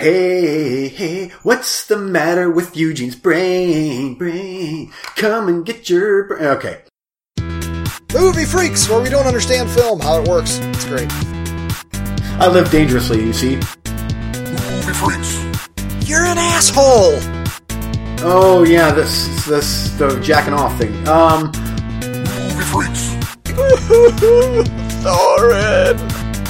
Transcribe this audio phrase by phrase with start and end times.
[0.00, 4.14] Hey, hey, what's the matter with Eugene's brain?
[4.14, 6.42] Brain, come and get your brain.
[6.42, 6.80] Okay.
[8.14, 10.58] Movie Freaks, where we don't understand film, how it works.
[10.58, 11.06] It's great.
[12.40, 13.56] I live dangerously, you see.
[13.56, 15.36] Movie freaks.
[16.08, 17.20] You're an asshole!
[18.22, 21.06] Oh yeah, this this the jacking off thing.
[21.06, 21.52] Um,
[22.00, 23.10] Movie freaks.
[25.04, 25.98] Thorin!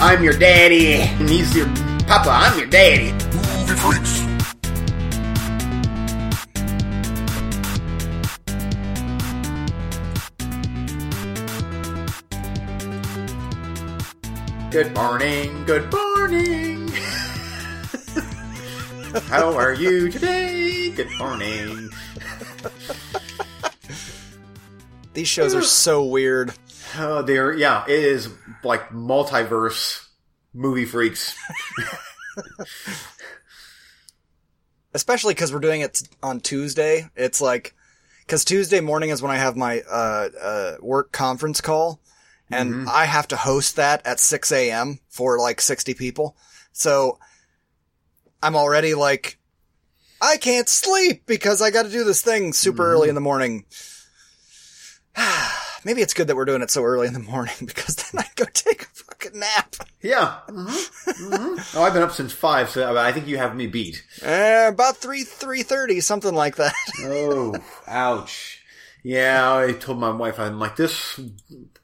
[0.01, 1.67] I'm your daddy, and he's your
[2.11, 2.31] papa.
[2.31, 3.13] I'm your daddy.
[3.13, 4.27] Movie freaks.
[14.73, 16.89] Good morning, good morning.
[19.29, 20.91] How are you today?
[20.91, 21.91] Good morning.
[25.15, 26.55] These shows are so weird.
[26.99, 28.31] Oh, they're yeah, it is
[28.65, 30.10] like multiverse
[30.53, 31.37] movie freaks.
[34.95, 37.09] Especially because we're doing it on Tuesday.
[37.15, 37.75] It's like,
[38.27, 42.01] because Tuesday morning is when I have my uh, uh, work conference call,
[42.53, 44.99] and I have to host that at 6 a.m.
[45.09, 46.37] for like 60 people.
[46.73, 47.21] So
[48.43, 49.39] I'm already like,
[50.21, 53.67] I can't sleep because I got to do this thing super early in the morning.
[55.85, 58.27] Maybe it's good that we're doing it so early in the morning because then I
[58.35, 58.87] go take a
[59.21, 59.77] fucking nap.
[60.03, 60.39] Yeah.
[60.49, 60.67] hmm
[61.07, 64.05] hmm Oh, I've been up since five, so I think you have me beat.
[64.25, 66.75] Uh, about three three thirty, something like that.
[67.03, 68.59] Oh, ouch.
[69.03, 71.19] Yeah, I told my wife, I'm like, this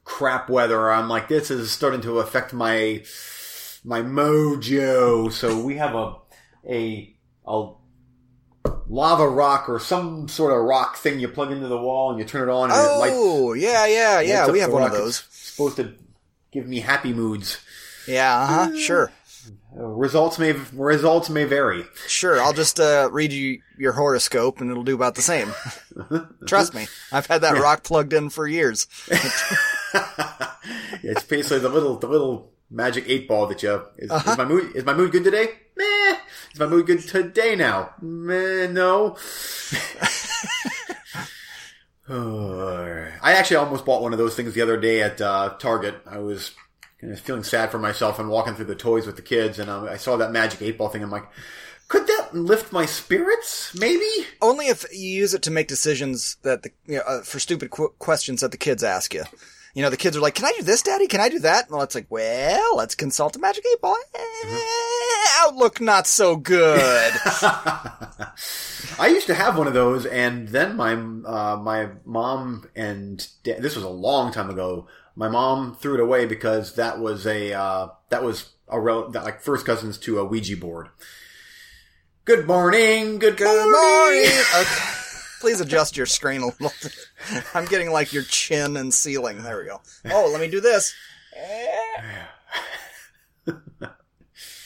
[0.03, 3.03] crap weather, I'm like, this is starting to affect my,
[3.83, 5.31] my mojo.
[5.31, 6.15] So we have a,
[6.69, 7.15] a,
[7.47, 7.71] a
[8.87, 12.25] lava rock or some sort of rock thing you plug into the wall and you
[12.25, 14.51] turn it on and it lights, Oh, yeah, yeah, yeah.
[14.51, 15.23] We have one of those.
[15.27, 15.95] It's supposed to
[16.51, 17.59] give me happy moods.
[18.07, 18.77] Yeah, uh huh.
[18.77, 19.11] Sure,
[19.77, 21.83] Uh, results may, results may vary.
[22.07, 22.41] sure.
[22.41, 25.53] I'll just uh, read you your horoscope, and it'll do about the same.
[26.47, 28.87] Trust me, I've had that rock plugged in for years.
[31.03, 34.31] Yeah, it's basically the little the little magic eight ball that you is, Uh-huh.
[34.31, 35.47] is my mood is my mood good today?
[35.77, 36.17] Meh.
[36.53, 37.91] Is my mood good today now?
[38.01, 39.15] Meh, no.
[42.09, 45.95] I actually almost bought one of those things the other day at uh, Target.
[46.05, 46.51] I was
[47.01, 49.69] kind of feeling sad for myself and walking through the toys with the kids, and
[49.69, 51.03] um, I saw that magic eight ball thing.
[51.03, 51.27] I'm like,
[51.87, 53.73] could that lift my spirits?
[53.75, 54.07] Maybe.
[54.41, 57.71] Only if you use it to make decisions that the you know, uh, for stupid
[57.71, 59.23] qu- questions that the kids ask you.
[59.73, 61.07] You know, the kids are like, "Can I do this, Daddy?
[61.07, 64.19] Can I do that?" Well, it's like, "Well, let's consult a magic eight ball." Eh,
[65.39, 66.79] Outlook not so good.
[68.99, 73.59] I used to have one of those, and then my uh, my mom and da-
[73.59, 74.87] this was a long time ago.
[75.15, 79.23] My mom threw it away because that was a uh, that was a rel- that,
[79.23, 80.89] like first cousins to a Ouija board.
[82.25, 83.71] Good morning, good, Good morning.
[83.71, 84.31] morning.
[84.55, 84.93] Okay.
[85.39, 86.71] Please adjust your screen a little.
[86.81, 86.97] bit.
[87.53, 89.43] I'm getting like your chin and ceiling.
[89.43, 89.79] There we go.
[90.11, 90.95] Oh, let me do this.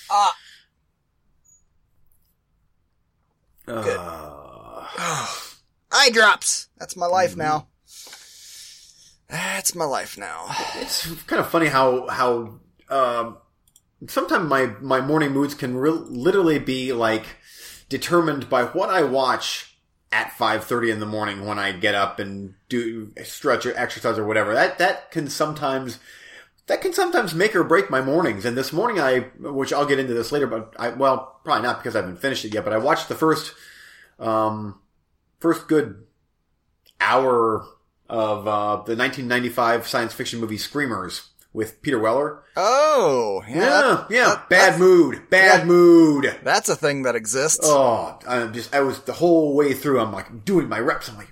[0.09, 0.35] Ah,
[3.71, 3.97] Good.
[3.99, 5.27] Uh,
[5.91, 6.67] eye drops.
[6.77, 7.67] That's my life now.
[9.29, 10.47] That's my life now.
[10.75, 12.59] it's kind of funny how how
[12.89, 13.37] um,
[14.07, 17.25] sometimes my my morning moods can re- literally be like
[17.87, 19.77] determined by what I watch
[20.11, 24.17] at five thirty in the morning when I get up and do stretch or exercise
[24.17, 24.53] or whatever.
[24.53, 25.99] That that can sometimes
[26.67, 28.45] that can sometimes make or break my mornings.
[28.45, 31.79] And this morning I, which I'll get into this later, but I well probably not
[31.79, 32.63] because I haven't finished it yet.
[32.63, 33.53] But I watched the first
[34.19, 34.79] um
[35.39, 36.05] first good
[36.99, 37.65] hour
[38.07, 42.43] of uh, the 1995 science fiction movie Screamers with Peter Weller.
[42.55, 43.55] Oh, yeah.
[43.55, 44.25] Yeah, yeah.
[44.27, 45.29] that- bad mood.
[45.29, 45.65] Bad yeah.
[45.65, 46.39] mood.
[46.43, 47.61] That's a thing that exists.
[47.63, 49.99] Oh, I'm just, I was the whole way through.
[49.99, 51.09] I'm like doing my reps.
[51.09, 51.29] I'm like,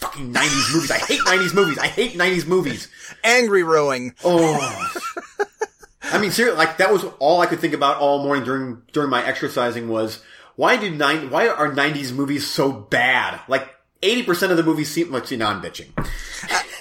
[0.00, 0.90] fucking 90s movies.
[0.90, 1.78] I hate 90s movies.
[1.78, 2.88] I hate 90s movies.
[3.24, 4.14] Angry rowing.
[4.24, 4.92] Oh.
[6.02, 9.10] I mean, seriously, like that was all I could think about all morning during, during
[9.10, 10.22] my exercising was
[10.56, 13.40] why do nine, why are 90s movies so bad?
[13.48, 13.68] Like
[14.02, 15.88] 80% of the movies seem, let's see, now I'm bitching.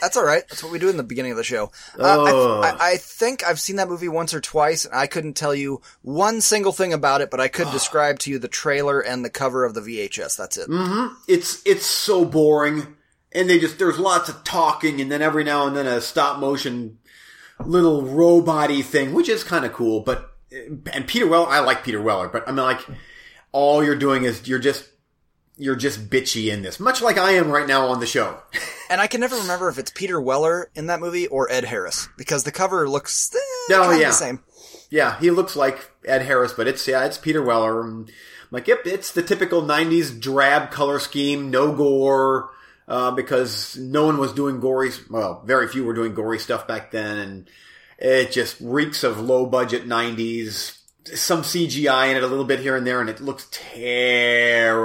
[0.01, 0.43] That's all right.
[0.47, 1.65] That's what we do in the beginning of the show.
[1.97, 2.61] Uh, Oh.
[2.61, 5.53] I, I, I think I've seen that movie once or twice, and I couldn't tell
[5.53, 9.25] you one single thing about it, but I could describe to you the trailer and
[9.25, 10.37] the cover of the VHS.
[10.37, 10.69] That's it.
[11.27, 12.95] it's it's so boring
[13.33, 16.39] and they just there's lots of talking and then every now and then a stop
[16.39, 16.97] motion
[17.63, 20.31] little robot thing which is kind of cool but
[20.93, 22.79] and peter weller i like peter weller but i mean like
[23.51, 24.89] all you're doing is you're just
[25.57, 28.39] you're just bitchy in this much like i am right now on the show
[28.91, 32.09] And I can never remember if it's Peter Weller in that movie or Ed Harris
[32.17, 33.37] because the cover looks eh,
[33.71, 34.07] Oh, kinda yeah.
[34.07, 34.39] the same.
[34.89, 37.81] Yeah, he looks like Ed Harris, but it's yeah, it's Peter Weller.
[37.83, 38.07] I'm
[38.49, 42.49] like, yep, it's the typical '90s drab color scheme, no gore,
[42.89, 44.89] uh, because no one was doing gory.
[45.09, 47.49] Well, very few were doing gory stuff back then, and
[47.97, 50.75] it just reeks of low budget '90s.
[51.13, 54.81] Some CGI in it a little bit here and there, and it looks terrible.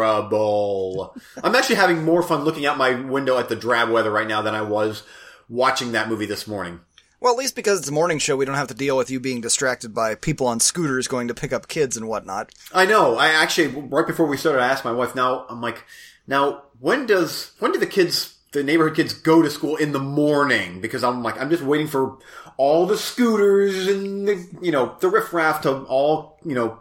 [1.43, 4.43] I'm actually having more fun looking out my window at the drab weather right now
[4.43, 5.03] than I was
[5.49, 6.81] watching that movie this morning.
[7.21, 9.19] Well, at least because it's a morning show, we don't have to deal with you
[9.19, 12.53] being distracted by people on scooters going to pick up kids and whatnot.
[12.73, 13.17] I know.
[13.17, 15.15] I actually right before we started, I asked my wife.
[15.15, 15.85] Now I'm like,
[16.27, 19.99] now when does when do the kids, the neighborhood kids, go to school in the
[19.99, 20.81] morning?
[20.81, 22.19] Because I'm like, I'm just waiting for
[22.57, 26.81] all the scooters and the you know the riffraff to all you know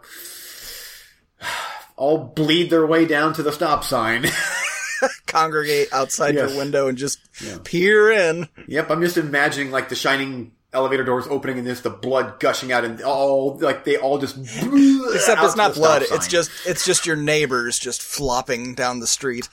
[1.96, 4.26] all bleed their way down to the stop sign.
[5.26, 6.50] Congregate outside Yes.
[6.50, 7.18] your window and just
[7.64, 8.48] peer in.
[8.68, 12.72] Yep, I'm just imagining like the shining elevator doors opening and this the blood gushing
[12.72, 16.02] out and all like they all just Except it's not blood.
[16.10, 19.48] It's just it's just your neighbors just flopping down the street.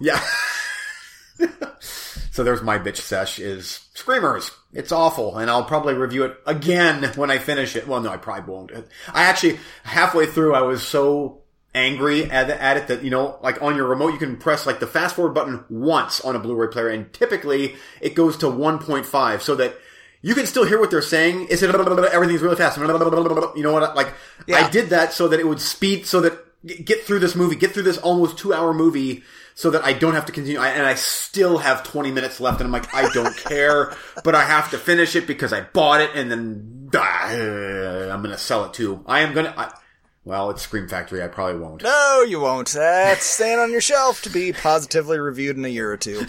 [0.00, 0.22] Yeah.
[2.30, 4.50] so there's my bitch sesh is Screamers.
[4.72, 7.88] It's awful, and I'll probably review it again when I finish it.
[7.88, 8.72] Well, no, I probably won't.
[9.12, 11.42] I actually halfway through I was so
[11.74, 14.80] angry at, at it that you know, like on your remote, you can press like
[14.80, 19.40] the fast forward button once on a Blu-ray player, and typically it goes to 1.5,
[19.40, 19.76] so that
[20.22, 21.46] you can still hear what they're saying.
[21.50, 22.78] It's everything's really fast.
[22.78, 23.96] You know what?
[23.96, 24.12] Like
[24.46, 24.58] Yeah.
[24.58, 26.38] I did that so that it would speed, so that
[26.84, 29.22] get through this movie, get through this almost two-hour movie.
[29.58, 32.60] So that I don't have to continue, I, and I still have 20 minutes left,
[32.60, 36.02] and I'm like, I don't care, but I have to finish it because I bought
[36.02, 39.02] it, and then ah, I'm gonna sell it too.
[39.06, 39.72] I am gonna, I,
[40.26, 41.82] well, it's Scream Factory, I probably won't.
[41.82, 42.68] No, you won't.
[42.68, 46.26] That's staying on your shelf to be positively reviewed in a year or two.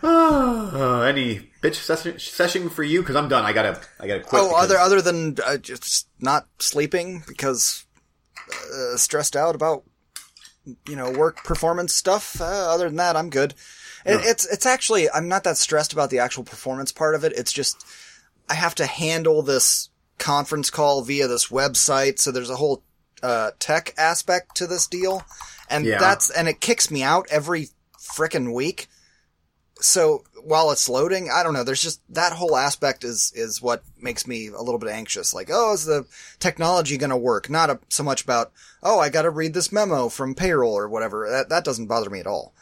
[0.00, 3.00] Uh, any bitch session, session for you?
[3.00, 3.44] Because I'm done.
[3.44, 4.42] I gotta, I gotta quit.
[4.42, 7.84] Oh, because- other other than uh, just not sleeping because
[8.72, 9.82] uh, stressed out about
[10.88, 12.40] you know work performance stuff.
[12.40, 13.54] Uh, other than that, I'm good.
[14.04, 17.32] It, It's it's actually I'm not that stressed about the actual performance part of it.
[17.36, 17.84] It's just
[18.48, 22.82] I have to handle this conference call via this website, so there's a whole
[23.22, 25.22] uh, tech aspect to this deal,
[25.68, 25.98] and Yeah.
[25.98, 27.68] that's and it kicks me out every
[27.98, 28.88] frickin' week.
[29.80, 31.62] So while it's loading, I don't know.
[31.62, 35.34] There's just that whole aspect is is what makes me a little bit anxious.
[35.34, 36.06] Like, oh, is the
[36.40, 37.48] technology going to work?
[37.48, 38.52] Not a, so much about,
[38.82, 41.28] oh, I got to read this memo from payroll or whatever.
[41.30, 42.54] That that doesn't bother me at all.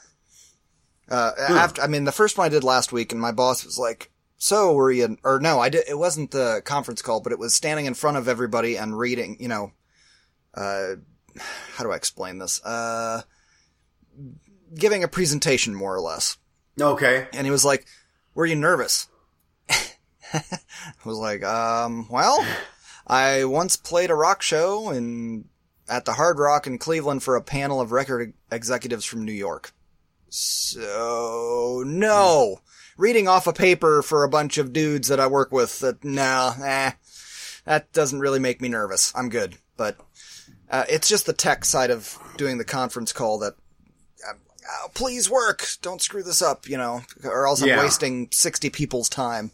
[1.09, 3.79] Uh, after, I mean, the first one I did last week, and my boss was
[3.79, 5.85] like, "So were you?" Or no, I did.
[5.89, 9.37] It wasn't the conference call, but it was standing in front of everybody and reading.
[9.39, 9.73] You know,
[10.55, 10.97] uh,
[11.75, 12.63] how do I explain this?
[12.65, 13.23] Uh,
[14.75, 16.37] giving a presentation, more or less.
[16.81, 17.29] Okay.
[17.33, 17.87] And he was like,
[18.35, 19.09] were you nervous?
[19.71, 20.43] I
[21.05, 22.45] was like, um, well,
[23.07, 25.47] I once played a rock show in,
[25.89, 29.73] at the Hard Rock in Cleveland for a panel of record executives from New York.
[30.29, 32.61] So, no.
[32.97, 36.53] Reading off a paper for a bunch of dudes that I work with, that, no,
[36.63, 36.93] eh,
[37.65, 39.13] that doesn't really make me nervous.
[39.15, 39.57] I'm good.
[39.77, 39.99] But,
[40.71, 43.55] uh, it's just the tech side of doing the conference call that
[44.69, 45.67] oh, please work.
[45.83, 47.83] Don't screw this up, you know, or else I'm Yeah.
[47.83, 49.51] wasting 60 people's time.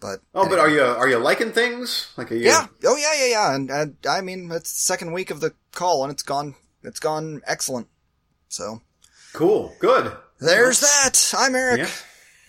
[0.00, 2.08] But Oh, but are you are you liking things?
[2.16, 2.46] Like, are you?
[2.46, 3.54] yeah, oh yeah, yeah, yeah.
[3.54, 6.98] And, and I mean, it's the second week of the call, and it's gone, it's
[7.00, 7.86] gone excellent.
[8.48, 8.82] So
[9.32, 9.74] Cool.
[9.78, 10.12] Good.
[10.40, 11.32] there's that.
[11.38, 11.78] I'm Eric.
[11.80, 11.90] Yeah.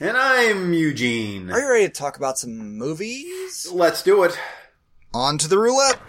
[0.09, 1.51] And I'm Eugene.
[1.51, 3.69] Are you ready to talk about some movies?
[3.71, 4.37] Let's do it.
[5.13, 5.99] On to the roulette.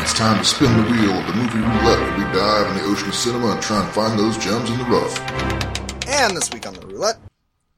[0.00, 1.47] It's time to spin the wheel of the movie roulette where we
[2.38, 5.18] dive in the ocean of cinema and try and find those gems in the rough.
[6.08, 7.16] And this week on the roulette,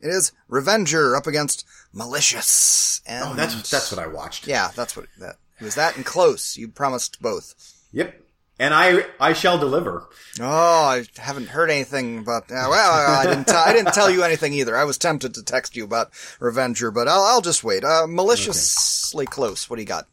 [0.03, 3.01] it is Revenger up against Malicious.
[3.07, 4.47] And Oh, that's that's what I watched.
[4.47, 5.77] yeah, that's what that was.
[5.77, 6.59] That and close.
[6.59, 7.55] You promised both.
[7.93, 8.21] Yep.
[8.59, 10.07] And I I shall deliver.
[10.39, 10.45] Oh,
[10.85, 12.45] I haven't heard anything about.
[12.53, 13.47] Uh, well, I didn't.
[13.49, 14.77] T- I didn't tell you anything either.
[14.77, 17.83] I was tempted to text you about Revenger, but I'll, I'll just wait.
[17.83, 19.71] Uh, maliciously close.
[19.71, 20.07] What do you got?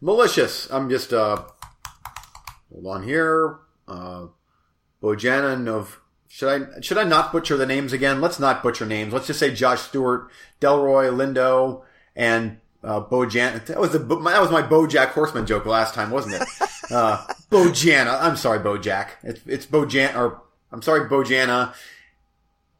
[0.00, 0.68] Malicious.
[0.70, 1.42] I'm just uh
[2.72, 3.58] hold on here.
[3.90, 4.26] Uh
[5.02, 8.20] Bojana of should I should I not butcher the names again?
[8.20, 9.12] Let's not butcher names.
[9.12, 10.30] Let's just say Josh Stewart,
[10.60, 11.82] Delroy Lindo,
[12.14, 13.64] and uh, Bojan.
[13.66, 16.48] That was the that was my BoJack Horseman joke last time, wasn't it?
[16.90, 18.20] Uh, Bojana.
[18.20, 19.10] I'm sorry, BoJack.
[19.22, 20.42] It's it's Bojan or
[20.72, 21.72] I'm sorry, Bojana.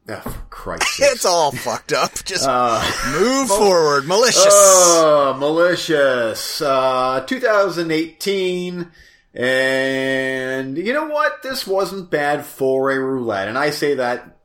[0.08, 1.12] Oh, for Christ's sake.
[1.12, 2.12] It's all fucked up.
[2.24, 4.08] Just Uh, move forward.
[4.08, 4.44] Malicious.
[4.48, 6.60] Oh, malicious.
[6.60, 8.90] Uh, 2018.
[9.34, 11.42] And you know what?
[11.42, 13.48] This wasn't bad for a roulette.
[13.48, 14.38] And I say that,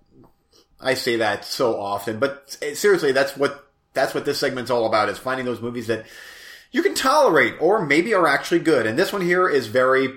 [0.80, 5.10] I say that so often, but seriously, that's what that's what this segment's all about
[5.10, 6.06] is finding those movies that
[6.72, 8.86] you can tolerate or maybe are actually good.
[8.86, 10.10] And this one here is very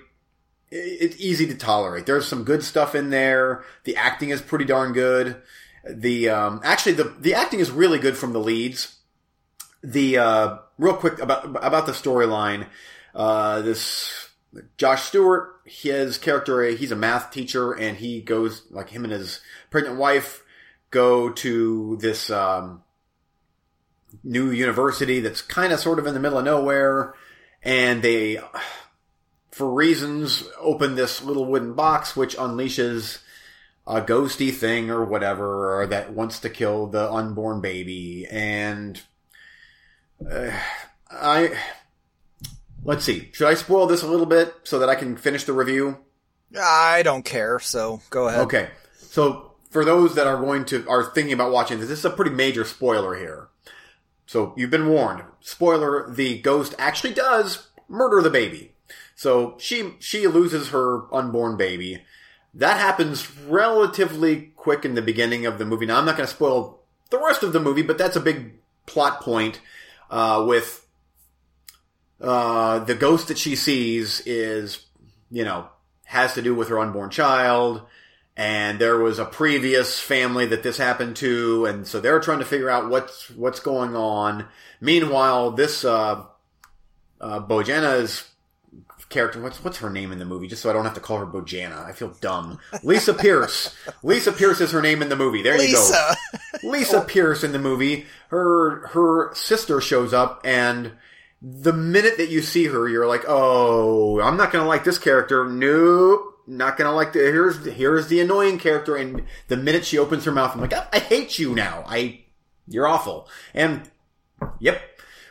[0.71, 2.05] it's easy to tolerate.
[2.05, 3.65] There's some good stuff in there.
[3.85, 5.41] The acting is pretty darn good.
[5.89, 8.97] The um, actually the the acting is really good from the leads.
[9.83, 12.67] The uh, real quick about about the storyline.
[13.15, 14.27] Uh, this
[14.76, 19.40] Josh Stewart, his character, he's a math teacher, and he goes like him and his
[19.71, 20.43] pregnant wife
[20.90, 22.83] go to this um,
[24.25, 27.14] new university that's kind of sort of in the middle of nowhere,
[27.62, 28.40] and they
[29.59, 33.19] for reasons, open this little wooden box which unleashes
[33.88, 38.25] a ghosty thing or whatever or that wants to kill the unborn baby.
[38.31, 39.02] And
[40.31, 40.52] uh,
[41.11, 41.59] I
[42.85, 43.30] let's see.
[43.32, 45.99] Should I spoil this a little bit so that I can finish the review?
[46.58, 48.40] I don't care, so go ahead.
[48.42, 48.70] Okay.
[48.99, 52.11] So for those that are going to are thinking about watching this, this is a
[52.11, 53.49] pretty major spoiler here.
[54.26, 55.23] So you've been warned.
[55.40, 58.73] Spoiler: the ghost actually does murder the baby.
[59.14, 62.02] So she she loses her unborn baby.
[62.54, 65.87] That happens relatively quick in the beginning of the movie.
[65.87, 66.80] Now I'm not going to spoil
[67.11, 68.54] the rest of the movie, but that's a big
[68.87, 69.61] plot point
[70.11, 70.87] uh, with
[72.21, 74.85] uh, the ghost that she sees is
[75.31, 75.69] you know
[76.05, 77.83] has to do with her unborn child.
[78.37, 82.45] And there was a previous family that this happened to, and so they're trying to
[82.45, 84.47] figure out what's what's going on.
[84.81, 86.25] Meanwhile, this uh,
[87.21, 88.29] uh, Bojana's
[89.09, 89.41] character.
[89.43, 90.47] What's what's her name in the movie?
[90.47, 91.85] Just so I don't have to call her Bojana.
[91.85, 92.59] I feel dumb.
[92.83, 93.75] Lisa Pierce.
[94.03, 95.43] Lisa Pierce is her name in the movie.
[95.43, 96.17] There Lisa.
[96.23, 96.69] you go.
[96.69, 98.07] Lisa Pierce in the movie.
[98.29, 100.93] Her her sister shows up, and
[101.40, 105.49] the minute that you see her, you're like, oh, I'm not gonna like this character.
[105.49, 106.35] Nope.
[106.47, 110.33] Not gonna like the here's here's the annoying character, and the minute she opens her
[110.33, 111.85] mouth, I'm like, I, I hate you now.
[111.87, 112.21] I
[112.66, 113.28] you're awful.
[113.52, 113.83] And
[114.59, 114.80] yep,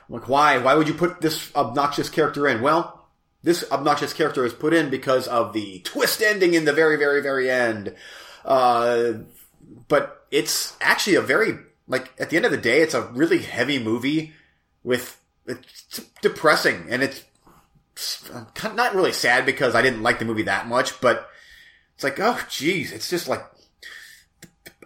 [0.08, 0.58] I'm like, why?
[0.60, 2.62] Why would you put this obnoxious character in?
[2.62, 2.98] Well,
[3.44, 7.22] this obnoxious character is put in because of the twist ending in the very, very,
[7.22, 7.96] very end.
[8.44, 9.14] Uh,
[9.88, 13.40] but it's actually a very, like, at the end of the day, it's a really
[13.40, 14.34] heavy movie
[14.84, 15.17] with,
[15.48, 17.24] it's depressing and it's
[18.76, 21.30] not really sad because I didn't like the movie that much, but
[21.96, 23.44] it's like, oh, geez, it's just like,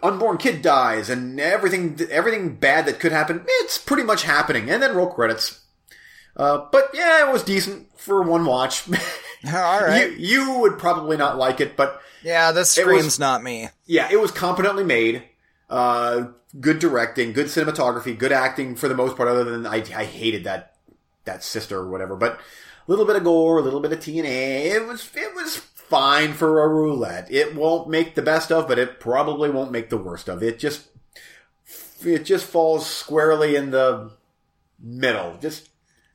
[0.02, 4.70] unborn kid dies and everything, everything bad that could happen, it's pretty much happening.
[4.70, 5.60] And then roll credits.
[6.36, 8.88] Uh, but yeah, it was decent for one watch.
[9.46, 10.12] All right.
[10.12, 13.68] you, you would probably not like it, but yeah, this screams was, not me.
[13.86, 15.24] Yeah, it was competently made.
[15.68, 16.28] Uh,
[16.60, 19.28] good directing, good cinematography, good acting for the most part.
[19.28, 20.76] Other than I, I hated that
[21.24, 24.74] that sister or whatever, but a little bit of gore, a little bit of TNA.
[24.74, 27.30] It was it was fine for a roulette.
[27.30, 30.42] It won't make the best of, but it probably won't make the worst of.
[30.42, 30.88] It just
[32.04, 34.10] it just falls squarely in the
[34.80, 35.36] middle.
[35.40, 35.68] Just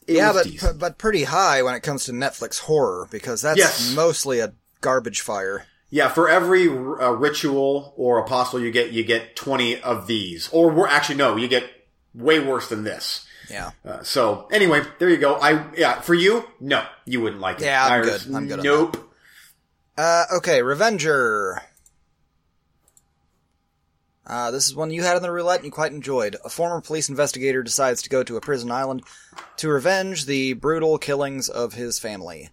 [0.07, 0.79] yeah, but decent.
[0.79, 3.93] but pretty high when it comes to Netflix horror because that's yes.
[3.95, 5.65] mostly a garbage fire.
[5.89, 10.69] Yeah, for every uh, ritual or apostle you get, you get twenty of these, or
[10.69, 11.63] we're actually no, you get
[12.13, 13.25] way worse than this.
[13.49, 13.71] Yeah.
[13.85, 15.35] Uh, so anyway, there you go.
[15.35, 17.65] I yeah, for you, no, you wouldn't like it.
[17.65, 18.21] Yeah, I'm good.
[18.35, 18.63] I'm good.
[18.63, 19.13] Nope.
[19.97, 21.61] Uh, okay, Revenger.
[24.25, 26.35] Uh, this is one you had on the roulette and you quite enjoyed.
[26.43, 29.03] A former police investigator decides to go to a prison island
[29.55, 32.49] to revenge the brutal killings of his family.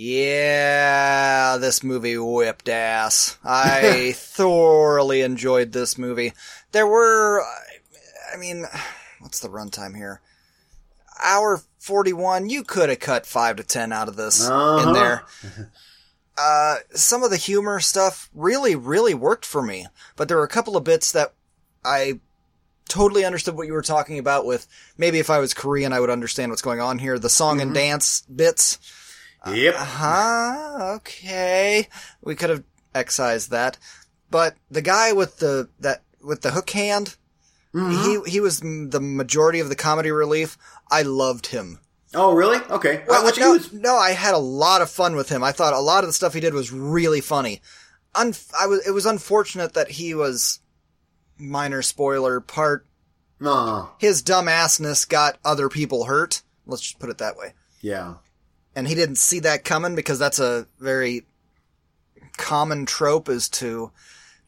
[0.00, 3.36] Yeah, this movie whipped ass.
[3.42, 6.34] I thoroughly enjoyed this movie.
[6.70, 7.42] There were,
[8.32, 8.64] I mean,
[9.18, 10.20] what's the runtime here?
[11.20, 14.86] Hour 41, you could have cut 5 to 10 out of this uh-huh.
[14.86, 15.24] in there.
[16.40, 19.88] Uh, some of the humor stuff really, really worked for me.
[20.14, 21.34] But there were a couple of bits that
[21.84, 22.20] I
[22.88, 26.10] totally understood what you were talking about with maybe if I was Korean, I would
[26.10, 27.18] understand what's going on here.
[27.18, 27.62] The song mm-hmm.
[27.66, 28.78] and dance bits.
[29.46, 29.74] Yep.
[29.74, 30.92] Uh huh.
[30.96, 31.88] Okay.
[32.22, 32.64] We could have
[32.94, 33.78] excised that.
[34.30, 37.16] But the guy with the, that, with the hook hand,
[37.74, 38.24] mm-hmm.
[38.24, 40.58] he, he was the majority of the comedy relief.
[40.90, 41.80] I loved him.
[42.14, 42.58] Oh, really?
[42.70, 43.04] Okay.
[43.06, 45.44] Well, no, no, I had a lot of fun with him.
[45.44, 47.60] I thought a lot of the stuff he did was really funny.
[48.14, 50.60] Un- I was, it was unfortunate that he was,
[51.36, 52.86] minor spoiler, part,
[53.44, 53.88] uh.
[53.98, 56.42] his dumbassness got other people hurt.
[56.66, 57.52] Let's just put it that way.
[57.82, 58.14] Yeah.
[58.78, 61.26] And he didn't see that coming because that's a very
[62.36, 63.90] common trope is to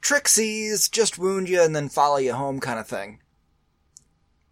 [0.00, 3.18] Trixies just wound you and then follow you home kind of thing.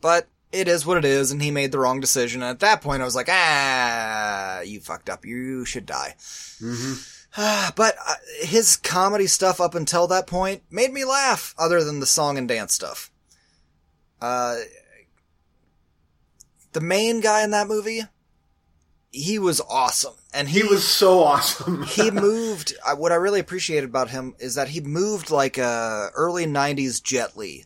[0.00, 2.42] But it is what it is, and he made the wrong decision.
[2.42, 5.25] And at that point, I was like, ah, you fucked up.
[5.25, 6.16] You should die.
[6.61, 7.70] Mm-hmm.
[7.76, 12.06] but uh, his comedy stuff up until that point made me laugh, other than the
[12.06, 13.12] song and dance stuff.
[14.20, 14.56] Uh,
[16.73, 18.02] the main guy in that movie,
[19.20, 21.82] he was awesome, and he, He was so awesome.
[21.88, 22.75] he moved.
[22.87, 27.02] uh, What I really appreciated about him is that he moved like a early '90s
[27.02, 27.64] Jet Li.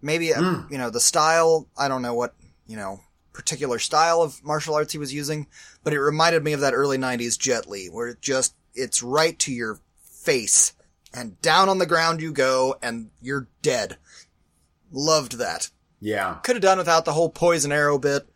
[0.00, 0.62] Maybe Hmm.
[0.70, 1.68] you know the style.
[1.76, 2.34] I don't know what
[2.66, 3.00] you know
[3.32, 5.46] particular style of martial arts he was using,
[5.84, 9.38] but it reminded me of that early '90s Jet Li, where it just it's right
[9.40, 10.72] to your face
[11.14, 13.96] and down on the ground you go, and you're dead.
[14.90, 15.70] Loved that
[16.00, 16.34] yeah.
[16.42, 18.26] could have done without the whole poison arrow bit.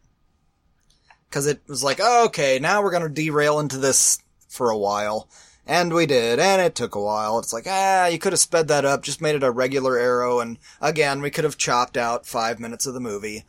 [1.31, 4.19] Cause it was like, oh, okay, now we're gonna derail into this
[4.49, 5.29] for a while.
[5.67, 7.41] And we did, and it took a while.
[7.41, 10.39] It's like, ah, you could have sped that up, just made it a regular arrow,
[10.39, 13.45] and again, we could have chopped out five minutes of the movie.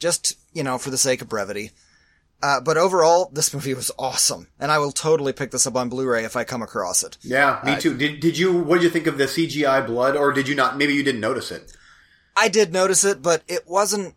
[0.00, 1.70] Just, you know, for the sake of brevity.
[2.42, 5.88] Uh, but overall, this movie was awesome, and I will totally pick this up on
[5.88, 7.16] Blu-ray if I come across it.
[7.22, 7.96] Yeah, me too.
[7.96, 10.76] Did did you what did you think of the CGI blood or did you not
[10.76, 11.72] maybe you didn't notice it?
[12.36, 14.16] I did notice it, but it wasn't.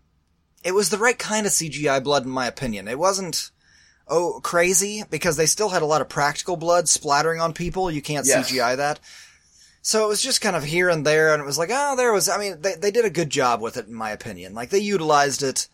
[0.65, 2.87] It was the right kind of CGI blood, in my opinion.
[2.89, 3.51] It wasn't
[4.07, 7.89] oh crazy because they still had a lot of practical blood splattering on people.
[7.89, 8.51] You can't Yes.
[8.51, 8.99] CGI that.
[9.81, 12.11] So it was just kind of here and there, and it was like, oh, there
[12.11, 12.27] was.
[12.27, 14.55] I mean, they they did a good job with it, in my opinion.
[14.55, 15.67] Like they utilized it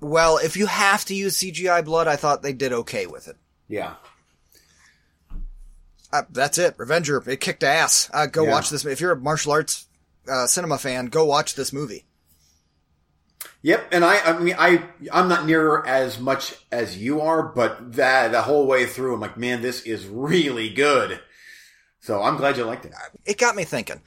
[0.00, 0.36] well.
[0.36, 3.36] If you have to use CGI blood, I thought they did okay with it.
[3.68, 3.94] Yeah.
[6.12, 6.74] Uh, that's it.
[6.76, 7.22] Revenger.
[7.26, 8.10] It kicked ass.
[8.12, 8.50] Uh, go Yeah.
[8.50, 8.84] watch this.
[8.84, 9.86] If you're a martial arts
[10.28, 12.04] uh, cinema fan, go watch this movie.
[13.62, 17.92] Yep, and I, I mean, I, I'm not near as much as you are, but
[17.94, 21.20] that the whole way through, I'm like, man, this is really good.
[22.00, 22.94] So I'm glad you liked it.
[23.26, 24.00] it got me thinking.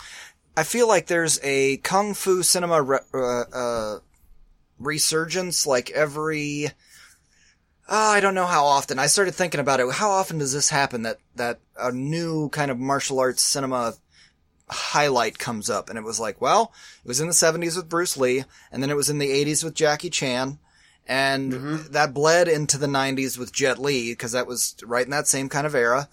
[0.58, 4.00] I feel like there's a kung fu cinema re- uh, uh,
[4.80, 6.70] resurgence like every.
[7.88, 8.98] Oh, I don't know how often.
[8.98, 9.92] I started thinking about it.
[9.92, 13.94] How often does this happen that, that a new kind of martial arts cinema
[14.70, 15.90] highlight comes up?
[15.90, 18.90] And it was like, well, it was in the 70s with Bruce Lee, and then
[18.90, 20.60] it was in the 80s with Jackie Chan,
[21.08, 21.52] and
[21.92, 25.50] that bled into the 90s with Jet Li, because that was right in that same
[25.50, 26.10] kind of era,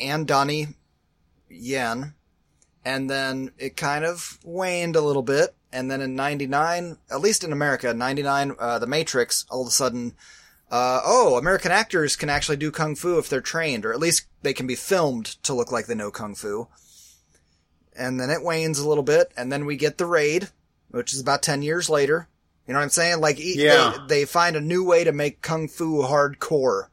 [0.00, 0.68] and Donnie
[1.48, 2.14] Yen
[2.88, 5.54] and then it kind of waned a little bit.
[5.70, 9.70] And then in '99, at least in America, '99, uh, The Matrix, all of a
[9.70, 10.14] sudden,
[10.70, 14.26] uh, oh, American actors can actually do kung fu if they're trained, or at least
[14.40, 16.68] they can be filmed to look like they know kung fu.
[17.98, 20.48] And then it wanes a little bit, and then we get The Raid,
[20.90, 22.28] which is about 10 years later.
[22.66, 23.20] You know what I'm saying?
[23.20, 23.94] Like, Yeah.
[24.08, 26.88] they, they find a new way to make kung fu hardcore.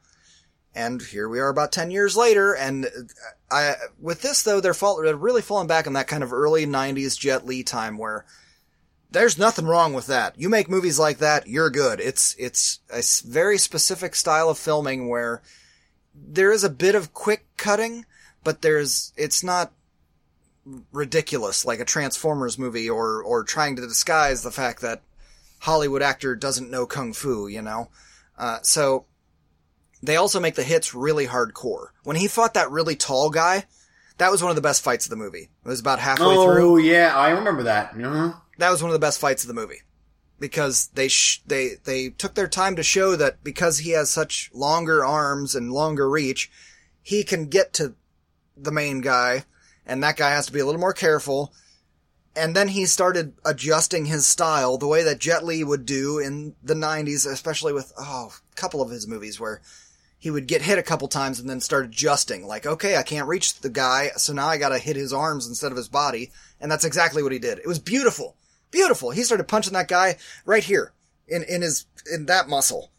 [0.73, 2.89] And here we are about 10 years later, and uh,
[3.49, 6.65] I, with this though, they're, fall, they're really falling back on that kind of early
[6.65, 8.25] 90s Jet Li time where
[9.11, 10.37] there's nothing wrong with that.
[10.37, 12.01] You make movies like that, you're good.
[12.01, 15.41] It's, it's a very specific style of filming where
[16.13, 18.05] there is a bit of quick cutting,
[18.43, 19.71] but there's, it's not
[20.91, 25.01] ridiculous like a Transformers movie or, or trying to disguise the fact that
[25.59, 27.89] Hollywood actor doesn't know kung fu, you know?
[28.37, 29.05] Uh, so,
[30.03, 31.87] they also make the hits really hardcore.
[32.03, 33.65] When he fought that really tall guy,
[34.17, 35.49] that was one of the best fights of the movie.
[35.63, 36.79] It was about halfway Oh through.
[36.79, 37.93] yeah, I remember that.
[38.01, 39.81] uh That was one of the best fights of the movie.
[40.37, 44.51] Because they sh- they they took their time to show that because he has such
[44.53, 46.51] longer arms and longer reach,
[47.01, 47.95] he can get to
[48.57, 49.45] the main guy,
[49.85, 51.53] and that guy has to be a little more careful.
[52.35, 56.55] And then he started adjusting his style the way that Jet Li would do in
[56.61, 59.61] the 90s, especially with, oh, a couple of his movies where
[60.17, 62.45] he would get hit a couple times and then start adjusting.
[62.45, 65.71] Like, okay, I can't reach the guy, so now I gotta hit his arms instead
[65.71, 66.31] of his body.
[66.59, 67.59] And that's exactly what he did.
[67.59, 68.35] It was beautiful.
[68.71, 69.11] Beautiful.
[69.11, 70.91] He started punching that guy right here
[71.27, 72.91] in, in his, in that muscle,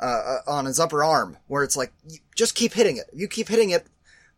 [0.00, 1.92] uh, uh, on his upper arm, where it's like,
[2.34, 3.06] just keep hitting it.
[3.12, 3.86] You keep hitting it.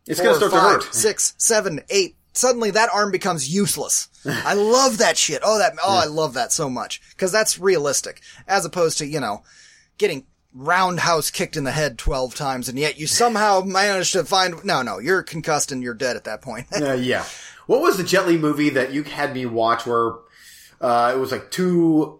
[0.07, 0.93] It's four, gonna start five, to hurt.
[0.93, 2.15] Six, seven, eight.
[2.33, 4.09] Suddenly that arm becomes useless.
[4.25, 5.41] I love that shit.
[5.43, 7.01] Oh, that, oh, I love that so much.
[7.17, 8.21] Cause that's realistic.
[8.47, 9.43] As opposed to, you know,
[9.97, 14.63] getting roundhouse kicked in the head 12 times and yet you somehow managed to find,
[14.63, 16.67] no, no, you're concussed and you're dead at that point.
[16.79, 17.25] Uh, yeah.
[17.65, 20.13] What was the Jet Li movie that you had me watch where
[20.79, 22.19] uh, it was like two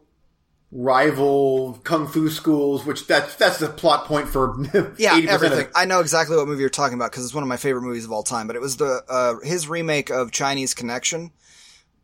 [0.71, 4.55] rival kung fu schools, which that's that's the plot point for
[4.97, 5.65] Yeah, 80% everything.
[5.67, 7.83] Of, I know exactly what movie you're talking about because it's one of my favorite
[7.83, 8.47] movies of all time.
[8.47, 11.31] But it was the uh, his remake of Chinese Connection,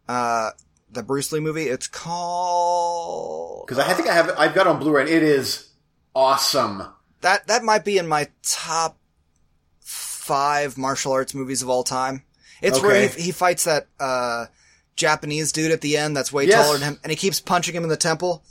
[0.07, 0.51] uh,
[0.91, 1.63] the Bruce Lee movie.
[1.67, 5.01] It's called because I think I have I've got it on Blu-ray.
[5.01, 5.69] and It is
[6.15, 6.83] awesome.
[7.21, 7.47] that.
[7.47, 8.97] That might be in my top
[9.81, 12.23] five martial arts movies of all time.
[12.61, 14.45] It's where he, he fights that uh,
[14.95, 16.65] Japanese dude at the end that's way Yes.
[16.65, 18.41] taller than him, and he keeps punching him in the temple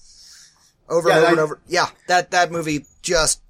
[0.93, 1.61] over Yeah, and over I- and over.
[1.67, 3.41] Yeah, that that movie just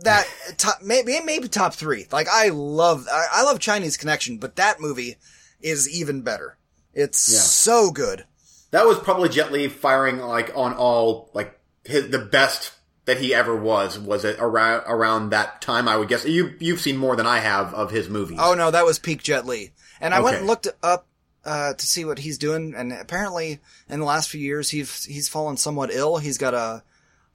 [0.00, 2.06] that top, maybe maybe top three.
[2.10, 5.16] Like I love I, I love Chinese Connection, but that movie
[5.60, 6.56] is even better.
[6.94, 7.38] It's Yeah.
[7.38, 8.24] so good.
[8.72, 12.72] that was probably Jet Li firing like on all like his, the best
[13.04, 13.98] that he ever was.
[13.98, 15.88] Was it around around that time?
[15.88, 18.38] I would guess you you've seen more than I have of his movies.
[18.40, 19.72] Oh no, that was peak Jet Li.
[20.00, 21.06] And I went and looked up
[21.44, 25.28] uh, to see what he's doing, and apparently in the last few years he's he's
[25.28, 26.18] fallen somewhat ill.
[26.18, 26.82] He's got a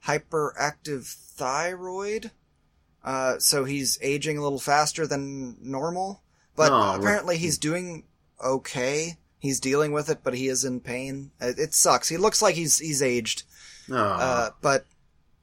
[0.06, 2.30] hyperactive thyroid,
[3.04, 6.22] uh, so he's aging a little faster than normal.
[6.56, 6.96] But Oh, right.
[6.98, 8.04] apparently he's doing
[8.44, 9.16] okay.
[9.38, 11.30] He's dealing with it, but he is in pain.
[11.40, 12.08] It, it sucks.
[12.08, 13.44] He looks like he's he's aged,
[13.90, 13.94] Oh.
[13.96, 14.84] uh, but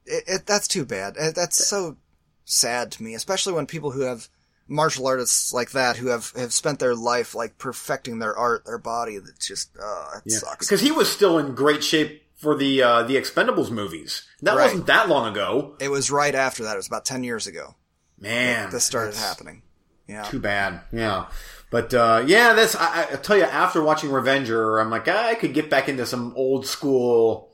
[0.06, 1.16] it, it, that's too bad.
[1.16, 1.96] That's so
[2.44, 4.28] sad to me, especially when people who have
[4.68, 8.78] martial artists like that who have, have spent their life like perfecting their art, their
[8.80, 9.18] body.
[9.20, 10.38] That just uh, it Yeah.
[10.40, 10.66] sucks.
[10.68, 14.24] Because he was still in great shape for the uh, the Expendables movies.
[14.42, 14.66] That Right.
[14.66, 15.76] wasn't that long ago.
[15.80, 16.74] It was right after that.
[16.74, 17.76] It was about ten years ago.
[18.20, 19.62] Man, This started happening.
[20.08, 20.24] Yeah.
[20.24, 20.82] Too bad.
[20.92, 21.26] Yeah.
[21.72, 23.44] But uh, yeah, that's I, I- I tell you.
[23.44, 27.52] After watching Revenger, I'm like, I could get back into some old school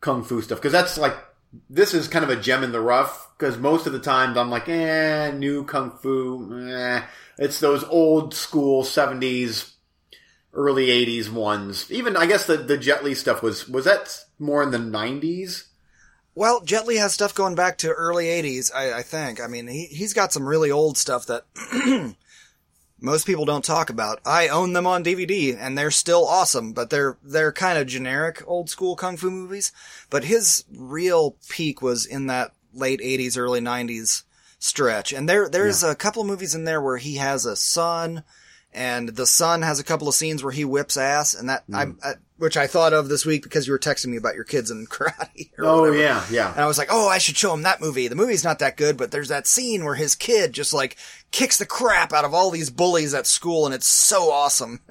[0.00, 1.14] kung fu stuff because that's like
[1.70, 3.26] this is kind of a gem in the rough.
[3.38, 6.68] Because most of the times I'm like, eh, new kung fu.
[6.68, 7.02] Eh.
[7.38, 9.74] It's those old school '70s,
[10.52, 11.90] early '80s ones.
[11.90, 15.64] Even I guess the the Jet Li stuff was was that more in the '90s.
[16.34, 18.72] Well, Jet Li has stuff going back to early '80s.
[18.74, 19.40] I, I think.
[19.40, 21.44] I mean, he he's got some really old stuff that
[23.00, 24.20] most people don't talk about.
[24.24, 26.72] I own them on DVD, and they're still awesome.
[26.72, 29.72] But they're they're kind of generic old school kung fu movies.
[30.10, 34.24] But his real peak was in that late '80s, early '90s
[34.58, 35.12] stretch.
[35.12, 38.24] And there there's a couple of movies in there where he has a son,
[38.72, 41.86] and the son has a couple of scenes where he whips ass, and that I,
[41.86, 41.96] mm.
[42.04, 44.70] I which I thought of this week because you were texting me about your kids
[44.70, 45.50] in karate.
[45.58, 45.98] or Oh whatever.
[45.98, 46.50] yeah, yeah.
[46.52, 48.08] And I was like, oh, I should show him that movie.
[48.08, 50.96] The movie's not that good, but there's that scene where his kid just like
[51.30, 54.80] kicks the crap out of all these bullies at school, and it's so awesome.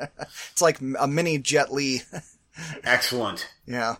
[0.52, 2.02] it's like a mini Jet Li.
[2.84, 3.50] Excellent.
[3.66, 3.96] yeah.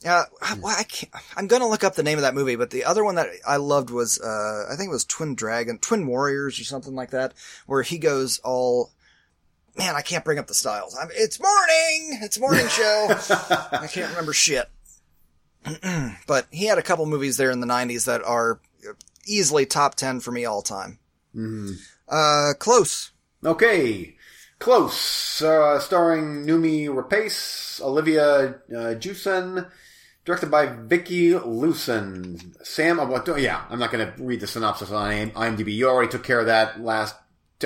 [0.00, 2.70] Yeah, I, well, I can't, I'm gonna look up the name of that movie, but
[2.70, 6.06] the other one that I loved was, uh, I think it was Twin Dragon, Twin
[6.06, 7.34] Warriors or something like that,
[7.66, 8.92] where he goes all,
[9.78, 10.96] man, I can't bring up the styles.
[11.00, 12.18] I'm, it's morning!
[12.22, 13.06] It's morning show!
[13.72, 14.68] I can't remember shit.
[16.26, 18.60] but he had a couple movies there in the 90s that are
[19.26, 20.98] easily top 10 for me all time.
[22.08, 23.12] Uh, close.
[23.44, 24.16] Okay.
[24.58, 29.70] Close, uh, starring Noomi Rapace, Olivia uh, Jusen,
[30.24, 32.56] directed by Vicky Lucen.
[32.66, 35.72] Sam, uh, what, yeah, I'm not going to read the synopsis on IM- IMDb.
[35.72, 37.14] You already took care of that last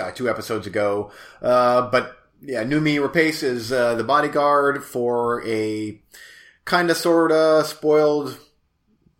[0.00, 1.10] uh, two episodes ago.
[1.40, 6.00] Uh, but yeah, Noomi Rapace is uh, the bodyguard for a
[6.64, 8.38] kind of sort of spoiled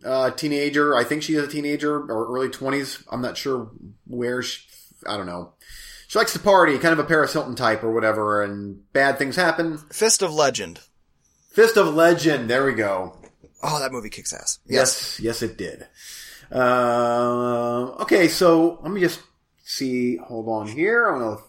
[0.05, 0.97] uh, teenager.
[0.97, 3.05] I think she is a teenager or early 20s.
[3.11, 3.71] I'm not sure
[4.07, 4.67] where she,
[5.07, 5.53] I don't know.
[6.09, 9.37] She likes to party, kind of a Paris Hilton type or whatever, and bad things
[9.37, 9.79] happen.
[9.79, 10.81] Fist of Legend.
[11.51, 13.17] Fist of Legend, there we go.
[13.63, 14.59] Oh, that movie kicks ass.
[14.67, 15.87] Yes, yes, it did.
[16.51, 19.21] Uh, okay, so let me just
[19.77, 20.17] see.
[20.17, 21.09] Hold on here.
[21.09, 21.43] I don't know.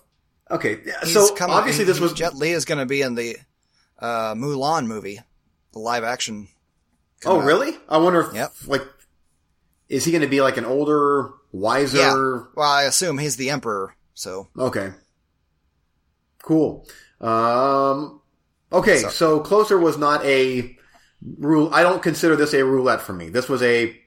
[0.51, 3.37] Okay, He's so coming- obviously this was Jet Li is going to be in the
[3.99, 5.19] uh, Mulan movie,
[5.71, 6.47] the live action.
[7.25, 7.45] Oh, out.
[7.45, 7.71] really?
[7.87, 8.53] I wonder if Yep.
[8.67, 8.83] like
[9.89, 11.97] is he going to be like an older, wiser?
[11.97, 12.43] Yeah.
[12.55, 13.95] Well, I assume he's the emperor.
[14.13, 14.91] So Okay.
[16.43, 16.85] Cool.
[17.21, 18.21] Um,
[18.71, 20.77] okay, So- so closer was not a
[21.39, 21.69] rule.
[21.73, 23.29] I don't consider this a roulette for me.
[23.29, 23.97] This was a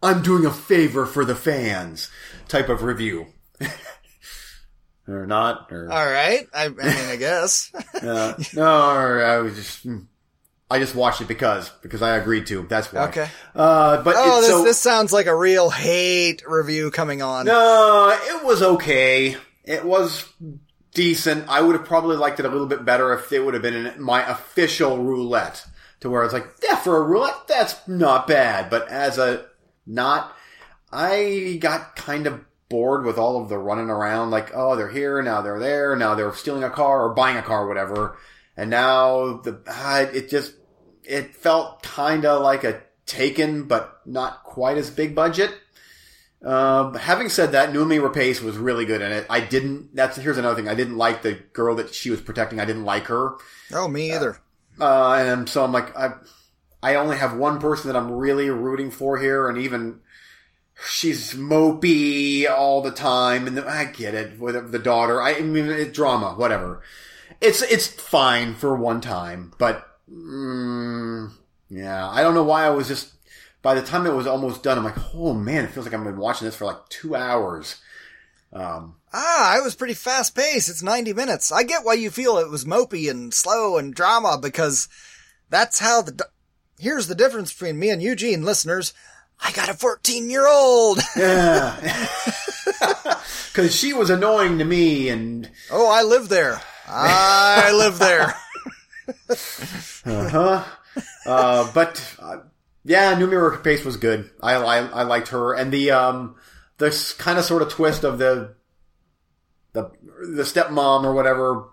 [0.00, 2.08] I'm doing a favor for the fans
[2.48, 3.26] type of review.
[5.08, 6.46] or not, or all right.
[6.54, 7.72] I, I mean, I guess.
[8.02, 10.00] uh, no, or I was just hmm.
[10.70, 12.66] I just watched it because because I agreed to.
[12.68, 13.08] That's why.
[13.08, 13.28] Okay.
[13.54, 17.46] Uh, but oh, it's this so, this sounds like a real hate review coming on.
[17.46, 19.36] No, it was okay.
[19.64, 20.26] It was
[20.92, 21.48] decent.
[21.48, 23.86] I would have probably liked it a little bit better if it would have been
[23.86, 25.64] in my official roulette,
[26.00, 28.68] to where it's like, yeah, for a roulette, that's not bad.
[28.68, 29.46] But as a
[29.86, 30.36] not,
[30.92, 34.30] I got kind of bored with all of the running around.
[34.30, 37.42] Like, oh, they're here now, they're there now, they're stealing a car or buying a
[37.42, 38.16] car, or whatever.
[38.56, 40.54] And now the ah, it just
[41.04, 45.50] it felt kind of like a Taken, but not quite as big budget.
[46.44, 49.24] Um, having said that, Noomi Rapace was really good in it.
[49.30, 49.96] I didn't.
[49.96, 50.68] That's here's another thing.
[50.68, 52.60] I didn't like the girl that she was protecting.
[52.60, 53.36] I didn't like her,
[53.72, 54.38] Oh, me either.
[54.78, 56.16] uh, and so I'm like, I,
[56.82, 60.00] I only have one person that I'm really rooting for here, and even
[60.86, 65.20] she's mopey all the time, and I get it with the daughter.
[65.20, 66.82] I, I mean, it's drama, whatever.
[67.40, 71.30] It's it's fine for one time, but mm,
[71.68, 73.14] yeah, I don't know why I was just.
[73.60, 76.04] By the time it was almost done, I'm like, oh man, it feels like I've
[76.04, 77.80] been watching this for like two hours.
[78.52, 80.68] Um, Ah, it was pretty fast paced.
[80.68, 81.50] It's 90 minutes.
[81.50, 84.88] I get why you feel it was mopey and slow and drama because
[85.48, 86.26] that's how the,
[86.78, 88.92] here's the difference between me and Eugene listeners.
[89.40, 91.00] I got a 14 year old.
[91.16, 92.06] yeah.
[93.54, 96.60] Cause she was annoying to me and, oh, I live there.
[96.86, 98.34] I live there.
[100.06, 100.64] uh-huh.
[101.26, 102.38] Uh, but, uh,
[102.84, 104.30] yeah, Noomi Rapace was good.
[104.42, 105.54] I, I, I liked her.
[105.54, 106.36] And the, um,
[106.78, 108.54] this kind of sort of twist of the,
[109.72, 111.68] the, the stepmom or whatever,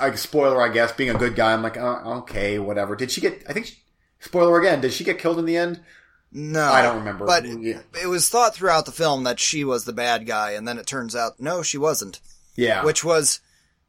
[0.00, 1.52] I, spoiler, I guess, being a good guy.
[1.52, 2.96] I'm like, uh, okay, whatever.
[2.96, 3.78] Did she get, I think, she,
[4.20, 5.80] spoiler again, did she get killed in the end?
[6.34, 6.64] No.
[6.70, 7.24] I don't remember.
[7.26, 7.78] But Yeah.
[8.02, 10.86] it was thought throughout the film that she was the bad guy, and then it
[10.86, 12.20] turns out, no, she wasn't.
[12.56, 12.84] Yeah.
[12.84, 13.40] Which was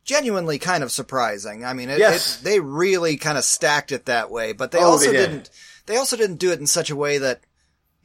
[0.03, 1.65] genuinely kind of surprising.
[1.65, 2.39] I mean, it, Yes.
[2.39, 5.33] it, they really kind of stacked it that way, but they Oh, also they did.
[5.33, 5.49] not
[5.87, 7.41] they also didn't do it in such a way that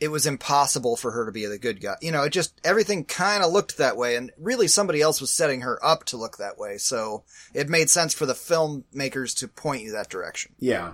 [0.00, 1.96] it was impossible for her to be the good guy.
[2.00, 5.30] You know, it just, everything kind of looked that way, and really somebody else was
[5.30, 9.48] setting her up to look that way, so it made sense for the filmmakers to
[9.48, 10.54] point you that direction.
[10.58, 10.92] Yeah.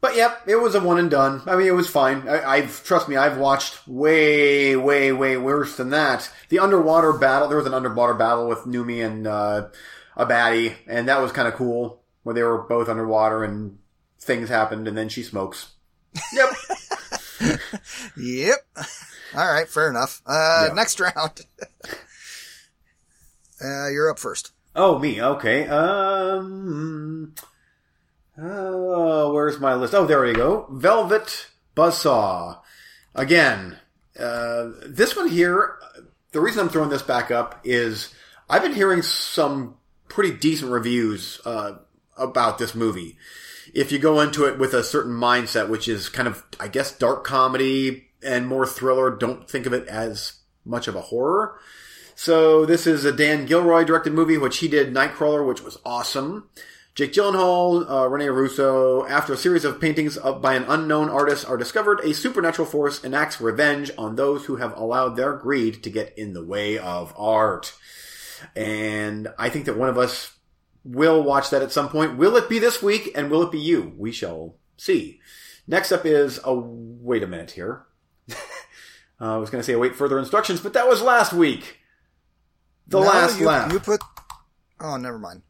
[0.00, 1.42] But yep, it was a one and done.
[1.46, 2.28] I mean, it was fine.
[2.28, 6.30] I, I've trust me, I've watched way, way, way worse than that.
[6.50, 7.48] The underwater battle.
[7.48, 9.68] There was an underwater battle with Noomi and uh,
[10.16, 12.00] a baddie, and that was kind of cool.
[12.22, 13.78] Where they were both underwater and
[14.20, 15.72] things happened, and then she smokes.
[16.32, 16.48] Yep.
[18.16, 18.56] Yep.
[19.36, 20.20] All right, fair enough.
[20.26, 21.14] Uh, next round.
[23.64, 24.50] uh, you're up first.
[24.74, 25.22] oh, me.
[25.22, 25.68] Okay.
[25.68, 27.34] Um.
[28.40, 29.94] Uh, where's my list?
[29.94, 30.68] Oh, there we go.
[30.70, 32.60] Velvet Buzzsaw.
[33.14, 33.78] Again,
[34.18, 35.78] uh, this one here,
[36.30, 38.14] the reason I'm throwing this back up is
[38.48, 39.76] I've been hearing some
[40.08, 41.78] pretty decent reviews uh,
[42.16, 43.16] about this movie.
[43.74, 46.96] If you go into it with a certain mindset, which is kind of, I guess,
[46.96, 51.58] dark comedy and more thriller, don't think of it as much of a horror.
[52.14, 56.48] So this is a Dan Gilroy directed movie, which he did Nightcrawler, which was awesome.
[56.98, 61.56] Jake Gyllenhaal, uh, Rene Russo, after a series of paintings by an unknown artist are
[61.56, 66.12] discovered, a supernatural force enacts revenge on those who have allowed their greed to get
[66.18, 67.72] in the way of art.
[68.56, 70.38] And I think that one of us
[70.82, 72.18] will watch that at some point.
[72.18, 73.94] Will it be this week and will it be you?
[73.96, 75.20] We shall see.
[75.68, 77.84] Next up is, a wait a minute here.
[79.20, 81.80] Uh, I was going to say await further instructions, but that was last week.
[82.86, 83.50] The No, last you.
[83.72, 84.00] You put.
[84.78, 85.42] Oh, never mind.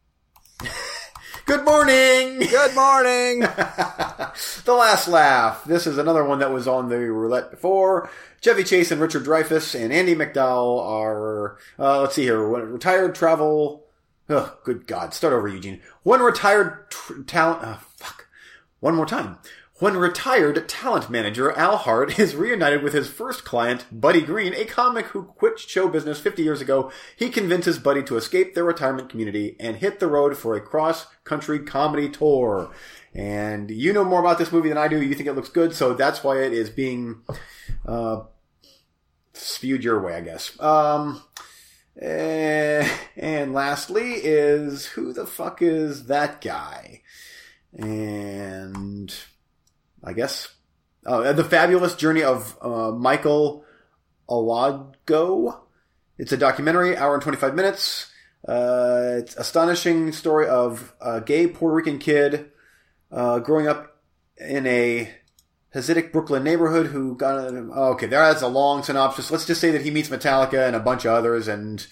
[1.49, 2.41] Good morning!
[2.41, 3.41] Good morning.
[4.67, 5.65] the Last Laugh.
[5.65, 8.11] This is another one that was on the roulette before.
[8.43, 13.87] Chevy Chase and Richard Dreyfuss and Andie MacDowell are, uh, let's see here, retired travel.
[14.29, 15.15] Oh, good God.
[15.15, 15.81] Start over, Eugene.
[16.03, 17.65] One retired tr- talent.
[17.65, 18.29] Uh, fuck.
[18.81, 19.39] One more time.
[19.81, 24.65] When retired talent manager Al Hart is reunited with his first client, Buddy Green, a
[24.65, 29.09] comic who quit show business 50 years ago, he convinces Buddy to escape their retirement
[29.09, 32.73] community and hit the road for a cross-country comedy tour.
[33.15, 35.01] And you know more about this movie than I do.
[35.01, 37.23] You think it looks good, so that's why it is being
[37.87, 38.23] uh,
[39.33, 40.61] spewed your way, I guess.
[40.61, 41.23] Um,
[42.03, 47.03] eh, and lastly is who the fuck is that guy?
[47.73, 49.15] And
[50.03, 50.49] I guess
[51.07, 53.65] uh, the fabulous journey of uh, Michael
[54.29, 55.61] Alago.
[56.19, 58.11] It's a documentary, hour and twenty five minutes.
[58.47, 62.51] Uh, it's astonishing story of a gay Puerto Rican kid
[63.11, 63.97] uh, growing up
[64.37, 65.11] in a
[65.75, 69.31] Hasidic Brooklyn neighborhood who got okay, that's a long synopsis.
[69.31, 71.87] Let's just say that he meets Metallica and a bunch of others, and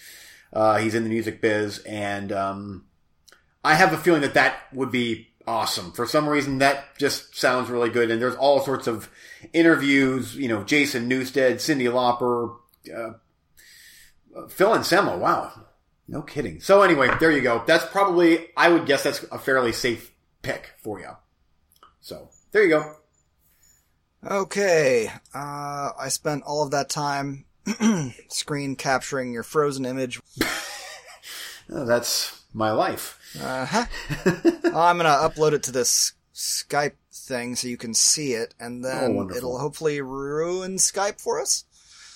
[0.53, 1.79] uh, he's in the music biz.
[1.81, 2.87] And um,
[3.63, 5.93] I have a feeling that that would be awesome.
[5.93, 8.11] For some reason, that just sounds really good.
[8.11, 9.09] And there's all sorts of
[9.53, 10.37] interviews.
[10.37, 12.57] You know, Jason Newsted, Cyndi Lauper,
[12.95, 15.19] uh, Phil Anselmo.
[15.19, 15.53] Wow,
[16.09, 16.61] no kidding.
[16.61, 17.63] So anyway, there you go.
[17.67, 21.11] That's probably I would guess that's a fairly safe pick for you.
[22.01, 22.97] So there you go.
[24.25, 25.11] Okay.
[25.35, 27.45] Uh, I spent all of that time
[28.29, 30.21] screen capturing your frozen image.
[31.69, 33.19] Oh, that's my life.
[33.41, 33.87] Uh huh.
[34.65, 38.89] I'm gonna upload it to this Skype thing so you can see it, and Oh,
[38.89, 39.37] then wonderful.
[39.39, 41.65] it'll hopefully ruin Skype for us.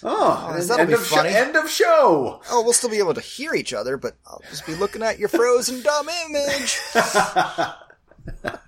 [0.02, 1.28] Oh, Oh, that'll be funny.
[1.28, 2.40] end of show.
[2.50, 5.18] Oh, we'll still be able to hear each other, but I'll just be looking at
[5.18, 6.78] your frozen dumb image.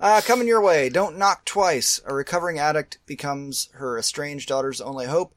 [0.00, 2.00] Uh, coming your way, Don't Knock Twice.
[2.04, 5.34] A recovering addict becomes her estranged daughter's only hope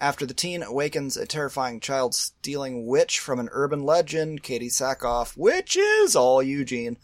[0.00, 4.42] after the teen awakens a terrifying child stealing witch from an urban legend.
[4.42, 6.96] Katee Sackhoff, witches, all Eugene.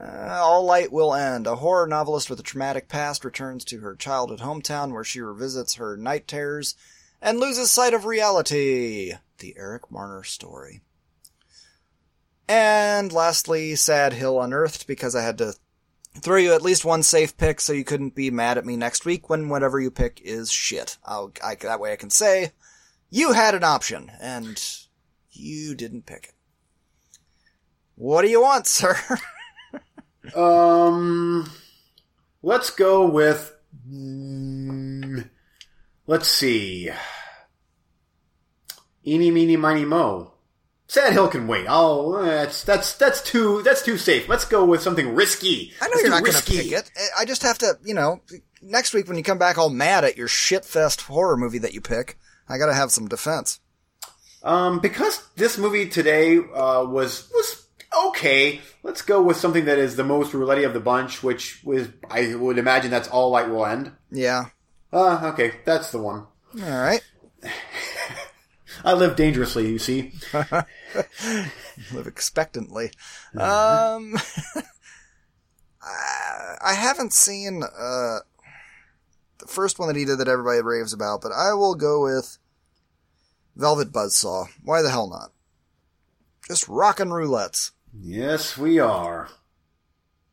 [0.00, 1.46] Uh, all light will end.
[1.46, 5.74] A horror novelist with a traumatic past returns to her childhood hometown where she revisits
[5.74, 6.74] her night terrors
[7.20, 9.14] and loses sight of reality.
[9.38, 10.80] the Eric Marner story.
[12.48, 15.54] And lastly, Sad Hill Unearthed because I had to
[16.20, 19.04] throw you at least one safe pick so you couldn't be mad at me next
[19.04, 20.98] week when whatever you pick is shit.
[21.04, 22.52] I'll, I, that way I can say,
[23.10, 24.62] you had an option and
[25.30, 26.34] you didn't pick it.
[27.94, 28.96] What do you want, sir?
[30.34, 31.50] Um,
[32.42, 33.54] let's go with.
[33.88, 35.28] mm,
[36.06, 36.90] let's see.
[39.06, 40.32] Eeny, meeny, miny, mo.
[40.88, 41.66] Sad Hill can wait.
[41.68, 44.28] Oh, that's that's that's too that's too safe.
[44.28, 45.72] Let's go with something risky.
[45.80, 46.90] I know Let's you're not going to pick it.
[47.18, 48.20] I just have to, you know,
[48.62, 51.80] next week when you come back all mad at your shitfest horror movie that you
[51.80, 52.18] pick,
[52.48, 53.60] I got to have some defense.
[54.44, 57.66] Um, because this movie today uh, was was
[58.08, 58.60] okay.
[58.84, 62.32] Let's go with something that is the most roulette of the bunch, which was I
[62.36, 63.90] would imagine that's all light will end.
[64.12, 64.46] Yeah.
[64.92, 66.26] Uh, okay, that's the one.
[66.62, 67.02] All right.
[68.84, 70.12] I live dangerously, you see.
[71.92, 72.90] Live expectantly.
[73.34, 74.16] Um,
[75.82, 78.18] I haven't seen uh
[79.38, 82.38] the first one that he did that everybody raves about, but I will go with
[83.54, 84.48] Velvet Buzzsaw.
[84.64, 85.32] Why the hell not?
[86.46, 87.72] Just rockin' roulettes.
[87.92, 89.28] Yes, we are.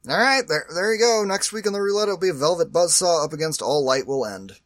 [0.08, 1.24] All right, there, there you go.
[1.26, 4.60] Next week on the roulette, it'll be Velvet Buzzsaw up against All Light Will End.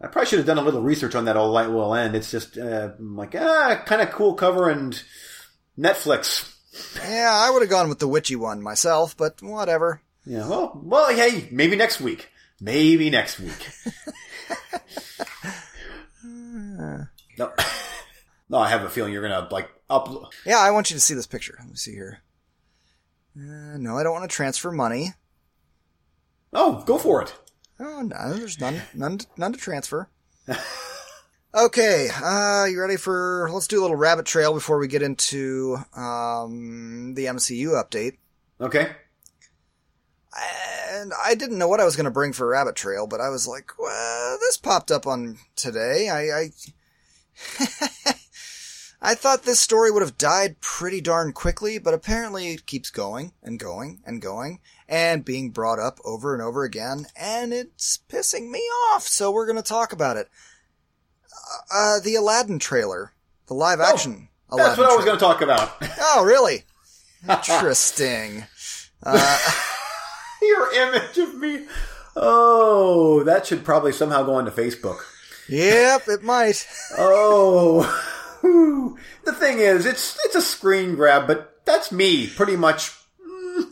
[0.00, 1.36] I probably should have done a little research on that.
[1.36, 2.14] All light will end.
[2.14, 5.02] It's just uh, I'm like ah, kind of cool cover and
[5.78, 6.52] Netflix.
[7.02, 10.02] Yeah, I would have gone with the witchy one myself, but whatever.
[10.26, 10.48] Yeah.
[10.48, 12.28] Well, well, hey, maybe next week.
[12.60, 13.70] Maybe next week.
[16.22, 17.06] no,
[18.48, 20.08] no, I have a feeling you're gonna like up.
[20.44, 21.56] Yeah, I want you to see this picture.
[21.58, 22.20] Let me see here.
[23.36, 25.14] Uh, no, I don't want to transfer money.
[26.52, 27.34] Oh, go for it.
[27.78, 30.08] Oh, no, there's none, none, none to transfer.
[31.54, 33.50] okay, uh, you ready for?
[33.52, 38.16] Let's do a little rabbit trail before we get into um, the MCU update.
[38.60, 38.90] Okay.
[40.90, 43.28] And I didn't know what I was going to bring for rabbit trail, but I
[43.28, 46.08] was like, well, this popped up on today.
[46.08, 46.50] I, I,
[49.06, 53.30] I thought this story would have died pretty darn quickly, but apparently it keeps going
[53.40, 58.50] and going and going and being brought up over and over again, and it's pissing
[58.50, 58.58] me
[58.90, 59.04] off.
[59.04, 60.28] So we're going to talk about it.
[61.72, 63.12] Uh, the Aladdin trailer,
[63.46, 64.28] the live action.
[64.50, 65.76] Aladdin That's what I was going to talk about.
[66.00, 66.64] Oh, really?
[67.30, 68.44] Interesting.
[69.02, 69.38] Uh,
[70.42, 71.66] Your image of me.
[72.16, 75.00] Oh, that should probably somehow go onto Facebook.
[75.48, 76.66] yep, it might.
[76.98, 77.84] Oh,
[79.24, 82.92] the thing is, it's it's a screen grab, but that's me pretty much.
[83.26, 83.70] Mm.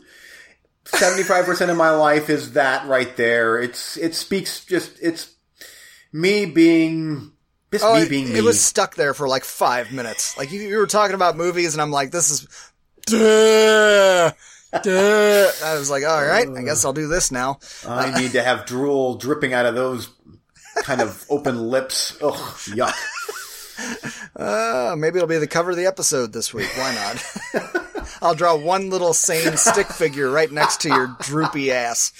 [0.85, 3.59] Seventy five percent of my life is that right there.
[3.61, 5.33] It's it speaks just it's
[6.13, 7.31] me being
[7.71, 8.37] just Oh, me it, being me.
[8.39, 10.37] it was stuck there for like five minutes.
[10.37, 12.47] Like you, you were talking about movies, and I'm like, this is.
[13.07, 14.31] Duh,
[14.81, 15.51] duh.
[15.63, 17.59] I was like, all right, I guess I'll do this now.
[17.87, 20.09] I need to have drool dripping out of those
[20.83, 22.17] kind of open lips.
[22.21, 22.93] Ugh, yuck.
[24.35, 26.69] Uh, maybe it'll be the cover of the episode this week.
[26.77, 27.87] Why not?
[28.21, 32.11] I'll draw one little sane stick figure right next to your droopy ass.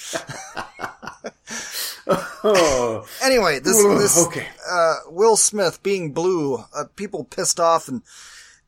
[2.08, 4.48] Oh, Anyway, this this okay.
[4.70, 8.04] uh, Will Smith being blue, uh, people pissed off and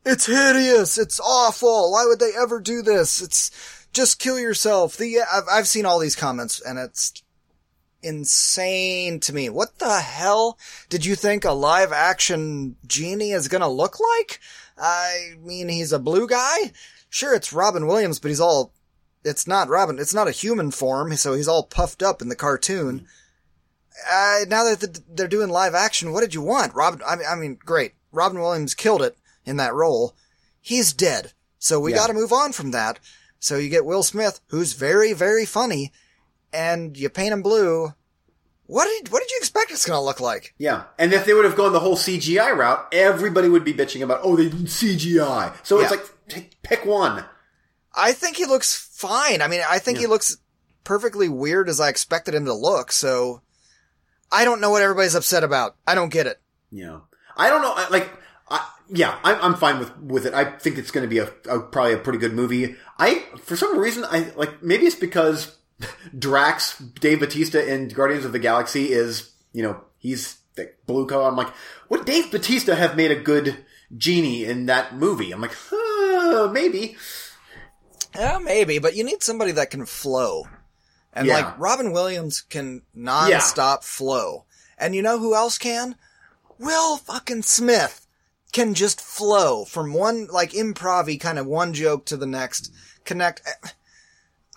[0.05, 1.91] it's hideous, it's awful.
[1.91, 3.21] Why would they ever do this?
[3.21, 3.51] It's
[3.93, 4.97] just kill yourself.
[4.97, 7.21] The I've, I've seen all these comments and it's
[8.01, 9.49] insane to me.
[9.49, 10.57] What the hell
[10.89, 14.39] did you think a live action genie is gonna look like?
[14.77, 16.71] I mean, he's a blue guy.
[17.09, 18.73] Sure, it's Robin Williams, but he's all.
[19.23, 19.99] It's not Robin.
[19.99, 23.07] It's not a human form, so he's all puffed up in the cartoon
[24.11, 26.73] uh, now that they're doing live action, what did you want?
[26.73, 27.93] Robin, I mean, great.
[28.11, 30.15] Robin Williams killed it in that role.
[30.61, 31.33] He's dead.
[31.59, 31.97] So we Yeah.
[31.97, 32.99] gotta move on from that.
[33.39, 35.91] So you get Will Smith, who's very, very funny,
[36.53, 37.93] and you paint him blue.
[38.65, 40.53] What did, what did you expect it's gonna look like?
[40.57, 44.01] Yeah, and if they would have gone the whole CGI route, everybody would be bitching
[44.01, 45.53] about, oh, they did CGI.
[45.63, 45.97] So it's Yeah.
[45.97, 47.23] like, t- pick one.
[47.95, 49.41] I think he looks fine.
[49.41, 50.37] I mean, I think he looks
[50.83, 53.41] perfectly weird as I expected him to look, so
[54.31, 55.75] I don't know what everybody's upset about.
[55.87, 56.41] I don't get it.
[56.69, 56.99] Yeah,
[57.37, 57.73] I don't know.
[57.89, 58.11] Like,
[58.49, 60.33] I, yeah, I'm, I'm fine with with it.
[60.33, 62.75] I think it's going to be a, a probably a pretty good movie.
[62.99, 65.55] I for some reason I like maybe it's because
[66.17, 71.27] Drax, Dave Batista in Guardians of the Galaxy is you know he's the blue color.
[71.27, 71.53] I'm like,
[71.89, 73.57] would Dave Batista have made a good
[73.95, 75.31] genie in that movie?
[75.31, 75.55] I'm like,
[76.51, 76.97] maybe.
[78.15, 80.47] Yeah, maybe, but you need somebody that can flow.
[81.13, 81.35] And Yeah.
[81.35, 84.45] like Robin Williams can non-stop flow.
[84.77, 85.95] And you know who else can?
[86.57, 88.03] Will fucking Smith.
[88.53, 92.71] can just flow from one, like improv kind of one joke to the next,
[93.03, 93.41] connect.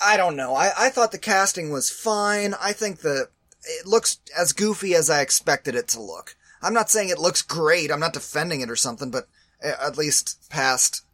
[0.01, 0.55] I don't know.
[0.55, 2.55] I, I thought the casting was fine.
[2.61, 3.29] I think the,
[3.63, 6.37] it looks as goofy as I expected it to look.
[6.63, 7.91] I'm not saying it looks great.
[7.91, 9.29] I'm not defending it or something, but
[9.63, 11.05] at least past,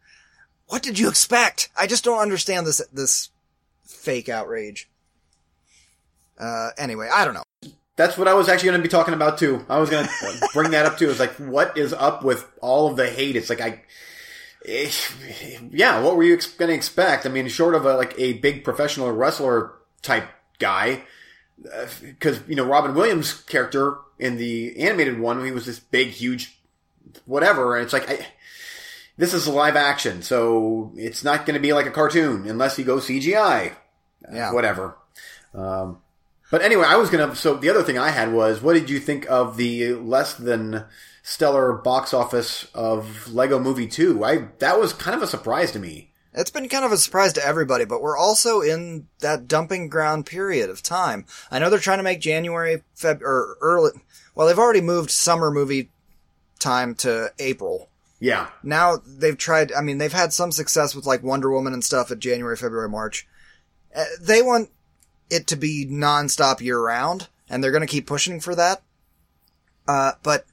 [0.66, 1.68] what did you expect?
[1.76, 3.30] I just don't understand this, this
[3.84, 4.89] fake outrage.
[6.39, 7.43] Uh, anyway, I don't know.
[7.97, 9.64] That's what I was actually going to be talking about too.
[9.68, 11.09] I was going to bring that up too.
[11.11, 13.37] It's like, what is up with all of the hate?
[13.37, 13.82] It's like, I,
[15.71, 17.27] yeah, what were you ex- going to expect?
[17.27, 21.03] I mean, short of a, like a big professional wrestler type guy,
[22.01, 26.09] because, uh, you know, Robin Williams' character in the animated one, he was this big,
[26.09, 26.59] huge,
[27.25, 27.77] whatever.
[27.77, 28.27] And it's like, I,
[29.17, 32.85] this is live action, so it's not going to be like a cartoon unless you
[32.85, 33.75] go CGI.
[34.33, 34.53] Yeah.
[34.53, 34.97] Whatever.
[35.55, 35.99] Um,
[36.51, 37.35] but anyway, I was gonna.
[37.35, 40.85] So the other thing I had was, what did you think of the less than
[41.29, 44.24] stellar box office of Lego Movie Two?
[44.24, 46.12] I that was kind of a surprise to me.
[46.33, 50.27] It's been kind of a surprise to everybody, but we're also in that dumping ground
[50.27, 51.24] period of time.
[51.51, 53.93] I know they're trying to make January, Feb, or early.
[54.35, 55.91] Well, they've already moved summer movie
[56.59, 57.89] time to April.
[58.20, 58.49] Yeah.
[58.62, 59.72] Now they've tried.
[59.72, 62.89] I mean, they've had some success with like Wonder Woman and stuff at January, February,
[62.89, 63.27] March.
[63.95, 64.70] Uh, they want
[65.29, 68.83] it to be nonstop year round, and they're going to keep pushing for that.
[69.89, 70.45] Uh, but,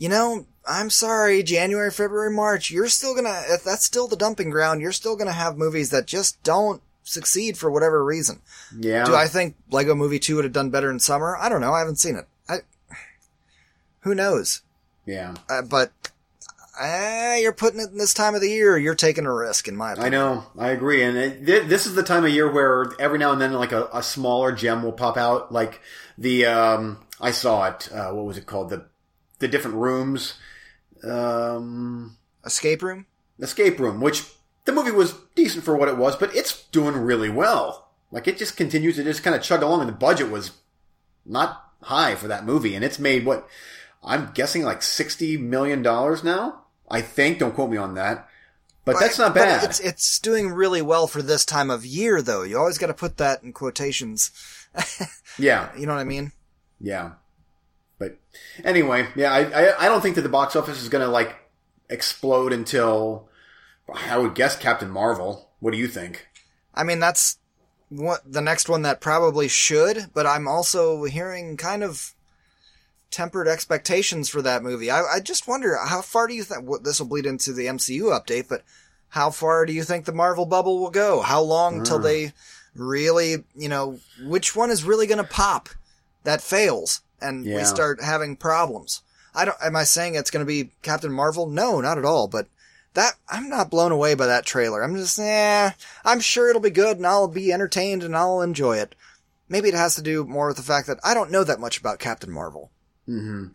[0.00, 4.48] you know, I'm sorry, January, February, March, you're still gonna, if that's still the dumping
[4.48, 8.40] ground, you're still gonna have movies that just don't succeed for whatever reason.
[8.74, 9.04] Yeah.
[9.04, 11.36] Do I think Lego Movie 2 would have done better in summer?
[11.36, 11.74] I don't know.
[11.74, 12.26] I haven't seen it.
[12.48, 12.60] I,
[14.00, 14.62] who knows?
[15.04, 15.34] Yeah.
[15.50, 15.92] Uh, but
[16.80, 18.78] eh, you're putting it in this time of the year.
[18.78, 20.14] You're taking a risk, in my opinion.
[20.14, 20.44] I know.
[20.58, 21.02] I agree.
[21.02, 23.90] And it, this is the time of year where every now and then, like a,
[23.92, 25.52] a smaller gem will pop out.
[25.52, 25.82] Like
[26.16, 27.92] the um, I saw it.
[27.92, 28.70] Uh, what was it called?
[28.70, 28.86] The
[29.40, 30.34] the different rooms.
[31.02, 33.06] Um, Escape room.
[33.40, 34.24] Escape room, which
[34.64, 37.90] the movie was decent for what it was, but it's doing really well.
[38.12, 40.52] Like it just continues to just kind of chug along, and the budget was
[41.26, 43.48] not high for that movie, and it's made what
[44.02, 46.64] I'm guessing like sixty million dollars now.
[46.90, 47.38] I think.
[47.38, 48.28] Don't quote me on that.
[48.84, 49.62] But that's not bad.
[49.62, 52.42] it's it's doing really well for this time of year, though.
[52.42, 54.32] You always got to put that in quotations.
[55.38, 56.32] yeah, you know what I mean.
[56.80, 57.12] Yeah,
[58.00, 58.16] but
[58.64, 61.36] anyway, yeah, I I, I don't think that the box office is going to like
[61.88, 63.28] explode until
[64.08, 65.50] I would guess Captain Marvel.
[65.60, 66.26] What do you think?
[66.74, 67.38] I mean, that's
[67.90, 72.14] what the next one that probably should, but I'm also hearing kind of
[73.10, 74.90] tempered expectations for that movie.
[74.90, 77.66] I, I just wonder how far do you think what this will bleed into the
[77.66, 78.62] MCU update, but
[79.08, 81.20] how far do you think the Marvel bubble will go?
[81.20, 82.02] How long mm.
[82.02, 82.32] they
[82.74, 85.68] really, you know, which one is really going to pop
[86.22, 87.56] that fails and yeah.
[87.56, 89.02] we start having problems?
[89.34, 91.46] I don't, am I saying it's going to be Captain Marvel?
[91.46, 92.48] No, not at all, but
[92.94, 94.82] that, I'm not blown away by that trailer.
[94.82, 95.70] I'm just, eh,
[96.04, 98.94] I'm sure it'll be good and I'll be entertained and I'll enjoy it.
[99.48, 101.78] Maybe it has to do more with the fact that I don't know that much
[101.78, 102.70] about Captain Marvel.
[103.08, 103.46] Mm-hmm.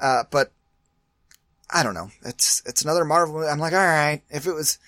[0.00, 0.52] Uh, but
[1.70, 2.10] I don't know.
[2.24, 3.48] It's it's another Marvel movie.
[3.48, 4.22] I'm like, all right.
[4.30, 4.78] If it was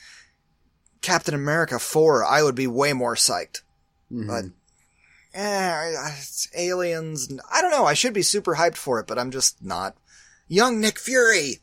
[1.03, 3.63] Captain America four, I would be way more psyched.
[4.13, 4.27] Mm-hmm.
[4.27, 4.45] But
[5.39, 7.33] yeah, it's aliens.
[7.53, 7.85] I don't know.
[7.85, 9.97] I should be super hyped for it, but I'm just not.
[10.49, 11.59] Young Nick Fury.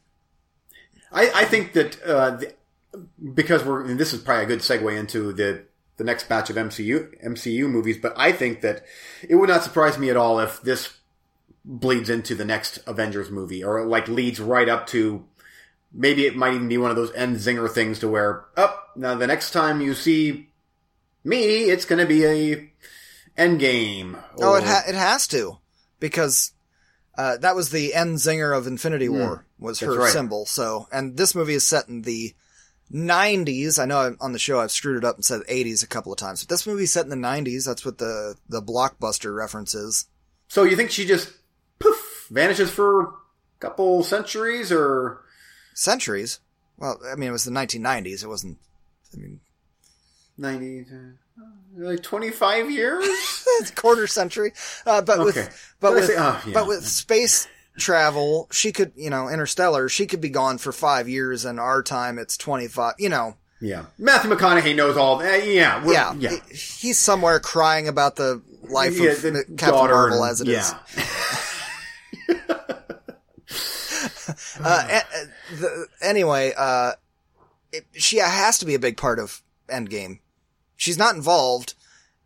[1.11, 2.53] I, I think that uh, the,
[3.33, 5.65] because we're this is probably a good segue into the
[5.97, 8.85] the next batch of MCU MCU movies, but I think that
[9.27, 10.97] it would not surprise me at all if this
[11.65, 15.25] bleeds into the next Avengers movie or like leads right up to
[15.91, 18.93] maybe it might even be one of those end zinger things to where up oh,
[18.95, 20.47] now the next time you see
[21.23, 22.69] me it's going to be a
[23.37, 24.45] end game or...
[24.45, 25.57] oh it ha- it has to
[25.99, 26.51] because
[27.17, 29.17] uh, that was the end zinger of Infinity hmm.
[29.17, 30.11] War mm, was her right.
[30.11, 32.33] symbol so and this movie is set in the
[32.91, 36.11] 90s I know on the show I've screwed it up and said 80s a couple
[36.11, 39.73] of times but this movie's set in the 90s that's what the the blockbuster reference
[39.73, 40.07] is
[40.47, 41.31] so you think she just
[41.79, 43.07] poof, vanishes for a
[43.59, 45.21] couple centuries or
[45.73, 46.39] centuries.
[46.77, 48.23] Well, I mean, it was the 1990s.
[48.23, 48.57] It wasn't.
[49.13, 49.39] I mean,
[50.39, 50.91] 90s.
[50.91, 51.15] uh,
[51.77, 53.05] like 25 years
[53.59, 54.53] it's quarter century
[54.85, 55.25] uh, but okay.
[55.25, 56.53] with but with oh, yeah.
[56.53, 61.09] but with space travel she could you know interstellar she could be gone for five
[61.09, 65.83] years and our time it's 25 you know yeah matthew mcconaughey knows all that yeah
[65.85, 70.47] yeah yeah he's somewhere crying about the life yeah, of the captain marvel as it
[70.47, 70.59] yeah.
[70.59, 70.73] is.
[74.63, 75.01] uh,
[75.51, 76.93] the, anyway, uh,
[77.71, 80.19] it, she has to be a big part of Endgame.
[80.75, 81.73] She's not involved.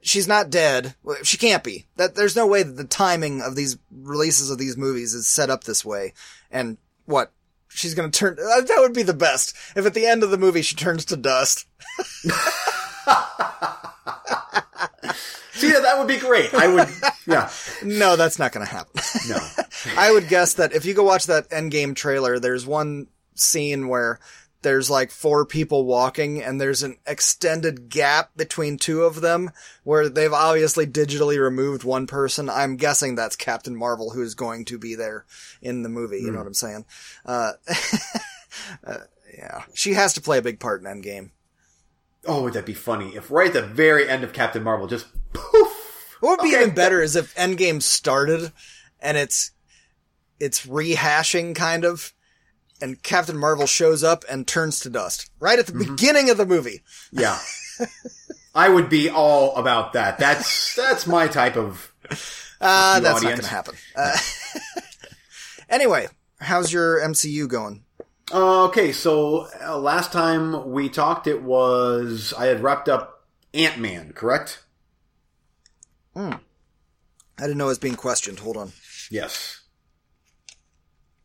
[0.02, 0.96] She's not dead.
[1.24, 1.86] She can't be.
[1.98, 5.50] That there's no way that the timing of these releases of these movies is set
[5.50, 6.14] up this way.
[6.50, 7.32] And what
[7.70, 8.36] she's gonna turn.
[8.40, 11.18] That would be the best if at the end of the movie she turns to
[11.18, 11.66] dust.
[15.54, 16.54] See, that would be great.
[16.54, 16.88] I would,
[17.28, 17.50] yeah.
[17.84, 19.02] No, that's not gonna happen.
[19.28, 19.38] No.
[19.98, 24.20] I would guess that if you go watch that Endgame trailer, there's one scene where
[24.62, 29.52] there's like four people walking and there's an extended gap between two of them
[29.84, 32.50] where they've obviously digitally removed one person.
[32.50, 35.26] I'm guessing that's Captain Marvel who's going to be there
[35.62, 36.20] in the movie.
[36.20, 36.86] You know what I'm saying?
[37.26, 37.54] Uh,
[38.86, 38.98] uh,
[39.38, 41.32] yeah, she has to play a big part in Endgame.
[42.26, 45.08] Oh, would that be funny if right at the very end of Captain Marvel, just
[45.34, 46.18] poof.
[46.20, 48.52] What would be Okay, even better is if Endgame started
[49.00, 49.52] and it's
[50.40, 52.14] it's rehashing kind of,
[52.82, 56.46] and Captain Marvel shows up and turns to dust right at the beginning of the
[56.46, 56.82] movie.
[57.12, 57.40] Yeah.
[58.56, 60.18] I would be all about that.
[60.18, 61.94] That's that's my type of.
[62.62, 63.76] Uh, that's not going to happen.
[63.96, 64.18] Uh,
[65.70, 66.08] anyway,
[66.40, 67.84] how's your MCU going?
[68.34, 73.80] Uh, okay, so uh, last time we talked, it was I had wrapped up Ant
[73.80, 74.64] Man, correct?
[76.16, 78.40] I didn't know it was being questioned.
[78.40, 78.74] Hold on.
[79.10, 79.59] Yes.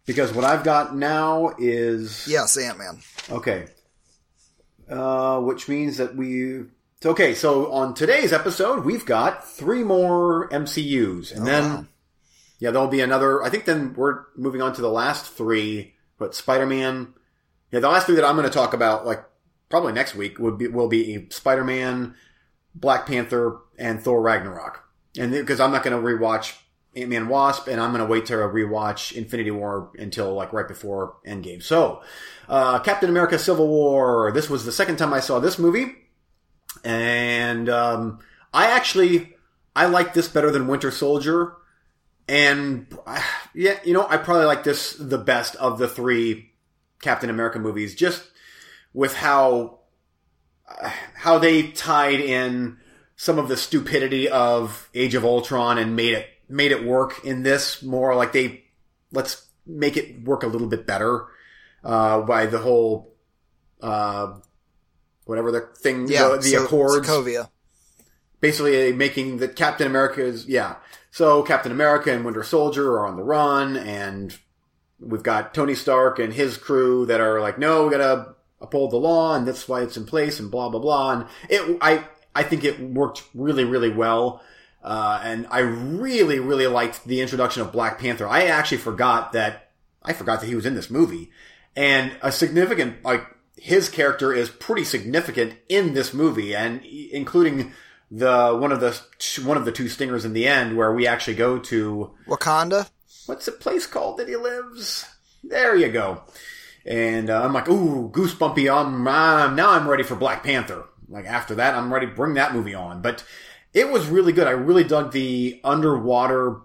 [0.06, 2.98] Because what I've got now is Yes, Ant Man.
[3.30, 3.66] Okay.
[4.88, 6.64] Uh, which means that we.
[7.04, 11.34] Okay, so on today's episode, we've got three more MCUs.
[11.34, 11.86] And then, wow.
[12.58, 13.42] yeah, there'll be another.
[13.42, 15.94] I think then we're moving on to the last three.
[16.18, 17.14] But Spider Man.
[17.70, 19.24] Yeah, the last three that I'm going to talk about, like,
[19.68, 22.14] probably next week, would be will be Spider Man,
[22.74, 24.84] Black Panther, and Thor Ragnarok.
[25.18, 26.54] And because I'm not going to rewatch
[26.96, 30.68] Ant Man Wasp, and I'm going to wait to rewatch Infinity War until like right
[30.68, 31.62] before Endgame.
[31.62, 32.02] So,
[32.48, 34.32] uh, Captain America: Civil War.
[34.32, 35.94] This was the second time I saw this movie,
[36.84, 38.20] and um,
[38.52, 39.34] I actually
[39.74, 41.54] I like this better than Winter Soldier.
[42.28, 43.22] And uh,
[43.54, 46.52] yeah, you know, I probably like this the best of the three
[47.02, 48.22] Captain America movies, just
[48.92, 49.80] with how
[51.14, 52.78] how they tied in
[53.16, 57.42] some of the stupidity of Age of Ultron and made it made it work in
[57.42, 58.64] this more like they
[59.12, 61.26] let's make it work a little bit better
[61.82, 63.14] uh, by the whole
[63.80, 64.34] uh,
[65.24, 67.48] whatever the thing Yeah, the, the so- Accords Sokovia.
[68.40, 70.76] basically making the Captain America's yeah.
[71.10, 74.36] So Captain America and Winter Soldier are on the run, and
[74.98, 78.96] we've got Tony Stark and his crew that are like, no, we gotta uphold the
[78.96, 81.12] law, and that's why it's in place, and blah blah blah.
[81.12, 84.42] And it, I, I think it worked really, really well.
[84.84, 88.28] Uh, and I really, really liked the introduction of Black Panther.
[88.28, 89.70] I actually forgot that
[90.02, 91.30] I forgot that he was in this movie,
[91.74, 93.26] and a significant like
[93.56, 97.72] his character is pretty significant in this movie, and including
[98.10, 99.00] the one of the
[99.42, 102.90] one of the two stingers in the end, where we actually go to Wakanda.
[103.24, 105.06] what's the place called that he lives?
[105.42, 106.22] There you go.
[106.84, 108.70] And uh, I'm like, ooh, goosebumpy.
[108.70, 110.84] I'm uh, now I'm ready for Black Panther.
[111.08, 113.00] Like after that, I'm ready bring that movie on.
[113.00, 113.24] But
[113.74, 114.46] it was really good.
[114.46, 116.60] I really dug the underwater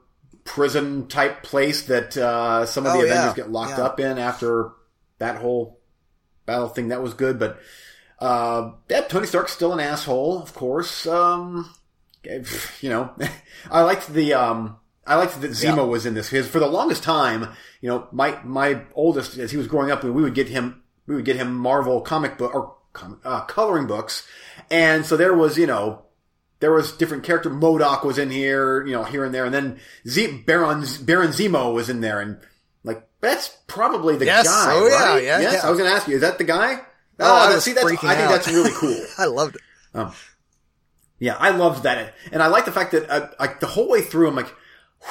[0.45, 3.11] prison type place that uh, some of the Oh, yeah.
[3.13, 3.85] Avengers get locked Yeah.
[3.85, 4.71] up in after
[5.17, 5.79] that whole
[6.45, 6.87] battle thing.
[6.89, 7.37] That was good.
[7.39, 7.59] But
[8.19, 11.05] uh, yeah, Tony Stark's still an asshole, of course.
[11.07, 11.69] Um,
[12.81, 13.11] you know,
[13.71, 17.03] I liked the um, I liked that Zemo was in this because for the longest
[17.03, 17.49] time,
[17.81, 21.15] you know, my my oldest as he was growing up, we would get him we
[21.15, 22.75] would get him Marvel comic book or
[23.23, 24.27] uh, coloring books,
[24.69, 26.03] and so there was you know
[26.59, 27.49] there was different character.
[27.49, 31.73] MODOK was in here, you know, here and there, and then Z- Baron Baron Zemo
[31.73, 32.37] was in there, and
[32.83, 34.47] like that's probably the Yes.
[34.47, 34.71] guy.
[34.73, 35.23] Oh, yeah, right?
[35.23, 35.67] yeah, yes, yeah.
[35.67, 36.81] I was going to ask you, is that the guy?
[37.21, 38.29] Oh, I was see, that's, I think out.
[38.29, 38.97] that's really cool.
[39.17, 39.61] I loved it.
[41.21, 44.01] Yeah, I loved that, and I like the fact that uh, like the whole way
[44.01, 44.53] through, I'm like,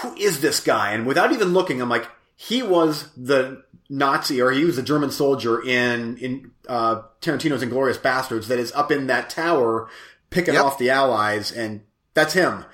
[0.03, 0.92] who is this guy?
[0.92, 5.11] And without even looking, I'm like, he was the Nazi or he was the German
[5.11, 9.90] soldier in in uh, Tarantino's Inglourious Basterds that is up in that tower
[10.30, 10.64] picking Yep.
[10.64, 11.82] off the Allies, and
[12.14, 12.64] that's him.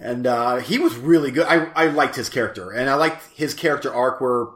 [0.00, 1.46] And uh, he was really good.
[1.46, 4.46] I I liked his character, and I liked his character arc where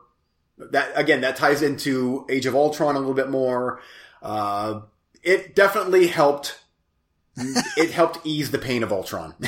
[0.59, 3.81] that again that ties into Age of Ultron a little bit more.
[4.23, 4.81] Uh,
[5.23, 6.59] it definitely helped.
[7.37, 9.35] it helped ease the pain of Ultron.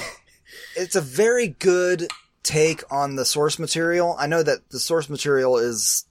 [0.77, 2.07] It's a very good
[2.45, 4.15] take on the source material.
[4.17, 6.05] I know that the source material is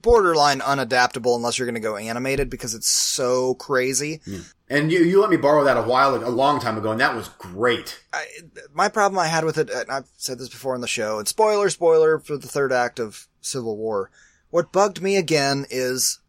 [0.00, 4.20] borderline unadaptable unless you're going to go animated because it's so crazy.
[4.68, 7.14] And you you let me borrow that a while a long time ago, and that
[7.14, 8.02] was great.
[8.12, 8.26] I,
[8.72, 11.28] my problem I had with it, and I've said this before on the show, and
[11.28, 14.10] spoiler, spoiler for the third act of Civil War.
[14.50, 16.20] What bugged me again is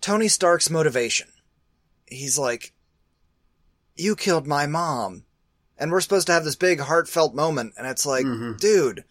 [0.00, 1.28] Tony Stark's motivation.
[2.06, 2.74] He's like,
[3.96, 5.24] you killed my mom.
[5.78, 8.56] And we're supposed to have this big heartfelt moment, and it's like, mm-hmm.
[8.58, 9.04] dude,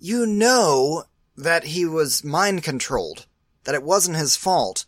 [0.00, 1.04] you know
[1.36, 3.26] that he was mind controlled,
[3.64, 4.86] that it wasn't his fault.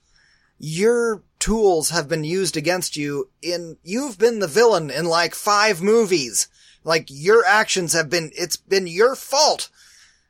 [0.58, 5.82] Your tools have been used against you in, you've been the villain in like five
[5.82, 6.48] movies.
[6.84, 9.70] Like your actions have been, it's been your fault.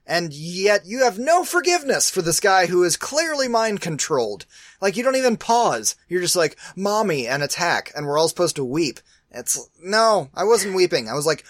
[0.06, 4.46] And yet you have no forgiveness for this guy who is clearly mind controlled.
[4.80, 5.96] Like you don't even pause.
[6.08, 9.00] You're just like, mommy, and attack, and we're all supposed to weep.
[9.30, 11.08] It's, no, I wasn't weeping.
[11.08, 11.44] I was like,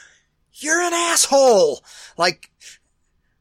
[0.55, 1.85] you're an asshole!
[2.17, 2.51] Like,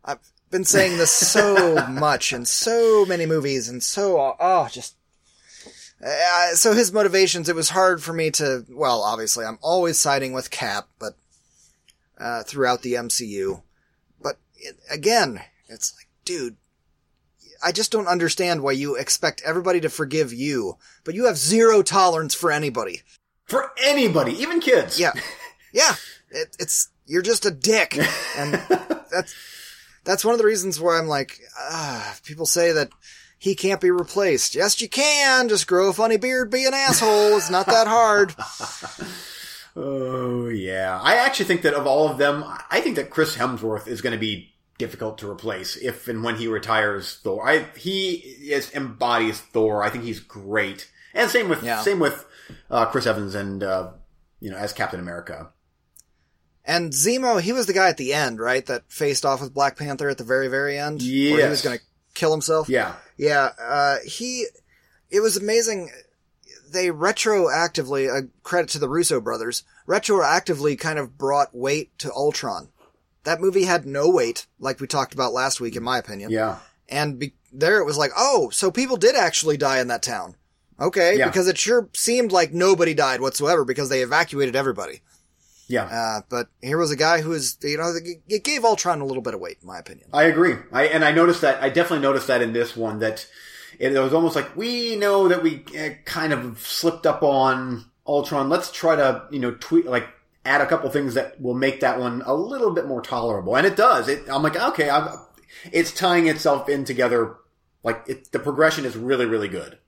[0.06, 0.20] I've
[0.52, 4.96] been saying this so much in so many movies and so, oh, just,
[6.04, 10.34] uh, so his motivations, it was hard for me to, well, obviously I'm always siding
[10.34, 11.14] with Cap, but,
[12.20, 13.64] uh, throughout the MCU.
[14.22, 16.58] But it, again, it's like, dude,
[17.64, 21.82] I just don't understand why you expect everybody to forgive you, but you have zero
[21.82, 23.02] tolerance for anybody.
[23.46, 25.00] For anybody, even kids.
[25.00, 25.14] Yeah.
[25.74, 25.96] Yeah.
[26.32, 28.00] It, it's, you're just a dick.
[28.38, 28.54] And
[29.12, 29.36] that's,
[30.06, 32.90] that's one of the reasons why I'm like, ah, people say that
[33.38, 34.56] he can't be replaced.
[34.56, 35.50] Yes, you can.
[35.50, 37.38] Just grow a funny beard, be an asshole.
[37.38, 38.36] It's not that hard.
[39.80, 43.88] Oh yeah, I actually think that of all of them, I think that Chris Hemsworth
[43.88, 47.48] is going to be difficult to replace if and when he retires Thor.
[47.48, 49.84] I he is embodies Thor.
[49.84, 51.82] I think he's great, and same with Yeah.
[51.82, 52.26] same with
[52.72, 53.92] uh, Chris Evans and uh,
[54.40, 55.50] you know as Captain America.
[56.66, 58.66] And Zemo, he was the guy at the end, right?
[58.66, 61.02] That faced off with Black Panther at the very, very end.
[61.02, 61.08] Where
[61.44, 61.84] he was going to
[62.16, 62.68] kill himself.
[62.68, 64.46] Yeah, Yeah, uh, he,
[65.10, 65.92] it was amazing.
[66.72, 72.70] They retroactively, uh, credit to the Russo brothers, retroactively kind of brought weight to Ultron.
[73.24, 76.30] That movie had no weight, like we talked about last week, in my opinion.
[76.30, 76.58] yeah,
[76.88, 80.36] And be- there it was like, oh, so people did actually die in that town.
[80.80, 81.28] Okay, Yeah.
[81.28, 85.02] because it sure seemed like nobody died whatsoever because they evacuated everybody.
[85.68, 85.84] Yeah.
[85.84, 87.94] Uh, but here was a guy who was, you know,
[88.28, 90.10] it gave Ultron a little bit of weight, in my opinion.
[90.14, 90.56] I agree.
[90.72, 91.62] I and I noticed that.
[91.62, 93.28] I definitely noticed that in this one that
[93.80, 98.50] it, was almost like we know that we uh, kind of slipped up on Ultron.
[98.50, 100.08] Let's try to you know tweak like
[100.46, 103.68] add a couple things that will make that one a little bit more tolerable, and
[103.68, 104.08] it does.
[104.08, 105.10] It, I'm like okay, I'm,
[105.72, 107.36] it's tying itself in together.
[107.84, 109.80] Like it, the progression is really really good.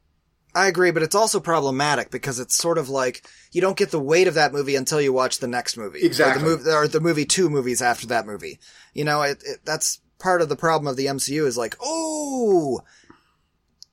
[0.56, 4.00] I agree, but it's also problematic because it's sort of like you don't get the
[4.00, 6.02] weight of that movie until you watch the next movie.
[6.02, 6.41] Exactly.
[6.41, 8.60] Or the, movie, or the movie two movies after that movie.
[8.93, 12.82] You know, it, it, that's part of the problem of the MCU is like, oh,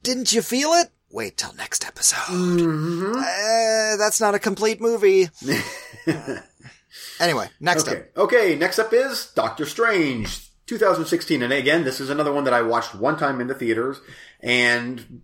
[0.03, 0.89] didn't you feel it?
[1.11, 2.33] Wait till next episode.
[2.35, 3.17] Mm-hmm.
[3.19, 5.29] Eh, that's not a complete movie.
[7.21, 8.01] anyway, next Okay.
[8.01, 8.17] up.
[8.17, 8.57] Okay.
[8.57, 12.95] Next up is Doctor Strange, 2016, and again, this is another one that I watched
[12.95, 14.01] one time in the theaters,
[14.41, 15.23] and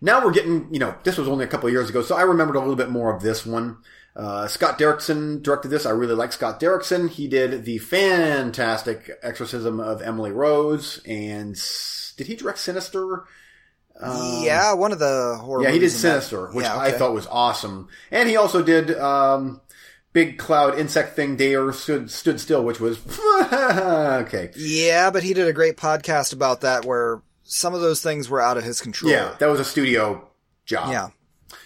[0.00, 2.22] now we're getting, you know, this was only a couple of years ago, so I
[2.22, 3.78] remembered a little bit more of this one.
[4.16, 5.86] Uh, Scott Derrickson directed this.
[5.86, 7.08] I really like Scott Derrickson.
[7.08, 11.54] He did the fantastic Exorcism of Emily Rose, and
[12.16, 13.24] did he direct Sinister?
[14.00, 15.62] Um, yeah, one of the horror.
[15.62, 15.98] yeah, he did in that.
[15.98, 19.60] Sinister, which Yeah, I thought was awesome, and he also did um,
[20.12, 22.98] Big Cloud Insect Thing Dare Stood Stood Still, which was
[23.52, 24.50] okay.
[24.56, 28.40] Yeah, but he did a great podcast about that where some of those things were
[28.40, 29.10] out of his control.
[29.10, 30.28] Yeah, that was a studio
[30.66, 30.92] job.
[30.92, 31.08] Yeah.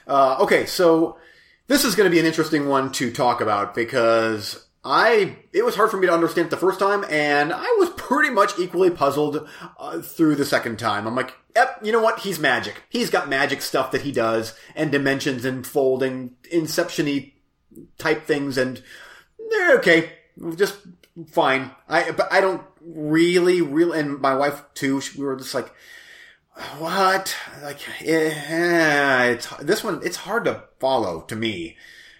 [0.06, 1.18] Uh, okay, so
[1.66, 5.74] this is going to be an interesting one to talk about because I it was
[5.74, 8.90] hard for me to understand it the first time, and I was pretty much equally
[8.90, 11.06] puzzled uh, through the second time.
[11.06, 12.20] I'm like, yep, you know what?
[12.20, 12.82] He's magic.
[12.88, 17.32] He's got magic stuff that he does, and dimensions and folding, inception-y
[17.98, 18.82] type things, and
[19.50, 20.12] they're okay,
[20.54, 20.78] just
[21.28, 21.72] fine.
[21.88, 25.00] I but I don't really, really, and my wife too.
[25.00, 25.72] she- We were just like
[26.78, 27.34] what?
[27.62, 30.00] Like, yeah, it's this one.
[30.04, 31.76] It's hard to follow to me.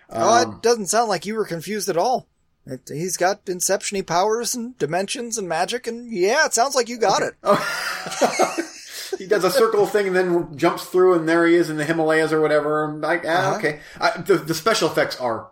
[0.09, 2.27] Oh, Um, it doesn't sound like you were confused at all.
[2.65, 6.97] It, he's got inception powers and dimensions and magic, and yeah, it sounds like you
[6.97, 7.35] got it.
[9.19, 11.85] he does a circle thing and then jumps through, and there he is in the
[11.85, 12.93] Himalayas or whatever.
[13.01, 13.57] Like, ah, Uh-huh.
[13.59, 13.81] okay.
[14.01, 15.49] I, the, the special effects are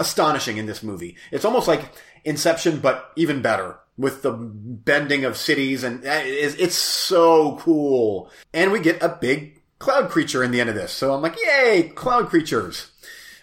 [0.00, 1.16] astonishing in this movie.
[1.30, 1.92] It's almost like
[2.24, 8.30] Inception, but even better with the bending of cities, and it's, so cool.
[8.52, 11.36] And we get a big cloud creature in the end of this, so I'm like,
[11.44, 12.90] yay, cloud creatures.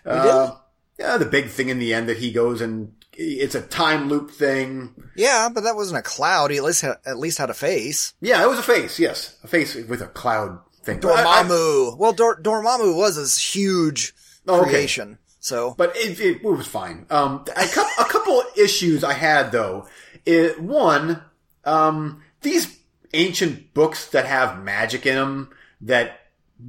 [0.05, 0.55] Uh,
[0.99, 4.31] yeah, the big thing in the end that he goes and it's a time loop
[4.31, 4.93] thing.
[5.15, 6.49] Yeah, but that wasn't a cloud.
[6.51, 8.13] He at least had, at least had a face.
[8.21, 8.97] Yeah, it was a face.
[8.99, 11.03] Yes, a face with a cloud thing.
[11.05, 11.97] I- I- Dormammu.
[11.97, 14.13] Well, Dor- Dormammu was this huge
[14.47, 14.69] Oh, okay.
[14.71, 15.17] creation.
[15.39, 17.05] So but it, it, it was fine.
[17.09, 19.87] Um, a, couple, a couple issues I had though.
[20.25, 21.21] It, one,
[21.65, 22.77] um, these
[23.13, 25.49] ancient books that have magic in them
[25.81, 26.19] that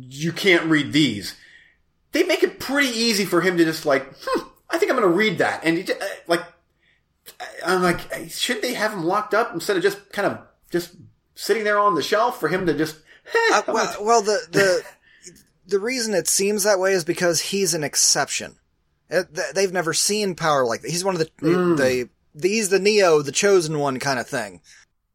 [0.01, 1.37] you can't read these.
[2.13, 5.09] They make it pretty easy for him to just like, hmm, I think I'm going
[5.11, 5.97] to read that, and he, uh,
[6.27, 6.43] like,
[7.65, 8.01] I'm like,
[8.31, 10.39] should they have him locked up instead of just kind of
[10.71, 10.95] just
[11.35, 12.97] sitting there on the shelf for him to just.
[13.53, 14.83] Uh, well, well, the the
[15.67, 18.57] the reason it seems that way is because he's an exception.
[19.11, 20.91] Th- They've never seen power like that.
[20.91, 21.77] He's one of the Mm.
[21.77, 22.09] the, the
[22.41, 24.61] he's the Neo, the chosen one kind of thing.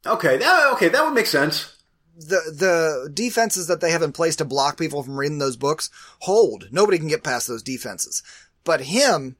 [0.05, 1.73] okay, that, okay, that would make sense.
[2.15, 5.91] The the defenses that they have in place to block people from reading those books
[6.21, 6.67] hold.
[6.71, 8.23] Nobody can get past those defenses.
[8.63, 9.35] But him,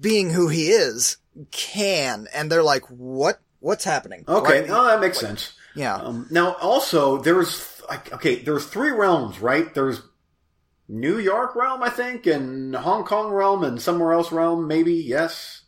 [0.00, 1.18] being who he is,
[1.50, 2.28] can.
[2.34, 3.40] And they're like, what?
[3.60, 4.24] What's happening?
[4.26, 5.52] Okay, oh, that makes sense.
[5.76, 5.94] yeah.
[5.96, 7.82] Um, now, also, there's
[8.12, 9.72] okay, there's three realms, right?
[9.74, 10.00] There's
[10.88, 14.94] New York realm, I think, and Hong Kong realm, and somewhere else realm, maybe.
[14.94, 15.61] Yes.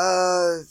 [0.00, 0.62] Uh,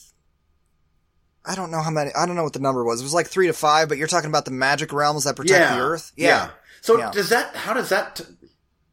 [1.46, 2.12] I don't know how many.
[2.16, 3.02] I don't know what the number was.
[3.02, 5.60] It was like three to five, but you're talking about the magic realms that protect
[5.60, 5.76] yeah.
[5.76, 6.12] the Earth.
[6.16, 6.50] Yeah.
[6.82, 7.12] So Yeah.
[7.12, 7.56] does that?
[7.56, 8.22] How does that?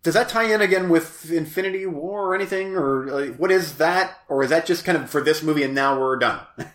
[0.03, 4.16] Does that tie in again with Infinity War or anything, or like, what is that,
[4.28, 6.41] or is that just kind of for this movie and now we're done?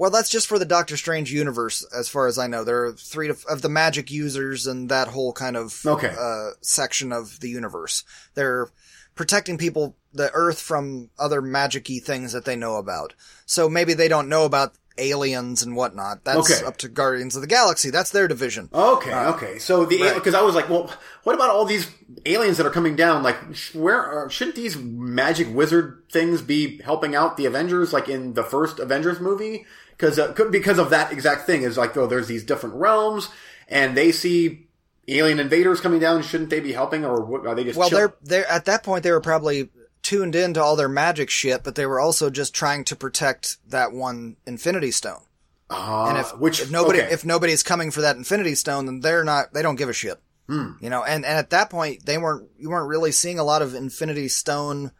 [0.00, 2.62] Well, that's just for the Doctor Strange universe, as far as I know.
[2.62, 6.14] There are three to, of the magic users and that whole kind of Okay.
[6.16, 8.04] uh, section of the universe.
[8.34, 8.68] They're
[9.16, 13.14] protecting people, the Earth, from other magic-y things that they know about.
[13.46, 16.24] So maybe they don't know about aliens and whatnot.
[16.24, 16.66] That's Okay.
[16.66, 17.90] up to Guardians of the Galaxy.
[17.90, 18.68] That's their division.
[18.74, 19.58] Okay, okay.
[19.58, 20.14] So the right.
[20.14, 20.90] because I was like, well,
[21.22, 21.88] what about all these
[22.26, 23.22] aliens that are coming down?
[23.22, 23.36] Like,
[23.74, 28.42] where are, shouldn't these magic wizard things be helping out the Avengers, like in the
[28.42, 29.66] first Avengers movie?
[29.90, 33.28] Because uh, because of that exact thing is like, oh, there's these different realms,
[33.68, 34.66] and they see
[35.06, 36.22] alien invaders coming down.
[36.22, 39.04] Shouldn't they be helping, or are they just Well, chill- they're they're at that point
[39.04, 39.70] they were probably
[40.08, 43.92] tuned into all their magic shit, but they were also just trying to protect that
[43.92, 45.20] one Infinity Stone.
[45.68, 47.12] Ah, And if which if nobody okay.
[47.12, 50.18] if nobody's coming for that Infinity Stone, then they're not they don't give a shit.
[50.48, 50.72] Hmm.
[50.80, 53.60] You know, and, and at that point they weren't you weren't really seeing a lot
[53.60, 54.92] of Infinity Stone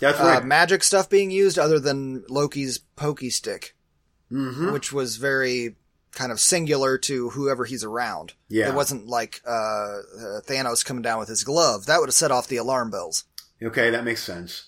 [0.00, 0.44] that's uh, right.
[0.44, 3.76] magic stuff being used other than Loki's pokey stick,
[4.30, 5.76] hmm which was very
[6.12, 8.32] kind of singular to whoever he's around.
[8.48, 8.70] Yeah.
[8.70, 11.84] It wasn't like uh, uh, Thanos coming down with his glove.
[11.84, 13.24] That would have set off the alarm bells.
[13.62, 14.66] Okay, that makes sense.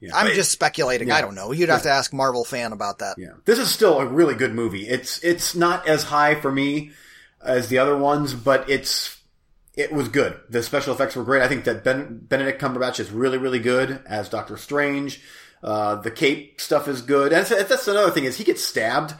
[0.00, 0.10] Yeah.
[0.14, 1.08] I'm just speculating.
[1.08, 1.16] Yeah.
[1.16, 1.52] I don't know.
[1.52, 3.16] You'd have to ask Marvel fan about that.
[3.18, 4.86] Yeah, this is still a really good movie.
[4.86, 6.90] It's it's not as high for me
[7.42, 9.18] as the other ones, but it's
[9.74, 10.38] it was good.
[10.50, 11.42] The special effects were great.
[11.42, 15.22] I think that ben, Benedict Cumberbatch is really really good as Doctor Strange.
[15.62, 19.14] Uh, the cape stuff is good, and that's, that's another thing is he gets stabbed.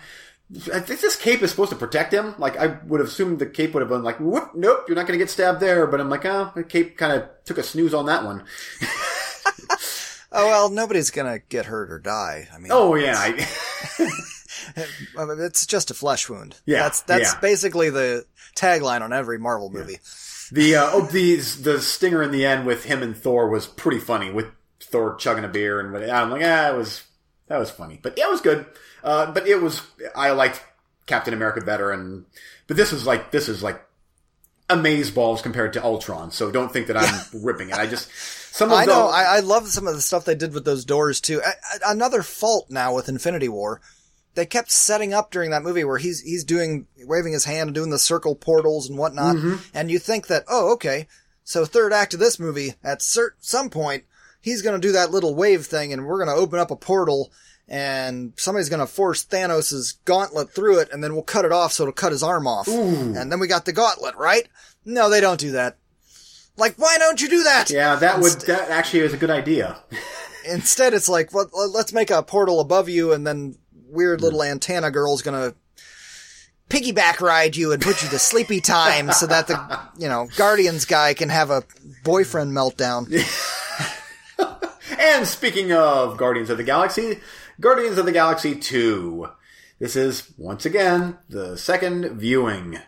[0.72, 2.34] I think this cape is supposed to protect him.
[2.38, 5.06] Like I would have assumed the cape would have been like, whoop, nope, you're not
[5.06, 5.86] going to get stabbed there.
[5.86, 8.44] But I'm like, oh, the cape kind of took a snooze on that one.
[10.32, 12.48] Oh well, nobody's gonna get hurt or die.
[12.52, 13.48] I mean, Oh yeah, I,
[15.16, 16.56] I mean, it's just a flesh wound.
[16.66, 17.40] Yeah, that's that's yeah.
[17.40, 19.98] basically the tagline on every Marvel movie.
[20.52, 23.98] The uh, oh, the the stinger in the end with him and Thor was pretty
[23.98, 24.46] funny with
[24.80, 27.04] Thor chugging a beer and I'm like ah it was
[27.48, 28.66] that was funny but yeah, it was good
[29.06, 29.80] uh, but it was
[30.14, 30.62] I liked
[31.06, 32.26] Captain America better and
[32.66, 33.82] but this is like this is like
[34.68, 38.10] amaze balls compared to Ultron so don't think that I'm ripping it I just
[38.52, 39.06] some of I know.
[39.08, 41.42] I, I love some of the stuff they did with those doors too.
[41.44, 41.50] I,
[41.84, 43.82] I- another fault now with Infinity War.
[44.34, 47.74] They kept setting up during that movie where he's he's doing waving his hand and
[47.74, 49.56] doing the circle portals and whatnot, Mm-hmm.
[49.76, 51.06] and you think that oh okay,
[51.44, 54.04] so third act of this movie at cert- some point
[54.40, 57.30] he's gonna do that little wave thing and we're gonna open up a portal
[57.68, 61.84] and somebody's gonna force Thanos' gauntlet through it and then we'll cut it off so
[61.84, 64.48] it'll cut his arm off, and then we got the gauntlet right?
[64.84, 65.76] No, they don't do that.
[66.56, 67.70] Like, why don't you do that?
[67.70, 69.78] yeah that would that actually is a good idea
[70.48, 73.56] Instead, it's like, well, let's make a portal above you, and then
[73.88, 75.54] weird little antenna girl's gonna
[76.68, 80.84] piggyback ride you and put you to sleepy time so that the, you know, Guardians
[80.84, 81.64] guy can have a
[82.04, 83.06] boyfriend meltdown.
[84.98, 87.20] And speaking of Guardians of the Galaxy,
[87.60, 89.28] Guardians of the Galaxy 2.
[89.78, 92.78] This is, once again, the second viewing.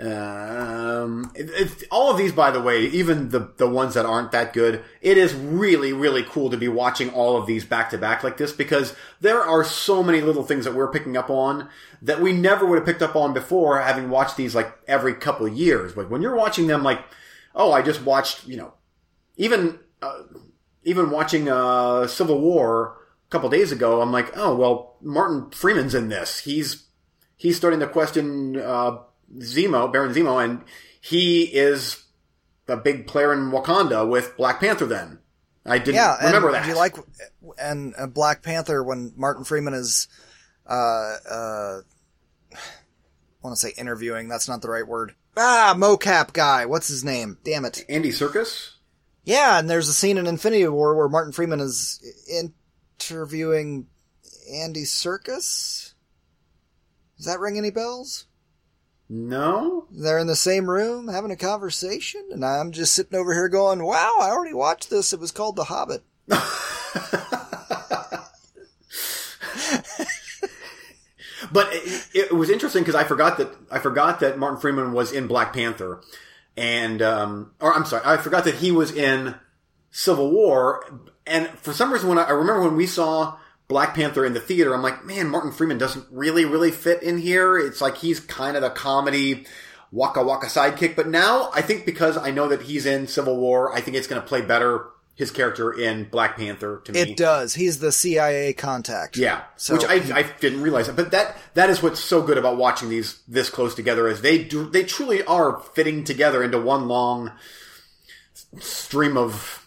[0.00, 4.32] Um, it, it- all of these, by the way, even the, the ones that aren't
[4.32, 7.98] that good, it is really, really cool to be watching all of these back to
[7.98, 11.68] back like this because there are so many little things that we're picking up on
[12.02, 15.46] that we never would have picked up on before having watched these like every couple
[15.46, 15.92] years.
[15.92, 17.00] But when you're watching them like,
[17.54, 18.74] oh, I just watched, you know,
[19.36, 20.22] even, uh,
[20.82, 22.96] even watching uh, Civil War
[23.34, 26.38] couple days ago, I'm like, oh well, Martin Freeman's in this.
[26.38, 26.84] He's
[27.36, 28.98] he's starting to question uh,
[29.38, 30.62] Zemo, Baron Zemo, and
[31.00, 32.02] he is
[32.68, 34.86] a big player in Wakanda with Black Panther.
[34.86, 35.18] Then
[35.66, 36.62] I didn't Yeah, remember and that.
[36.64, 36.96] do you like
[37.58, 40.06] and uh, Black Panther when Martin Freeman is,
[40.66, 41.80] uh, uh,
[42.52, 42.58] I
[43.42, 44.28] want to say interviewing.
[44.28, 45.14] That's not the right word.
[45.36, 46.66] Ah, mocap guy.
[46.66, 47.38] What's his name?
[47.44, 47.84] Damn it.
[47.88, 48.70] Andy Serkis?
[49.24, 52.00] Yeah, and there's a scene in Infinity War where Martin Freeman is
[53.10, 53.86] interviewing
[54.50, 55.94] Andy Serkis.
[57.16, 58.26] Does that ring any bells?
[59.08, 59.86] No.
[59.90, 63.84] They're in the same room having a conversation, and I'm just sitting over here going,
[63.84, 65.12] "Wow, I already watched this.
[65.12, 66.02] It was called The Hobbit."
[71.54, 75.12] But it, it was interesting because I forgot that I forgot that Martin Freeman was
[75.12, 76.00] in Black Panther,
[76.56, 79.36] and um, or I'm sorry, I forgot that he was in
[79.92, 80.84] Civil War.
[81.26, 84.40] And for some reason, when I, I remember when we saw Black Panther in the
[84.40, 87.56] theater, I'm like, man, Martin Freeman doesn't really, really fit in here.
[87.58, 89.46] It's like he's kind of the comedy
[89.90, 90.96] waka waka sidekick.
[90.96, 94.06] But now I think because I know that he's in Civil War, I think it's
[94.06, 96.98] going to play better his character in Black Panther to me.
[96.98, 97.54] It does.
[97.54, 99.16] He's the CIA contact.
[99.16, 100.88] Yeah, So- which I, I didn't realize.
[100.88, 104.42] But that that is what's so good about watching these this close together is they
[104.42, 107.30] do they truly are fitting together into one long
[108.58, 109.63] stream of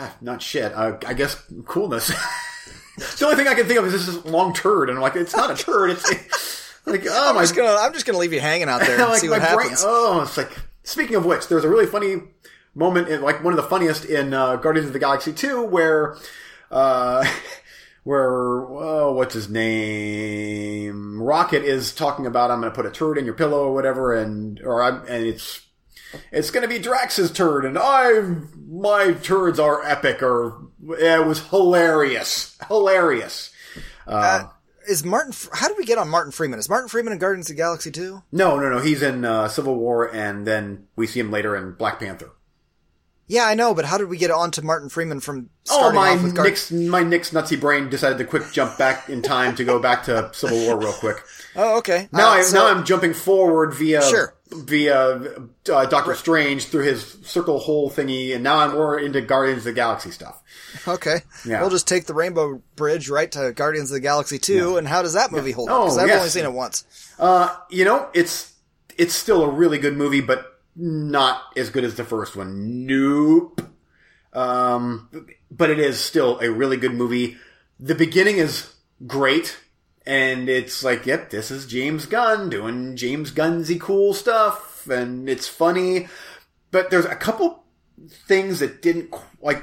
[0.00, 0.72] ah, not shit.
[0.72, 2.08] Uh, I guess coolness.
[3.18, 5.36] the only thing I can think of is this long turd, and I'm like, it's
[5.36, 5.90] not a turd.
[5.90, 6.08] It's
[6.86, 9.10] like oh I'm my just gonna I'm just gonna leave you hanging out there and
[9.10, 9.58] like see what brain.
[9.58, 9.84] happens.
[9.86, 10.50] Oh, it's like
[10.82, 12.22] speaking of which, there's a really funny
[12.74, 16.16] moment, in, like one of the funniest in uh, Guardians of the Galaxy 2, where,
[16.70, 17.24] uh,
[18.04, 21.22] where oh, what's his name?
[21.22, 24.14] Rocket is talking about I'm going to put a turd in your pillow or whatever,
[24.14, 25.62] and or I'm and it's.
[26.32, 28.20] It's gonna be Drax's turn, and I,
[28.68, 30.60] my turns are epic, or
[30.98, 33.50] it was hilarious, hilarious.
[34.06, 34.44] Uh,
[34.88, 35.32] is Martin?
[35.52, 36.58] How did we get on Martin Freeman?
[36.58, 38.22] Is Martin Freeman in Guardians of the Galaxy too?
[38.32, 38.78] No, no, no.
[38.80, 42.30] He's in uh, Civil War, and then we see him later in Black Panther.
[43.28, 46.10] Yeah, I know, but how did we get on to Martin Freeman from Oh, my
[46.10, 49.54] off with Guard- Nick's, my Nick's nutsy brain decided to quick jump back in time
[49.54, 51.22] to go back to Civil War real quick.
[51.54, 52.08] Oh, okay.
[52.12, 54.34] Now, Uh, I, so- now I'm jumping forward via Sure.
[54.52, 54.96] Via
[55.72, 59.64] uh, Doctor Strange through his circle hole thingy, and now I'm more into Guardians of
[59.64, 60.42] the Galaxy stuff.
[60.88, 61.22] okay.
[61.46, 61.60] Yeah.
[61.60, 65.02] We'll just take the Rainbow Bridge right to Guardians of the Galaxy two, and how
[65.02, 65.76] does that movie hold up?
[65.76, 66.18] Oh, Because I've yes.
[66.18, 66.84] only seen it once.
[67.18, 68.52] Uh, you know, it's
[68.98, 72.86] it's still a really good movie, but not as good as the first one.
[72.86, 73.62] Nope.
[74.32, 75.08] Um,
[75.50, 77.36] but it is still a really good movie.
[77.78, 78.72] The beginning is
[79.06, 79.58] great,
[80.10, 85.46] and it's like, yep, this is James Gunn doing James Gunnsy cool stuff, and it's
[85.46, 86.08] funny.
[86.72, 87.62] But there's a couple
[88.08, 89.62] things that didn't like.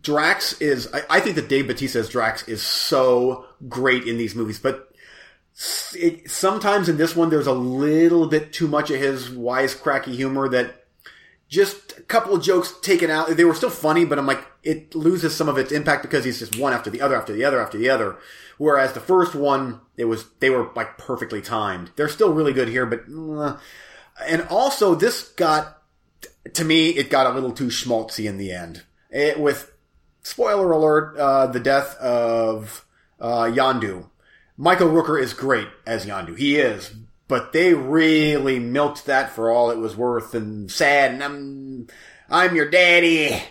[0.00, 0.88] Drax is.
[0.94, 4.94] I, I think that Dave Bautista's Drax is so great in these movies, but
[5.92, 10.48] it, sometimes in this one there's a little bit too much of his wisecracky humor
[10.48, 10.86] that
[11.50, 13.28] just a couple of jokes taken out.
[13.28, 16.38] They were still funny, but I'm like, it loses some of its impact because he's
[16.38, 18.16] just one after the other after the other after the other.
[18.62, 21.90] Whereas the first one, it was they were like perfectly timed.
[21.96, 23.58] They're still really good here, but uh,
[24.24, 25.82] and also this got
[26.52, 28.84] to me, it got a little too schmaltzy in the end.
[29.10, 29.72] It, with
[30.22, 32.84] spoiler alert, uh, the death of
[33.18, 34.08] uh, Yondu.
[34.56, 36.38] Michael Rooker is great as Yondu.
[36.38, 36.94] He is.
[37.26, 41.88] But they really milked that for all it was worth and sad and I'm
[42.30, 43.42] I'm your daddy.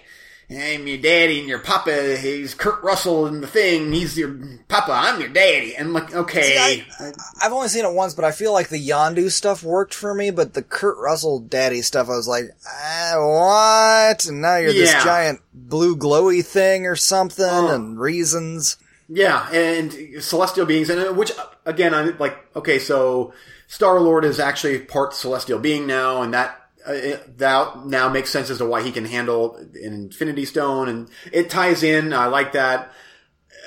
[0.54, 2.18] I'm your daddy and your papa.
[2.18, 3.92] He's Kurt Russell in the thing.
[3.94, 4.38] He's your
[4.68, 4.92] papa.
[4.94, 5.76] I'm your daddy.
[5.76, 6.84] And I'm like, okay.
[7.00, 10.14] I, I've only seen it once, but I feel like the Yondu stuff worked for
[10.14, 14.26] me, but the Kurt Russell daddy stuff, I was like, ah, what?
[14.26, 17.74] And now you're this giant blue glowy thing or something, Oh.
[17.74, 18.78] and reasons.
[19.14, 21.34] Yeah, and celestial beings, and uh, which
[21.66, 23.34] again, I'm like, okay, so
[23.68, 28.50] Star Lord is actually part celestial being now, and that uh, that now makes sense
[28.50, 32.14] as to why he can handle an Infinity Stone, and it ties in.
[32.14, 32.92] I like that.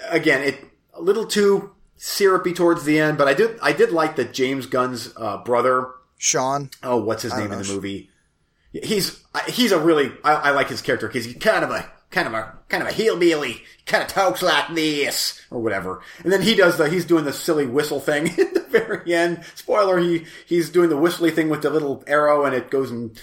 [0.09, 4.17] Again, it a little too syrupy towards the end, but I did I did like
[4.17, 5.91] that James Gunn's uh, brother.
[6.19, 6.71] Sean.
[6.83, 8.11] Oh, what's his name in the movie?
[8.73, 12.29] He's he's a really I, I like his character because he's kind of a kind
[12.29, 16.03] of a kind of a hillbilly, kind of talks like this or whatever.
[16.25, 19.45] And then he does the he's doing the silly whistle thing at the very end.
[19.55, 23.17] Spoiler: he he's doing the whistly thing with the little arrow, and it goes and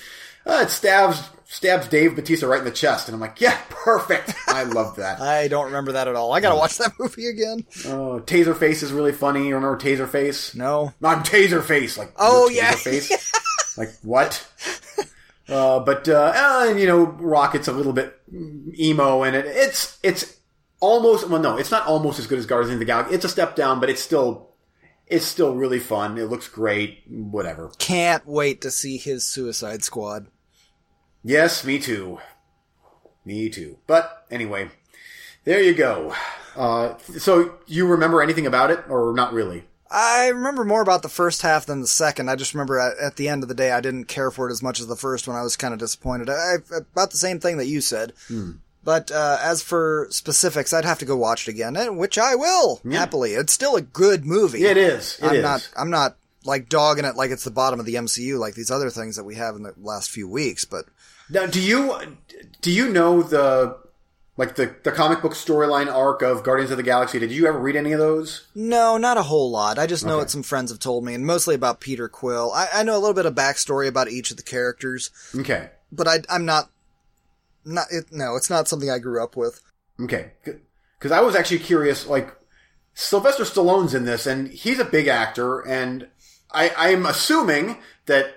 [0.46, 3.10] uh, it stabs stabs Dave Batista right in the chest.
[3.10, 4.34] And I'm like, yeah, perfect.
[4.48, 5.20] I love that.
[5.22, 6.32] I don't remember that at all.
[6.32, 7.66] I gotta watch that movie again.
[7.88, 9.50] Oh, Taserface is really funny.
[9.50, 10.56] You remember Taserface?
[10.56, 10.94] No.
[11.04, 11.98] I'm Taserface.
[11.98, 12.72] Like, Oh, yeah.
[12.72, 13.78] Taserface?
[13.78, 14.48] like, what?
[15.52, 18.18] Uh, but, uh, uh, and, you know, Rocket's a little bit
[18.80, 20.40] emo and it, it's, it's
[20.80, 23.16] almost, well, no, it's not almost as good as Guardians of the Galaxy.
[23.16, 24.52] It's a step down, but it's still,
[25.08, 26.18] it's still really fun.
[26.18, 27.00] It looks great.
[27.10, 27.72] Whatever.
[27.80, 30.28] Can't wait to see his Suicide Squad.
[31.24, 32.20] Yes, me too.
[33.26, 33.78] Me too.
[33.88, 34.70] But anyway,
[35.44, 36.16] there you go.
[36.56, 39.66] Uh, so you remember anything about it or not really?
[39.92, 42.30] I remember more about the first half than the second.
[42.30, 44.52] I just remember at, at the end of the day, I didn't care for it
[44.52, 45.36] as much as the first one.
[45.36, 46.30] I was kind of disappointed.
[46.30, 48.14] I, about the same thing that you said.
[48.84, 52.82] But uh, as for specifics, I'd have to go watch it again, which I will
[52.90, 53.34] happily.
[53.34, 54.64] It's still a good movie.
[54.64, 55.20] It is.
[55.22, 55.44] It I'm is.
[55.44, 55.70] not.
[55.78, 58.90] I'm not like dogging it like it's the bottom of the MCU, like these other
[58.90, 60.66] things that we have in the last few weeks.
[60.66, 60.86] But
[61.30, 61.96] Now, do you
[62.62, 63.78] do you know the
[64.42, 67.20] like the the comic book storyline arc of Guardians of the Galaxy?
[67.20, 68.48] Did you ever read any of those?
[68.56, 69.78] no, not a whole lot.
[69.78, 70.22] I just know Okay.
[70.22, 72.52] what some friends have told me, and mostly about Peter Quill.
[72.52, 76.08] I, I know a little bit of backstory about each of the characters, Okay, but
[76.08, 76.70] I, I'm not.
[77.64, 79.62] Not it, no, it's not something I grew up with.
[80.02, 82.08] okay, because I was actually curious.
[82.08, 82.36] Like
[82.96, 86.08] Sylvester Stallone's in this, and he's a big actor, and
[86.52, 87.78] I I'm assuming
[88.08, 88.34] that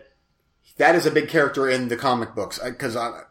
[0.76, 3.22] that is a big character in the comic books because I.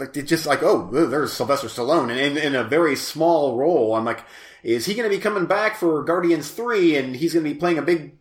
[0.00, 3.94] Like it's just like oh there's Sylvester Stallone and in, in a very small role
[3.94, 4.24] I'm like
[4.62, 7.58] is he going to be coming back for Guardians three and he's going to be
[7.58, 8.14] playing a big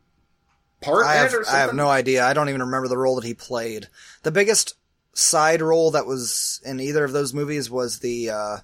[0.82, 2.26] part I in have, it or I have no idea.
[2.26, 3.88] I don't even remember the role that he played.
[4.24, 4.76] The biggest
[5.14, 8.58] side role that was in either of those movies was the uh,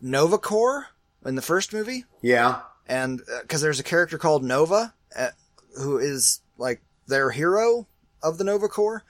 [0.00, 0.88] Nova Corps
[1.24, 2.60] in the first movie, Yeah.
[2.88, 5.28] and because there's a character called Nova uh,
[5.80, 7.86] who is like their hero
[8.22, 9.04] of the Nova Corps.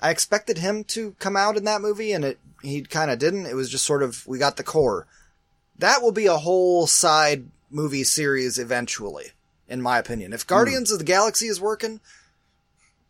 [0.00, 3.46] I expected him to come out in that movie, and it he kind of didn't.
[3.46, 5.06] It was just sort of we got the core.
[5.78, 9.32] That will be a whole side movie series eventually,
[9.68, 10.32] in my opinion.
[10.32, 12.00] If Guardians of the Galaxy is working,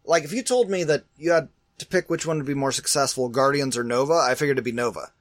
[0.05, 1.49] like if you told me that you had
[1.79, 4.73] to pick which one would be more successful, Guardians or Nova, I figured it'd be
[4.73, 5.13] Nova.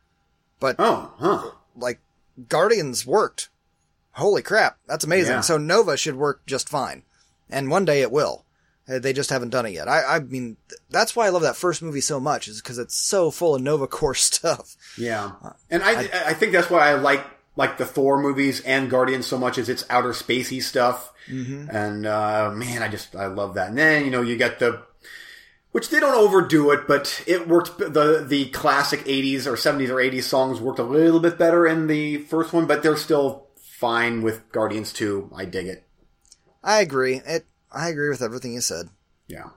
[0.61, 1.51] Oh, huh.
[1.75, 1.99] Like
[2.47, 3.49] Guardians worked.
[4.11, 5.35] Holy crap, that's amazing.
[5.35, 5.41] Yeah.
[5.41, 7.03] So Nova should work just fine,
[7.49, 8.45] and one day it will.
[8.91, 9.87] Uh, They just haven't done it yet.
[9.87, 10.57] I, I mean,
[10.89, 13.61] that's why I love that first movie so much, is because it's so full of
[13.61, 14.75] Nova Corps stuff.
[14.97, 15.31] Yeah.
[15.69, 17.23] And I, I think that's why I like
[17.57, 21.11] like the Thor movies and Guardians so much is it's outer spacey stuff.
[21.29, 21.69] Mm-hmm.
[21.69, 23.69] And uh, man, I just I love that.
[23.69, 24.83] And then you know you get the
[25.71, 27.77] which they don't overdo it, but it worked.
[27.77, 31.87] the The classic '80s or '70s or '80s songs worked a little bit better in
[31.87, 33.47] the first one, but they're still
[33.81, 35.31] fine with Guardians 2.
[35.35, 35.87] I dig it.
[36.63, 37.21] I agree.
[37.25, 37.45] It.
[37.71, 38.89] I agree with everything you said.
[39.27, 39.49] Yeah.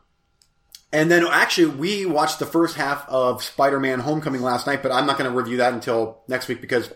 [0.93, 4.93] And then actually, we watched the first half of Spider Man Homecoming last night, but
[4.93, 6.93] I'm not going to review that until next week because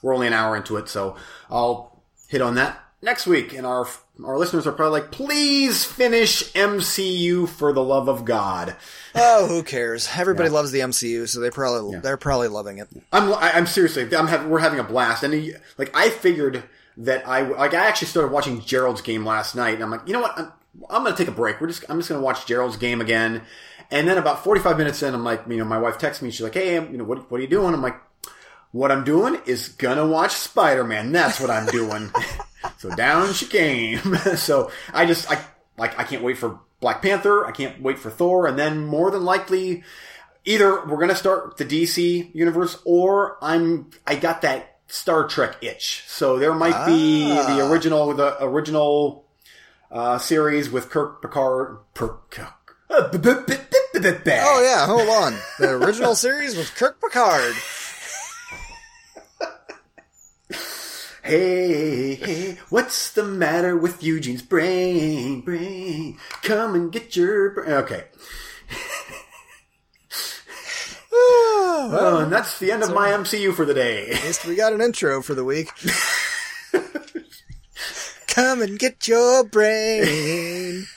[0.00, 0.88] we're only an hour into it.
[0.88, 1.16] So
[1.50, 3.52] I'll hit on that next week.
[3.52, 3.86] And our
[4.24, 8.76] our listeners are probably like, please finish MCU for the love of God.
[9.14, 10.08] Oh, who cares?
[10.14, 12.88] Everybody loves the MCU, so they probably they're probably loving it.
[13.12, 15.24] I'm I'm seriously, I'm we're having a blast.
[15.24, 16.62] And like I figured
[16.98, 20.12] that I like I actually started watching Gerald's game last night, and I'm like, you
[20.12, 20.38] know what?
[20.38, 20.52] I'm,
[20.88, 21.60] I'm going to take a break.
[21.60, 23.42] We're just I'm just going to watch Gerald's game again.
[23.90, 26.30] And then about 45 minutes in, I'm like, you know, my wife texts me.
[26.30, 27.74] She's like, hey, you know, what what are you doing?
[27.74, 28.00] I'm like,
[28.72, 31.12] what I'm doing is gonna watch Spider Man.
[31.12, 32.10] That's what I'm doing.
[32.78, 34.16] so down she came.
[34.36, 35.44] so I just I
[35.76, 37.46] like I can't wait for Black Panther.
[37.46, 39.84] I can't wait for Thor, and then more than likely
[40.44, 46.04] either we're gonna start the DC universe or I'm I got that Star Trek itch.
[46.06, 47.56] So there might be Ah.
[47.56, 49.24] the original the original
[49.90, 51.78] uh, series with Kirk Picard.
[51.94, 53.08] Per, oh
[54.44, 55.34] Oh yeah, hold on.
[55.58, 57.54] The original series with Kirk Picard.
[61.24, 65.40] Hey, hey, what's the matter with Eugene's brain?
[65.42, 67.70] Brain, come and get your brain.
[67.70, 68.04] Okay.
[71.90, 74.10] Oh, and that's the end of my MCU for the day.
[74.10, 75.68] At least we got an intro for the week.
[78.28, 80.86] Come and get your brain.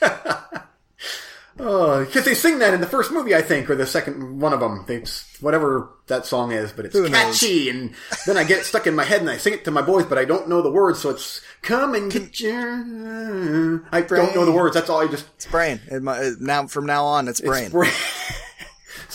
[1.58, 4.52] Oh, because they sing that in the first movie, I think, or the second one
[4.52, 4.84] of them.
[4.86, 5.02] They,
[5.40, 7.94] whatever that song is, but it's catchy, and
[8.26, 10.04] then I get it stuck in my head and I sing it to my boys,
[10.04, 14.44] but I don't know the words, so it's "Come and get your." I don't know
[14.44, 14.74] the words.
[14.74, 15.80] That's all I just It's brain.
[15.86, 16.02] It,
[16.40, 17.70] now from now on, it's brain.
[17.70, 17.90] brain.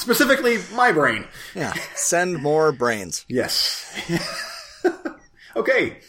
[0.02, 1.26] Specifically, my brain.
[1.54, 1.74] yeah.
[1.94, 3.24] Send more brains.
[3.28, 3.86] Yes.
[5.56, 6.00] okay.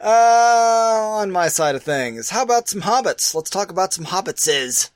[0.00, 3.36] Uh, on my side of things, how about some hobbits?
[3.36, 4.90] Let's talk about some hobbitses.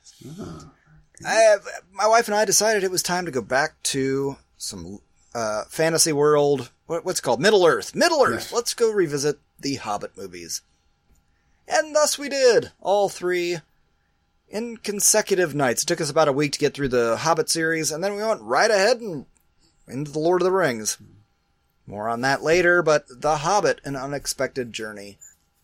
[1.25, 1.55] I,
[1.93, 4.99] my wife and I decided it was time to go back to some
[5.33, 6.71] uh, fantasy world.
[6.87, 7.95] What, what's it called Middle Earth.
[7.95, 8.47] Middle Earth.
[8.51, 8.53] Yes.
[8.53, 10.61] Let's go revisit the Hobbit movies.
[11.69, 12.73] And thus we did.
[12.81, 13.59] All three
[14.49, 15.83] in consecutive nights.
[15.83, 18.23] It took us about a week to get through the Hobbit series, and then we
[18.23, 19.25] went right ahead and
[19.87, 20.97] into the Lord of the Rings.
[21.85, 25.17] More on that later, but The Hobbit, An Unexpected Journey.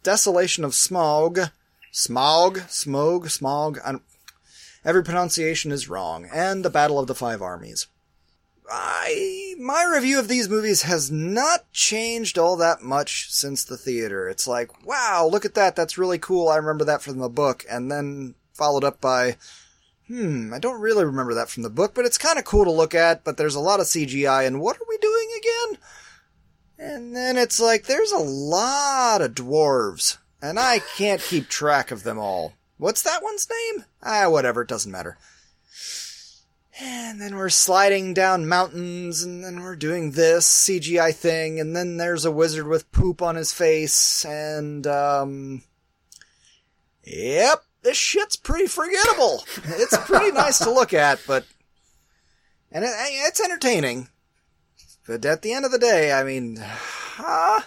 [0.04, 0.72] Desolation of.
[0.72, 1.52] Smaug?
[1.92, 3.30] Smog?
[3.30, 3.80] Smog?
[3.86, 4.04] I don't-
[4.84, 6.30] Every pronunciation is wrong.
[6.32, 7.88] And The Battle of the Five Armies.
[8.72, 14.30] I, my review of these movies has not changed all that much since the theater.
[14.30, 17.66] It's like, wow, look at that, that's really cool, I remember that from the book,
[17.68, 19.38] and then followed up by,
[20.08, 22.72] hmm, I don't really remember that from the book, but it's kind of cool to
[22.72, 25.78] look at, but there's a lot of CGI, and what are we doing again?
[26.78, 32.04] And then it's like, there's a lot of dwarves, and I can't keep track of
[32.04, 32.54] them all.
[32.78, 33.86] What's that one's name?
[34.04, 35.18] Ah, whatever, it doesn't matter.
[36.82, 41.98] And then we're sliding down mountains, and then we're doing this CGI thing, and then
[41.98, 45.64] there's a wizard with poop on his face, and, um.
[47.04, 49.44] Yep, this shit's pretty forgettable.
[49.66, 51.46] It's pretty nice to look at, but.
[52.72, 54.10] And it, it's entertaining.
[55.08, 56.58] But at the end of the day, I mean.
[56.60, 57.62] Huh?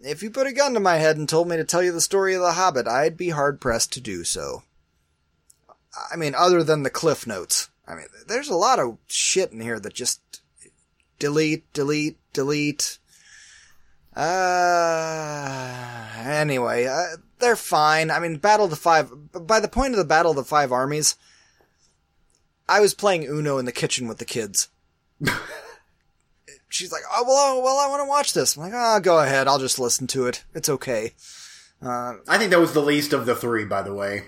[0.00, 2.00] If you put a gun to my head and told me to tell you the
[2.00, 4.62] story of The Hobbit, I'd be hard pressed to do so.
[6.12, 7.70] I mean, other than the cliff notes.
[7.88, 10.20] I mean, there's a lot of shit in here that just
[11.18, 12.98] delete, delete, delete.
[14.14, 18.10] Uh, anyway, uh, they're fine.
[18.10, 20.72] I mean, Battle of the Five, by the point of the Battle of the Five
[20.72, 21.16] Armies,
[22.68, 24.68] I was playing Uno in the kitchen with the kids.
[26.68, 28.56] She's like, oh, well, well, I want to watch this.
[28.56, 29.46] I'm like, oh, go ahead.
[29.48, 30.44] I'll just listen to it.
[30.54, 31.12] It's okay.
[31.80, 34.24] Uh, I think that was the least of the three, by the way.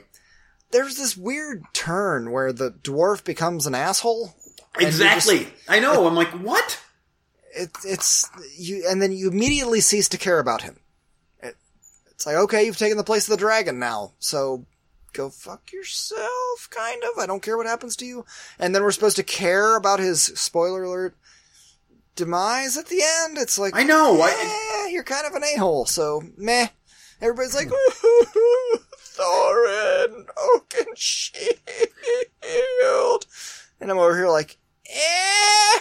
[0.70, 4.34] there's this weird turn where the dwarf becomes an asshole.
[4.78, 5.40] Exactly.
[5.40, 6.06] just- I know.
[6.06, 6.80] I'm like, what?
[7.54, 10.76] it, it's you, and then you immediately cease to care about him.
[12.18, 14.66] It, it's like, okay, you've taken the place of the dragon now, so
[15.12, 17.18] go fuck yourself, kind of.
[17.18, 18.24] I don't care what happens to you.
[18.58, 21.16] And then we're supposed to care about his spoiler alert
[22.16, 23.38] demise at the end.
[23.38, 24.20] It's like, I know.
[24.20, 24.30] I,
[24.86, 26.68] eh, you're kind of an a hole, so meh.
[27.20, 27.68] Everybody's like,
[29.16, 31.36] Thorin, Oaken Shield.
[33.80, 34.56] And I'm over here like,
[34.90, 35.78] eh,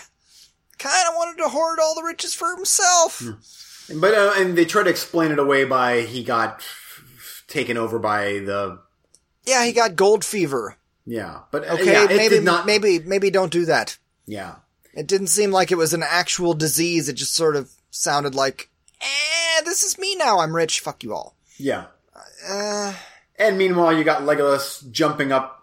[0.78, 3.24] kind of wanted to hoard all the riches for himself.
[3.96, 6.62] But uh, and they try to explain it away by he got
[7.48, 8.80] taken over by the
[9.46, 10.76] Yeah, he got gold fever.
[11.06, 11.42] yeah.
[11.52, 12.66] But uh, Okay, yeah, it maybe, did not.
[12.66, 13.98] maybe, maybe don't do that.
[14.26, 14.56] Yeah.
[14.94, 17.08] It didn't seem like it was an actual disease.
[17.08, 18.70] It just sort of sounded like,
[19.00, 20.40] eh, this is me now.
[20.40, 20.80] I'm rich.
[20.82, 21.36] Fuck you all.
[21.58, 21.86] Yeah.
[22.48, 22.94] Uh,
[23.40, 25.57] And meanwhile, you got Legolas jumping up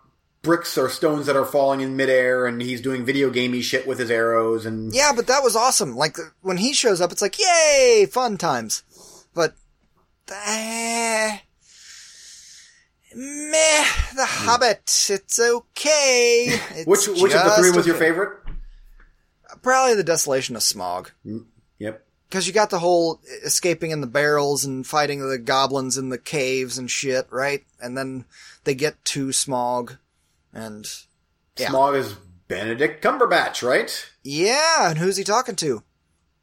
[0.45, 3.99] bricks or stones that are falling in midair, and he's doing video gamey shit with
[3.99, 4.65] his arrows.
[4.67, 5.97] And Yeah, but that was awesome.
[5.97, 8.85] Like when he shows up, it's like, yay, fun times.
[9.35, 9.55] But,
[10.31, 11.39] eh,
[13.15, 13.85] meh,
[14.17, 16.47] The Hobbit, it's okay.
[16.71, 16.91] It's Hmm.
[16.91, 18.07] which which of the three was your okay.
[18.07, 18.39] favorite?
[19.63, 21.11] Probably the Desolation of Smog.
[21.79, 22.05] Yep.
[22.29, 26.19] Because you got the whole escaping in the barrels and fighting the goblins in the
[26.19, 27.65] caves and shit, right?
[27.81, 28.25] And then
[28.65, 29.97] they get to Smog,
[30.55, 30.87] and
[31.59, 31.69] Yeah.
[31.69, 32.15] Smog is
[32.49, 34.07] Benedict Cumberbatch, right?
[34.23, 35.83] yeah, and who's he talking to?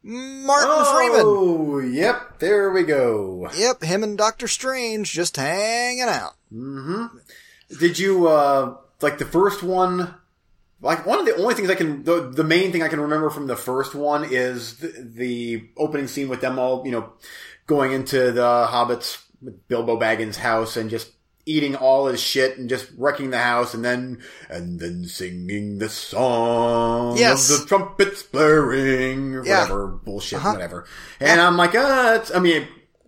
[0.04, 1.22] Martin Freeman.
[1.24, 2.40] Oh, yep.
[2.40, 3.50] There we go.
[3.56, 6.34] Yep, him and Doctor Strange just hanging out.
[6.52, 7.18] Mm-hmm.
[7.80, 10.16] Did you uh like the first one?
[10.82, 13.30] Like one of the only things I can, the, the main thing I can remember
[13.30, 17.14] from the first one is the, the opening scene with them all, you know,
[17.68, 19.24] going into the hobbits,
[19.68, 21.12] Bilbo Baggins' house and just
[21.46, 25.90] eating all his shit and just wrecking the house and then, and then singing the
[25.90, 27.50] song Yes.
[27.50, 29.62] of the trumpets blaring, or Yeah.
[29.62, 30.52] whatever, bullshit, Uh-huh.
[30.54, 30.86] whatever.
[31.20, 32.68] And I'm like, uh, it's, I mean,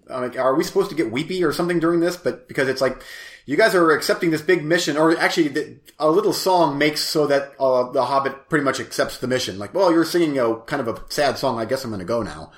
[0.09, 2.17] I'm like, are we supposed to get weepy or something during this?
[2.17, 3.01] But because it's like,
[3.45, 7.27] you guys are accepting this big mission, or actually, the, a little song makes so
[7.27, 9.59] that uh, the Hobbit pretty much accepts the mission.
[9.59, 11.59] Like, well, you're singing a kind of a sad song.
[11.59, 12.51] I guess I'm going to go now.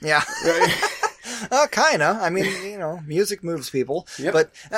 [0.00, 0.22] Yeah.
[1.50, 2.18] Uh, kinda.
[2.20, 4.06] I mean, you know, music moves people.
[4.18, 4.32] Yep.
[4.32, 4.52] But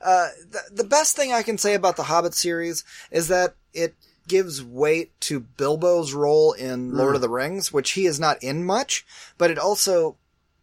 [0.00, 3.94] uh, the, the best thing I can say about the Hobbit series is that it
[4.28, 8.64] gives weight to Bilbo's role in Lord of the Rings, which he is not in
[8.64, 9.04] much.
[9.36, 10.16] But it also,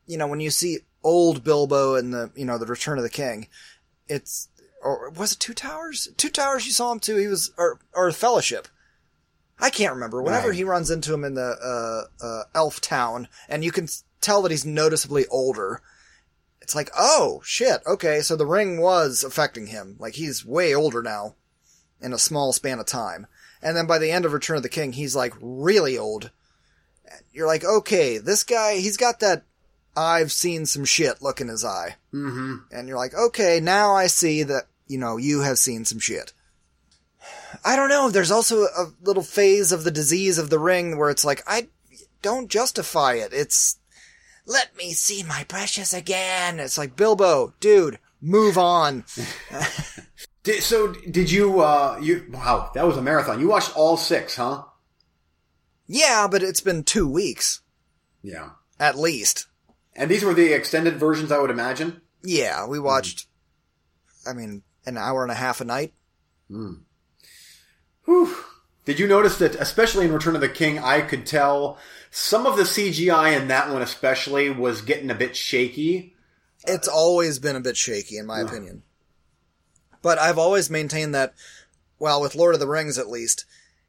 [0.08, 3.10] you know, when you see old Bilbo in the, you know, the Return of the
[3.10, 3.48] King,
[4.08, 4.48] it's
[4.84, 6.10] or was it Two Towers?
[6.18, 6.66] Two Towers.
[6.66, 7.18] You saw him too.
[7.18, 8.68] He was or or Fellowship.
[9.60, 10.24] I can't remember.
[10.24, 10.58] Whenever Right.
[10.58, 13.88] he runs into him in the uh, uh, elf town, and you can
[14.22, 15.82] tell that he's noticeably older.
[16.62, 19.96] It's like, oh shit, okay, so the ring was affecting him.
[20.00, 21.36] Like he's way older now,
[22.02, 23.28] in a small span of time.
[23.62, 26.32] And then by the end of Return of the King, he's like really old.
[27.34, 29.44] You're like, okay, this guy, he's got that
[29.96, 31.96] I've seen some shit look in his eye.
[32.14, 32.56] Mm-hmm.
[32.72, 36.34] And you're like, okay, now I see that, you know, you have seen some shit.
[37.64, 38.10] I don't know.
[38.10, 41.68] There's also a little phase of the disease of the ring where it's like, I
[42.22, 43.34] don't justify it.
[43.34, 43.78] It's,
[44.46, 46.60] let me see my precious again.
[46.60, 49.06] It's like, Bilbo, dude, move on.
[50.44, 51.62] Did, so, did you?
[51.62, 53.40] uh You wow, that was a marathon.
[53.40, 54.64] You watched all six, huh?
[55.86, 57.62] Yeah, but it's been two weeks,
[58.24, 58.50] Yeah.
[58.80, 59.46] at least.
[59.96, 62.02] And these were the extended versions, I would imagine.
[62.24, 63.28] Yeah, we watched,
[64.28, 65.94] I mean, an hour and a half a night.
[66.50, 68.36] Whew.
[68.86, 71.78] Did you notice that, especially in Return of the King, I could tell
[72.12, 76.14] some of the CGI in that one, especially, was getting a bit shaky.
[76.68, 78.84] It's always been a bit shaky, in my opinion.
[80.02, 81.34] But I've always maintained that,
[82.00, 83.46] well, with Lord of the Rings at least,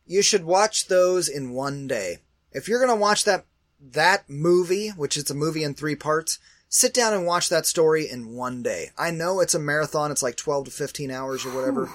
[0.07, 2.19] you should watch those in one day.
[2.53, 3.45] If you're gonna watch that,
[3.81, 6.39] that movie, which is a movie in three parts,
[6.69, 8.91] sit down and watch that story in one day.
[8.97, 11.91] I know it's a marathon, it's like 12 to 15 hours or whatever.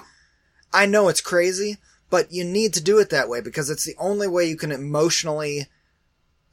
[0.74, 1.78] I know it's crazy,
[2.10, 4.74] but you need to do it that way because it's the only way you can
[4.74, 5.68] emotionally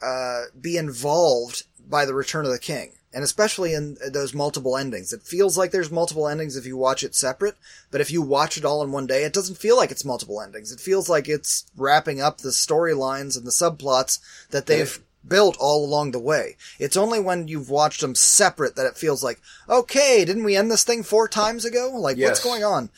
[0.05, 5.13] uh, be involved by the Return of the King, and especially in those multiple endings.
[5.13, 7.57] It feels like there's multiple endings if you watch it separate,
[7.91, 10.41] but if you watch it all in one day, it doesn't feel like it's multiple
[10.41, 10.73] endings.
[10.73, 14.19] It feels like it's wrapping up the storylines and the subplots
[14.51, 16.57] that they've built all along the way.
[16.79, 20.71] It's only when you've watched them separate that it feels like, okay, didn't we end
[20.71, 21.91] this thing four times ago?
[21.97, 22.29] Like, Yes.
[22.29, 22.91] what's going on?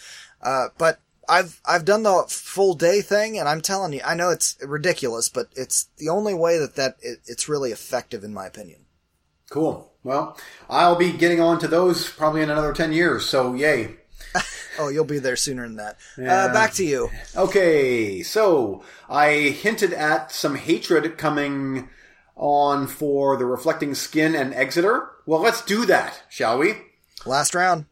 [0.42, 4.30] Uh, but I've, I've done the full day thing and I'm telling you, I know
[4.30, 8.46] it's ridiculous, but it's the only way that that, it, it's really effective in my
[8.46, 8.86] opinion.
[9.50, 9.92] Cool.
[10.02, 10.38] Well,
[10.68, 13.96] I'll be getting on to those probably in another 10 years, so yay.
[14.78, 15.96] Oh, you'll be there sooner than that.
[16.18, 16.44] Yeah.
[16.44, 17.10] Uh, back to you.
[17.34, 21.88] Okay, so I hinted at some hatred coming
[22.36, 25.08] on for the Reflecting Skin and Exeter.
[25.24, 26.74] Well, let's do that, shall we?
[27.24, 27.86] Last round.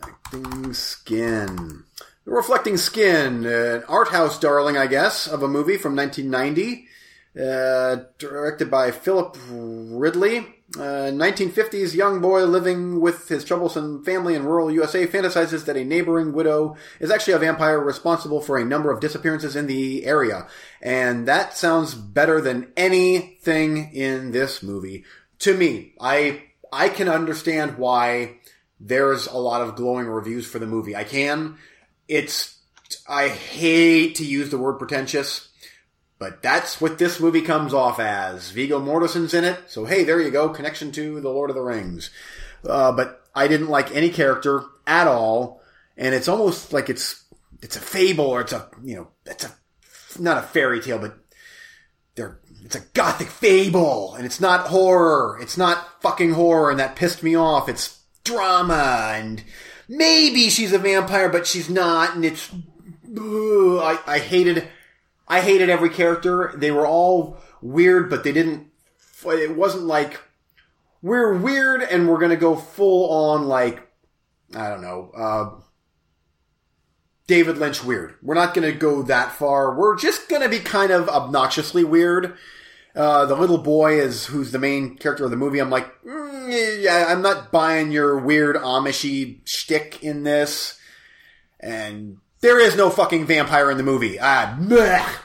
[0.00, 1.84] Reflecting Skin.
[2.28, 6.86] The Reflecting Skin, an art house darling, I guess, of a movie from 1990,
[7.40, 10.40] uh, directed by Philip Ridley.
[10.76, 15.86] Uh, 1950s young boy living with his troublesome family in rural USA fantasizes that a
[15.86, 20.46] neighboring widow is actually a vampire responsible for a number of disappearances in the area.
[20.82, 25.06] And that sounds better than anything in this movie.
[25.38, 28.36] To me, I, I can understand why
[28.78, 30.94] there's a lot of glowing reviews for the movie.
[30.94, 31.56] I can.
[32.08, 32.58] It's,
[33.08, 35.48] I hate to use the word pretentious,
[36.18, 38.50] but that's what this movie comes off as.
[38.50, 41.62] Viggo Mortensen's in it, so hey, there you go, connection to the Lord of the
[41.62, 42.10] Rings.
[42.66, 45.62] Uh, but I didn't like any character at all,
[45.96, 47.24] and it's almost like it's,
[47.62, 49.52] it's a fable or it's a, you know, it's a,
[50.18, 51.16] not a fairy tale, but
[52.14, 55.38] they're, it's a gothic fable, and it's not horror.
[55.40, 57.68] It's not fucking horror, and that pissed me off.
[57.68, 59.42] It's drama, and
[59.88, 64.68] maybe she's a vampire, but she's not, and it's, ugh, I, I hated,
[65.26, 66.52] I hated every character.
[66.56, 68.68] They were all weird, but they didn't,
[69.24, 70.20] it wasn't like,
[71.00, 73.88] we're weird and we're gonna go full on like,
[74.54, 75.60] I don't know, uh,
[77.28, 78.14] David Lynch weird.
[78.22, 79.76] We're not going to go that far.
[79.76, 82.38] We're just going to be kind of obnoxiously weird.
[82.98, 85.60] Uh, the little boy is who's the main character of the movie.
[85.60, 90.76] I'm like, mm, yeah, I'm not buying your weird Amishy shtick in this.
[91.60, 94.18] And there is no fucking vampire in the movie.
[94.20, 94.58] Ah,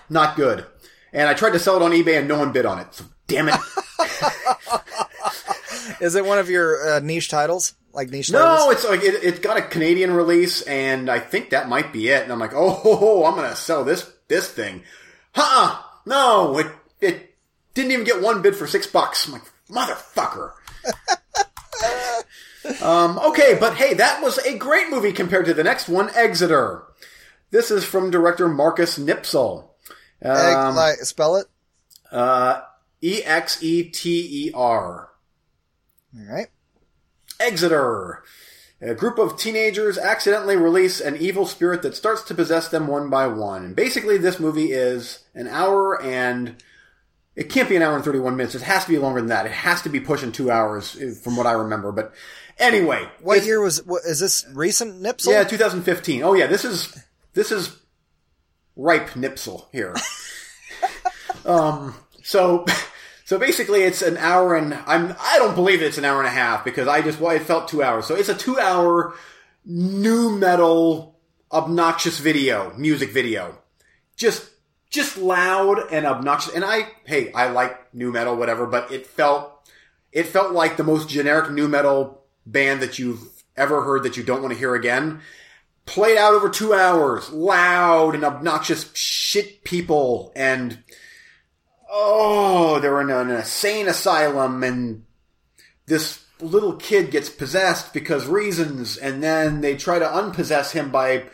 [0.09, 0.65] not good.
[1.11, 2.93] And I tried to sell it on eBay and no one bid on it.
[2.93, 3.55] So damn it.
[5.99, 7.73] Is it one of your uh, niche titles?
[7.93, 8.73] Like niche No, titles?
[8.73, 12.23] it's like it, it's got a Canadian release, and I think that might be it.
[12.23, 14.83] And I'm like, oh, ho, ho, I'm gonna sell this this thing.
[15.33, 15.79] Huh?
[16.05, 16.67] No, it
[17.01, 17.32] it
[17.73, 19.27] didn't even get one bid for six bucks.
[19.27, 20.51] I'm like, motherfucker.
[22.81, 26.83] um, okay, but hey, that was a great movie compared to the next one, Exeter.
[27.51, 29.69] This is from director Marcus Nipsel.
[30.21, 31.47] Egg- Um, like, spell it?
[32.11, 32.61] uh,
[33.01, 35.09] E X E T E R.
[36.15, 36.47] All right.
[37.39, 38.23] Exeter.
[38.81, 43.09] A group of teenagers accidentally release an evil spirit that starts to possess them one
[43.09, 43.63] by one.
[43.65, 46.61] And basically, this movie is an hour and
[47.35, 48.55] it can't be an hour and 31 minutes.
[48.55, 49.45] It has to be longer than that.
[49.45, 51.91] It has to be pushing two hours eh, from what I remember.
[51.91, 52.14] But
[52.60, 53.07] anyway.
[53.22, 55.31] What year was, what, is this recent Nipsel?
[55.31, 56.22] Yeah, 2015.
[56.23, 56.95] Oh yeah, this is,
[57.34, 57.76] this is
[58.76, 59.95] ripe Nipsel here.
[61.45, 62.65] um, so,
[63.26, 66.31] so basically it's an hour and I'm, I don't believe it's an hour and a
[66.31, 68.05] half because I just, well, it felt two hours.
[68.05, 69.15] So it's a two hour
[69.65, 71.19] new metal
[71.51, 73.57] obnoxious video, music video.
[74.18, 74.52] Just,
[74.93, 76.53] just loud and obnoxious.
[76.53, 79.51] And I, hey, I like new metal, whatever, but it felt,
[80.11, 84.23] it felt like the most generic new metal band that you've ever heard that you
[84.23, 85.21] don't want to hear again.
[85.85, 90.81] Played out over two hours, loud and obnoxious shit people, and
[91.91, 95.03] oh, they're in an insane asylum, and
[95.87, 101.25] this little kid gets possessed because reasons, and then they try to unpossess him by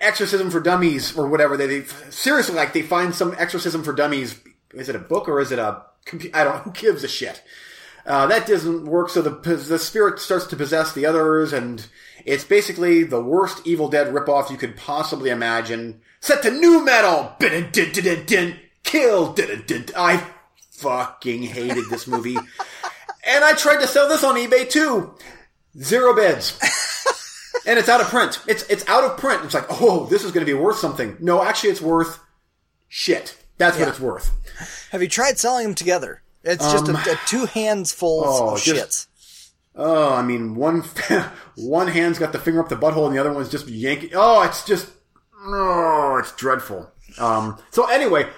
[0.00, 1.56] exorcism for dummies or whatever.
[1.56, 4.40] They, they seriously like they find some exorcism for dummies.
[4.74, 6.36] Is it a book or is it a computer?
[6.36, 6.56] I don't.
[6.56, 6.62] know.
[6.62, 7.42] Who gives a shit?
[8.06, 9.10] Uh, that doesn't work.
[9.10, 11.86] So the the spirit starts to possess the others, and
[12.24, 16.00] it's basically the worst Evil Dead ripoff you could possibly imagine.
[16.20, 17.34] Set to new metal.
[18.82, 19.34] Kill.
[19.96, 20.26] I
[20.72, 22.36] fucking hated this movie,
[23.26, 25.14] and I tried to sell this on eBay too.
[25.78, 26.58] Zero bids.
[27.68, 28.40] and it's out of print.
[28.48, 29.44] It's it's out of print.
[29.44, 31.16] It's like, oh, this is going to be worth something.
[31.20, 32.18] No, actually, it's worth
[32.88, 33.36] shit.
[33.58, 34.32] That's what it's worth.
[34.92, 36.22] Have you tried selling them together?
[36.44, 39.06] It's just a, a two hands full Um, Oh, of shits.
[39.74, 40.82] Oh, I mean, one
[41.56, 44.10] one hand's got the finger up the butthole, and the other one's just yanking.
[44.14, 44.88] Oh, it's just
[45.44, 46.90] oh, it's dreadful.
[47.18, 47.58] Um.
[47.70, 48.28] So anyway,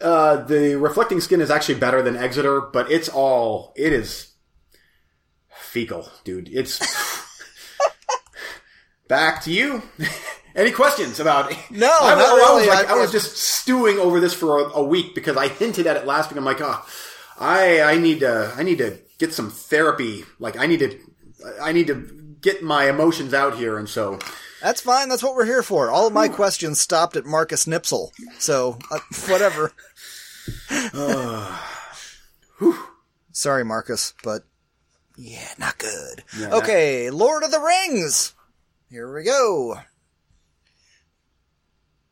[0.00, 4.32] uh, the reflecting skin is actually better than Exeter, but it's all it is
[5.50, 6.48] fecal, dude.
[6.52, 6.78] It's
[9.10, 9.82] back to you.
[10.54, 11.50] Any questions about?
[11.70, 14.64] No, I, not I was like, I- I, was just stewing over this for a,
[14.70, 16.38] a week because I hinted at it last week.
[16.38, 16.84] I'm like, oh,
[17.38, 20.24] I I need to I need to get some therapy.
[20.38, 20.98] Like I need to
[21.60, 24.18] I need to get my emotions out here, and so
[24.62, 25.08] That's fine.
[25.08, 25.90] That's what we're here for.
[25.90, 28.10] All of my questions stopped at Marcus Nipsel.
[28.38, 29.72] So, uh, whatever.
[33.32, 34.42] Sorry, Marcus, but
[35.16, 36.24] yeah, not good.
[36.38, 38.34] Yeah, okay, Lord of the Rings.
[38.90, 39.76] Here we go.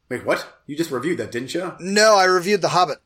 [0.09, 0.47] wait, what?
[0.67, 1.75] You just reviewed that, didn't you?
[1.81, 2.99] No, I reviewed The Hobbit.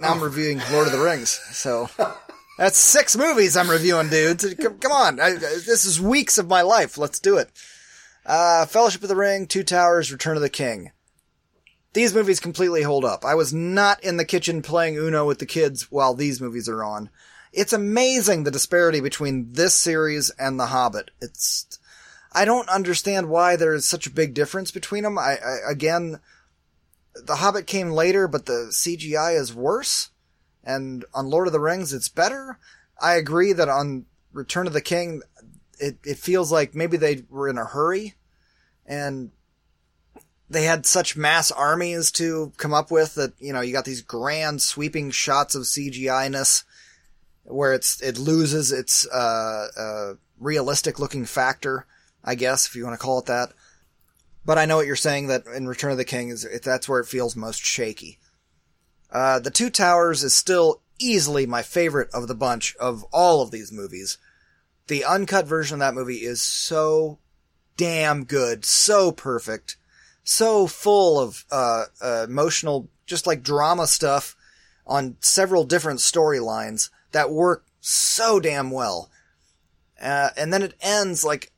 [0.00, 0.12] Now.
[0.12, 1.30] I'm reviewing Lord of the Rings.
[1.52, 1.88] So
[2.58, 4.40] that's six movies I'm reviewing, dude.
[4.40, 6.96] So, Come, on, I- this is weeks of my life.
[6.98, 7.50] Let's do it.
[8.24, 10.92] Uh, Fellowship of the Ring, Two Towers, Return of the King.
[11.92, 13.24] These movies completely hold up.
[13.24, 16.84] I was not in the kitchen playing Uno with the kids while these movies are
[16.84, 17.10] on.
[17.52, 21.10] It's amazing the disparity between this series and The Hobbit.
[21.20, 21.79] It's,
[22.32, 25.18] I don't understand why there's such a big difference between them.
[25.18, 26.20] I, I again,
[27.14, 30.10] the Hobbit came later, but the CGI is worse.
[30.62, 32.58] And on Lord of the Rings, it's better.
[33.00, 35.22] I agree that on Return of the King,
[35.78, 38.14] it, it feels like maybe they were in a hurry
[38.86, 39.30] and
[40.48, 44.02] they had such mass armies to come up with that, you know, you got these
[44.02, 46.64] grand sweeping shots of CGI-ness
[47.44, 51.86] where it's, it loses its, uh, uh, realistic looking factor,
[52.24, 53.52] I guess, if you want to call it that.
[54.44, 57.00] But I know what you're saying that in Return of the King is that's where
[57.00, 58.18] it feels most shaky.
[59.10, 63.50] Uh, the Two Towers is still easily my favorite of the bunch of all of
[63.50, 64.18] these movies.
[64.86, 67.18] The uncut version of that movie is so
[67.76, 69.76] damn good, so perfect,
[70.22, 74.36] so full of uh, uh, emotional, just like drama stuff
[74.86, 79.10] on several different storylines that work so damn well.
[80.00, 81.49] Uh, and then it ends like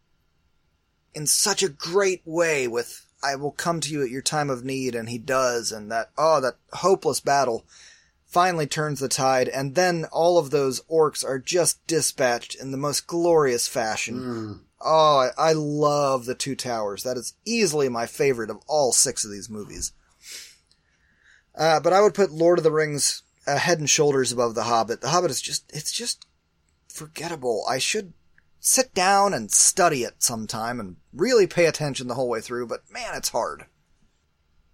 [1.14, 4.64] in such a great way with I will come to you at your time of
[4.64, 7.64] need and he does and that oh that hopeless battle
[8.26, 12.78] finally turns the tide and then all of those orcs are just dispatched in the
[12.78, 14.18] most glorious fashion.
[14.84, 17.02] Oh, I, I love the two towers.
[17.04, 19.92] That is easily my favorite of all six of these movies.
[21.54, 24.64] Uh, but I would put Lord of the Rings uh, head and shoulders above The
[24.64, 25.00] Hobbit.
[25.02, 26.26] The Hobbit is just, it's just
[26.88, 27.64] forgettable.
[27.68, 28.14] I should
[28.64, 32.88] sit down and study it sometime and really pay attention the whole way through, but
[32.88, 33.66] man, it's hard.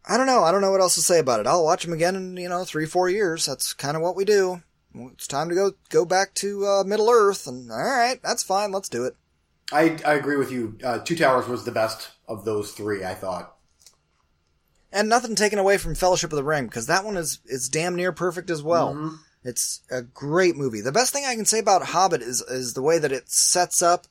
[0.06, 0.44] I don't know.
[0.44, 1.46] I don't know what else to say about it.
[1.46, 3.46] I'll watch them again in, you know, three, four years.
[3.46, 4.62] That's kind of what we do.
[4.94, 8.72] It's time to go, go back to, uh, Middle Earth and alright, that's fine.
[8.72, 9.16] Let's do it.
[9.72, 10.78] I I agree with you.
[10.84, 13.04] Uh, Two Towers was the best of those three.
[13.04, 13.54] I thought.
[14.92, 17.94] And nothing taken away from Fellowship of the Ring, because that one is, is damn
[17.94, 19.20] near perfect as well.
[19.48, 20.82] It's a great movie.
[20.82, 23.80] The best thing I can say about Hobbit is, is the way that it sets
[23.80, 24.06] up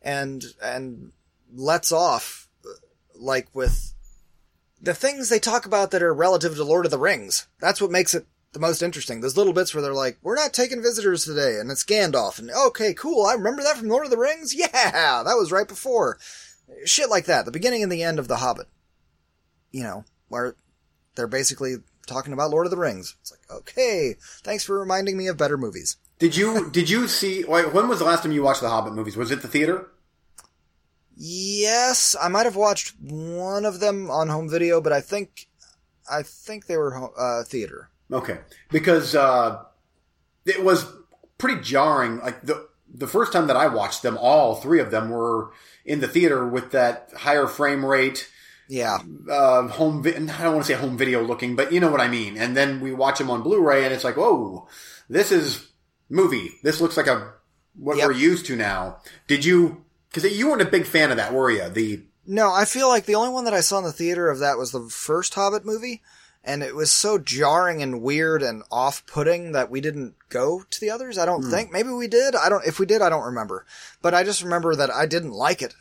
[0.00, 1.12] and, and
[1.54, 2.48] lets off,
[3.14, 3.92] like with
[4.80, 7.48] the things they talk about that are relative to Lord of the Rings.
[7.60, 8.24] That's what makes it
[8.54, 9.20] the most interesting.
[9.20, 12.50] Those little bits where they're like, we're not taking visitors today, and it's Gandalf, and
[12.50, 14.54] okay, cool, I remember that from Lord of the Rings?
[14.54, 16.16] Yeah, that was right before.
[16.86, 17.44] Shit like that.
[17.44, 18.68] The beginning and the end of The Hobbit.
[19.70, 20.54] You know, where
[21.14, 21.76] they're basically
[22.08, 23.14] talking about Lord of the Rings.
[23.20, 25.96] It's like, okay, thanks for reminding me of better movies.
[26.18, 27.42] Did you did you see?
[27.42, 29.16] When was the last time you watched the Hobbit movies?
[29.16, 29.88] Was it the theater?
[31.20, 35.48] Yes, I might have watched one of them on home video, but I think,
[36.08, 37.90] I think they were uh, theater.
[38.12, 38.38] Okay,
[38.70, 39.64] because uh,
[40.46, 40.86] it was
[41.36, 42.20] pretty jarring.
[42.20, 45.50] Like the the first time that I watched them, all three of them were
[45.84, 48.30] in the theater with that higher frame rate,
[48.68, 48.98] Yeah.
[49.30, 50.02] uh, home.
[50.02, 52.36] Vi- I don't want to say home video looking, but you know what I mean.
[52.36, 54.68] And then we watch them on Blu-ray, and it's like, whoa,
[55.08, 55.66] this is
[56.10, 56.50] movie.
[56.62, 57.32] This looks like a
[57.74, 58.06] what Yep.
[58.08, 58.98] we're used to now.
[59.26, 59.84] Did you?
[60.12, 61.68] Because you weren't a big fan of that, were you?
[61.68, 64.38] The No, I feel like the only one that I saw in the theater of
[64.40, 66.02] that was the first Hobbit movie,
[66.44, 70.90] and it was so jarring and weird and off-putting that we didn't go to the
[70.90, 71.16] others.
[71.18, 71.70] I don't think.
[71.72, 72.34] Maybe we did.
[72.34, 72.66] I don't.
[72.66, 73.64] If we did, I don't remember.
[74.02, 75.74] But I just remember that I didn't like it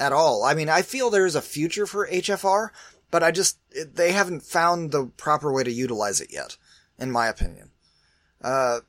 [0.00, 0.42] at all.
[0.42, 2.70] I mean, I feel there is a future for HFR,
[3.12, 3.58] but I just
[3.94, 6.56] they haven't found the proper way to utilize it yet,
[6.98, 7.70] in my opinion.
[8.42, 8.80] Uh,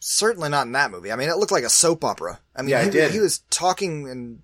[0.00, 1.10] certainly not in that movie.
[1.12, 2.40] I mean, it looked like a soap opera.
[2.54, 3.10] I mean, Yeah, he, did.
[3.10, 4.42] he was talking and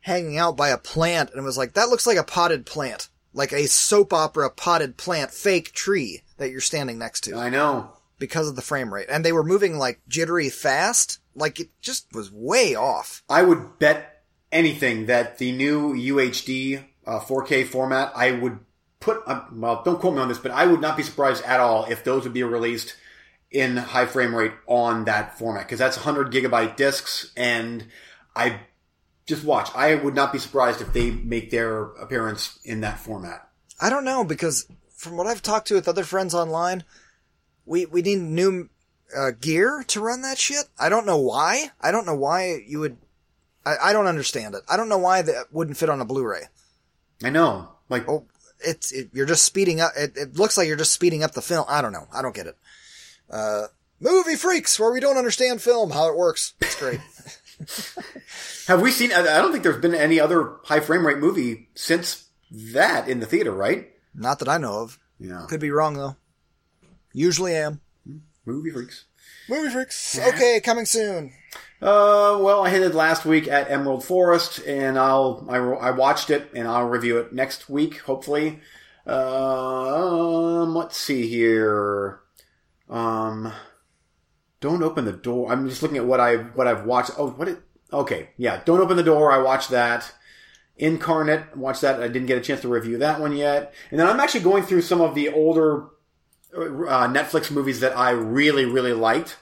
[0.00, 3.08] hanging out by a plant and it was like, that looks like a potted plant.
[3.34, 7.92] Like a soap opera potted plant, fake tree that you're standing next to I know.
[8.18, 9.06] because of the frame rate.
[9.10, 11.20] And they were moving like jittery fast.
[11.34, 13.22] Like it just was way off.
[13.28, 14.17] I would bet
[14.52, 18.58] anything that the new UHD uh, 4K format, I would
[19.00, 21.60] put, uh, well, don't quote me on this, but I would not be surprised at
[21.60, 22.96] all if those would be released
[23.50, 27.86] in high frame rate on that format because that's 100 gigabyte discs and
[28.36, 28.60] I
[29.26, 29.70] just watch.
[29.74, 33.48] I would not be surprised if they make their appearance in that format.
[33.80, 36.84] I don't know because from what I've talked to with other friends online,
[37.64, 38.68] we we need new
[39.16, 40.66] uh, gear to run that shit.
[40.78, 41.70] I don't know why.
[41.80, 42.96] I don't know why you would.
[43.68, 44.62] I, I don't understand it.
[44.68, 46.42] I don't know why that wouldn't fit on a Blu-ray.
[47.22, 47.68] I know.
[47.88, 48.26] Like, Oh,
[48.60, 49.92] it's it, you're just speeding up.
[49.96, 51.64] It, it looks like you're just speeding up the film.
[51.68, 52.06] I don't know.
[52.12, 52.56] I don't get it.
[53.30, 53.66] Uh,
[54.00, 56.54] movie freaks, where we don't understand film, how it works.
[56.60, 57.00] It's great.
[58.66, 61.68] have we seen, I I don't think there's been any other high frame rate movie
[61.74, 63.90] since that in the theater, right?
[64.14, 64.98] Not that I know of.
[65.20, 65.46] Yeah.
[65.48, 66.16] Could be wrong though.
[67.12, 67.80] Usually am.
[68.44, 69.04] Movie freaks.
[69.48, 70.18] Movie freaks.
[70.18, 71.32] Okay, coming soon.
[71.80, 76.50] Uh, well, I hinted last week at Emerald Forest, and I'll I, I watched it,
[76.54, 78.60] and I'll review it next week, hopefully.
[79.06, 82.20] Um, let's see here.
[82.90, 83.52] Um,
[84.60, 85.50] don't open the door.
[85.50, 87.12] I'm just looking at what I what I've watched.
[87.16, 87.60] Oh, what it?
[87.92, 88.60] Okay, yeah.
[88.64, 89.32] Don't open the door.
[89.32, 90.12] I watched that.
[90.76, 92.00] Incarnate, watched that.
[92.00, 93.74] I didn't get a chance to review that one yet.
[93.90, 95.88] And then I'm actually going through some of the older
[96.54, 99.36] uh, Netflix movies that I really really liked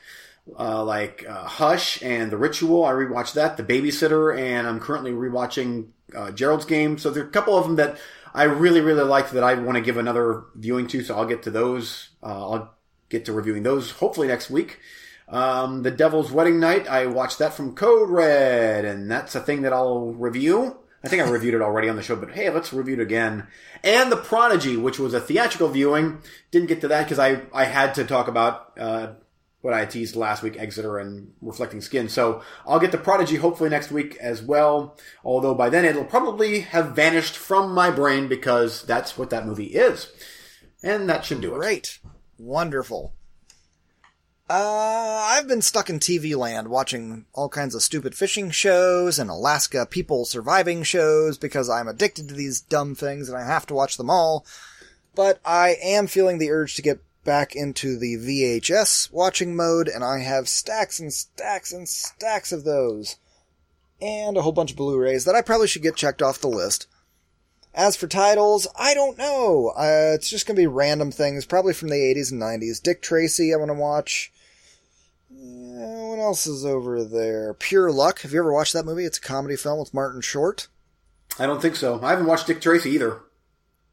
[0.58, 2.84] uh, like uh, Hush and The Ritual.
[2.84, 6.98] I rewatched that, The Babysitter, and I'm currently rewatching uh, Gerald's Game.
[6.98, 7.98] So there are a couple of them that
[8.34, 11.02] I really, really liked that I want to give another viewing to.
[11.02, 12.10] So I'll get to those.
[12.22, 12.74] Uh, I'll
[13.08, 14.80] get to reviewing those hopefully next week.
[15.28, 16.86] Um, the Devil's Wedding Night.
[16.86, 20.78] I watched that from Code Red, and that's a thing that I'll review.
[21.06, 23.46] I think I reviewed it already on the show, but hey, let's review it again.
[23.84, 26.20] And The Prodigy, which was a theatrical viewing.
[26.50, 29.12] Didn't get to that because I, I had to talk about, uh,
[29.60, 32.08] what I teased last week, Exeter and Reflecting Skin.
[32.08, 34.96] So I'll get The Prodigy hopefully next week as well.
[35.24, 39.74] Although by then it'll probably have vanished from my brain because that's what that movie
[39.74, 40.12] is.
[40.82, 41.58] And that should do it.
[41.58, 41.98] Great.
[42.38, 43.15] Wonderful.
[44.48, 49.28] Uh, I've been stuck in TV land watching all kinds of stupid fishing shows and
[49.28, 53.74] Alaska people surviving shows because I'm addicted to these dumb things and I have to
[53.74, 54.46] watch them all.
[55.16, 60.04] But I am feeling the urge to get back into the VHS watching mode and
[60.04, 63.16] I have stacks and stacks and stacks of those.
[64.00, 66.86] And a whole bunch of Blu-rays that I probably should get checked off the list.
[67.74, 69.72] As for titles, I don't know.
[69.76, 72.80] Uh, it's just gonna be random things, probably from the 80s and 90s.
[72.80, 74.32] Dick Tracy, I want to watch.
[75.76, 77.52] Yeah, what else is over there?
[77.52, 78.20] Pure Luck.
[78.20, 79.04] Have you ever watched that movie?
[79.04, 80.68] It's a comedy film with Martin Short.
[81.38, 82.00] I don't think so.
[82.02, 83.20] I haven't watched Dick Tracy either.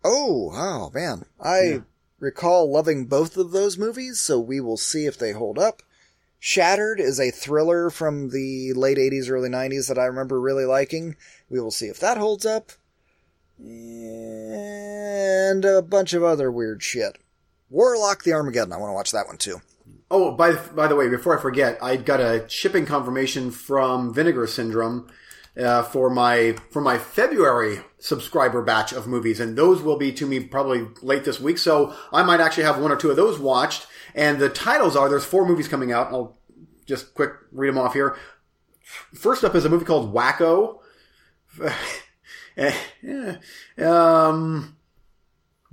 [0.03, 1.26] Oh, oh man.
[1.41, 1.80] I Yeah.
[2.19, 5.81] recall loving both of those movies, so we will see if they hold up.
[6.39, 11.15] Shattered is a thriller from the late 80s, early 90s that I remember really liking.
[11.49, 12.72] We will see if that holds up.
[13.60, 17.18] And a bunch of other weird shit.
[17.69, 18.73] Warlock the Armageddon.
[18.73, 19.61] I want to watch that one too.
[20.11, 24.47] Oh, by by the way, before I forget, I got a shipping confirmation from Vinegar
[24.47, 25.09] Syndrome
[25.57, 30.25] uh, for my for my February subscriber batch of movies, and those will be to
[30.25, 31.57] me probably late this week.
[31.57, 33.88] So I might actually have one or two of those watched.
[34.15, 36.07] And the titles are there's four movies coming out.
[36.07, 36.38] I'll
[36.85, 38.15] just quick read them off here.
[39.13, 40.80] First up is a movie called Wacko.
[42.55, 42.71] Eh,
[43.80, 44.77] um,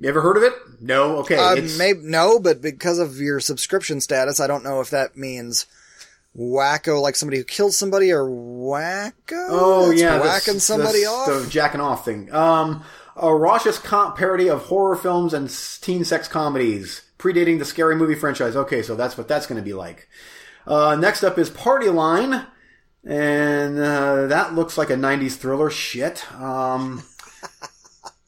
[0.00, 0.54] you ever heard of it?
[0.80, 1.18] No.
[1.18, 1.36] Okay.
[1.36, 5.66] Uh, maybe no, but because of your subscription status, I don't know if that means
[6.36, 9.12] wacko, like somebody who kills somebody, or wacko.
[9.50, 11.26] Oh That's yeah, whacking somebody the, off.
[11.26, 12.32] The jacking off thing.
[12.32, 12.82] Um,
[13.14, 15.50] a raucous comp parody of horror films and
[15.82, 18.56] teen sex comedies, predating the scary movie franchise.
[18.56, 20.08] Okay, so that's what that's going to be like.
[20.66, 22.46] Uh, next up is Party Line,
[23.04, 25.68] and uh, that looks like a '90s thriller.
[25.68, 26.30] Shit.
[26.40, 27.02] Um,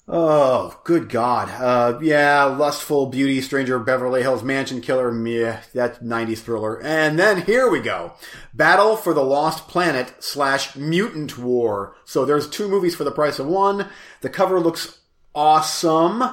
[0.08, 1.48] Oh, good God.
[1.48, 6.82] Uh, yeah, Lustful Beauty, Stranger Beverly Hills Mansion Killer, meh, that 90s thriller.
[6.82, 8.14] And then here we go.
[8.52, 11.94] Battle for the Lost Planet slash Mutant War.
[12.04, 13.88] So there's two movies for the price of one.
[14.22, 14.98] The cover looks
[15.36, 16.24] awesome.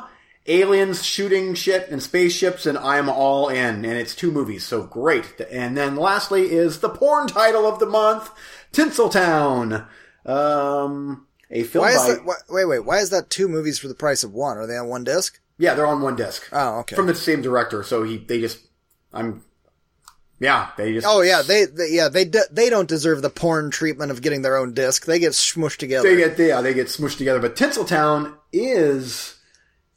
[0.47, 3.85] Aliens shooting shit and spaceships and I'm all in.
[3.85, 5.39] And it's two movies, so great.
[5.51, 8.31] And then lastly is the porn title of the month,
[8.73, 9.85] Tinseltown.
[10.25, 12.13] Um, a film why is by...
[12.13, 12.25] that?
[12.25, 12.79] Why, wait, wait.
[12.79, 14.57] Why is that two movies for the price of one?
[14.57, 15.39] Are they on one disc?
[15.57, 16.47] Yeah, they're on one disc.
[16.51, 16.95] Oh, okay.
[16.95, 18.59] From the same director, so he they just
[19.13, 19.43] I'm
[20.39, 23.71] Yeah, they just Oh yeah, they, they yeah they de- they don't deserve the porn
[23.71, 25.05] treatment of getting their own disc.
[25.05, 26.07] They get smushed together.
[26.07, 27.39] they get yeah they get smushed together.
[27.39, 29.37] But Tinseltown is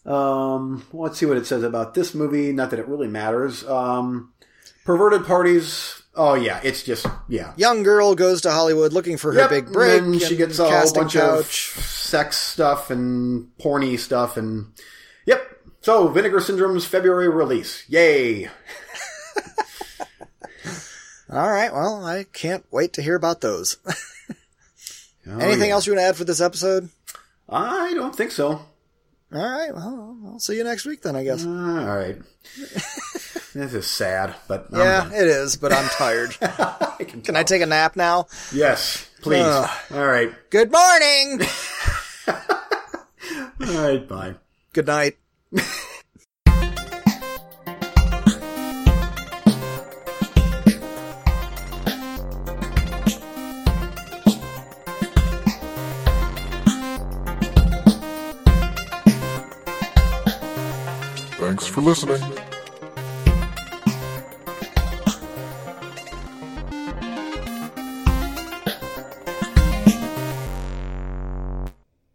[0.04, 2.52] um let's see what it says about this movie.
[2.52, 3.64] Not that it really matters.
[3.64, 4.32] Um,
[4.84, 6.01] perverted parties.
[6.14, 7.52] Oh yeah, it's just yeah.
[7.56, 10.02] Young girl goes to Hollywood looking for her Yep, big break.
[10.02, 14.72] And she gets a whole bunch of sex stuff and porny stuff and
[15.26, 15.40] yep.
[15.80, 17.84] So Vinegar Syndrome's February release.
[17.88, 18.48] Yay.
[21.30, 23.76] All right, well, I can't wait to hear about those.
[25.24, 25.74] Oh, Anything yeah.
[25.74, 26.88] else you want to add for this episode?
[27.48, 28.48] I don't think so.
[28.50, 28.64] All
[29.32, 31.46] right, well, I'll see you next week then, I guess.
[31.46, 32.16] All right.
[33.54, 36.36] this is sad, but I'm yeah, it is, but I'm tired.
[36.40, 38.26] I can, Can I take a nap now?
[38.52, 39.42] Yes, please.
[39.44, 39.70] Ugh.
[39.92, 40.32] All right.
[40.50, 41.40] Good morning.
[42.28, 44.08] All right.
[44.08, 44.34] Bye.
[44.72, 45.16] Good night.
[61.38, 62.51] Thanks for listening.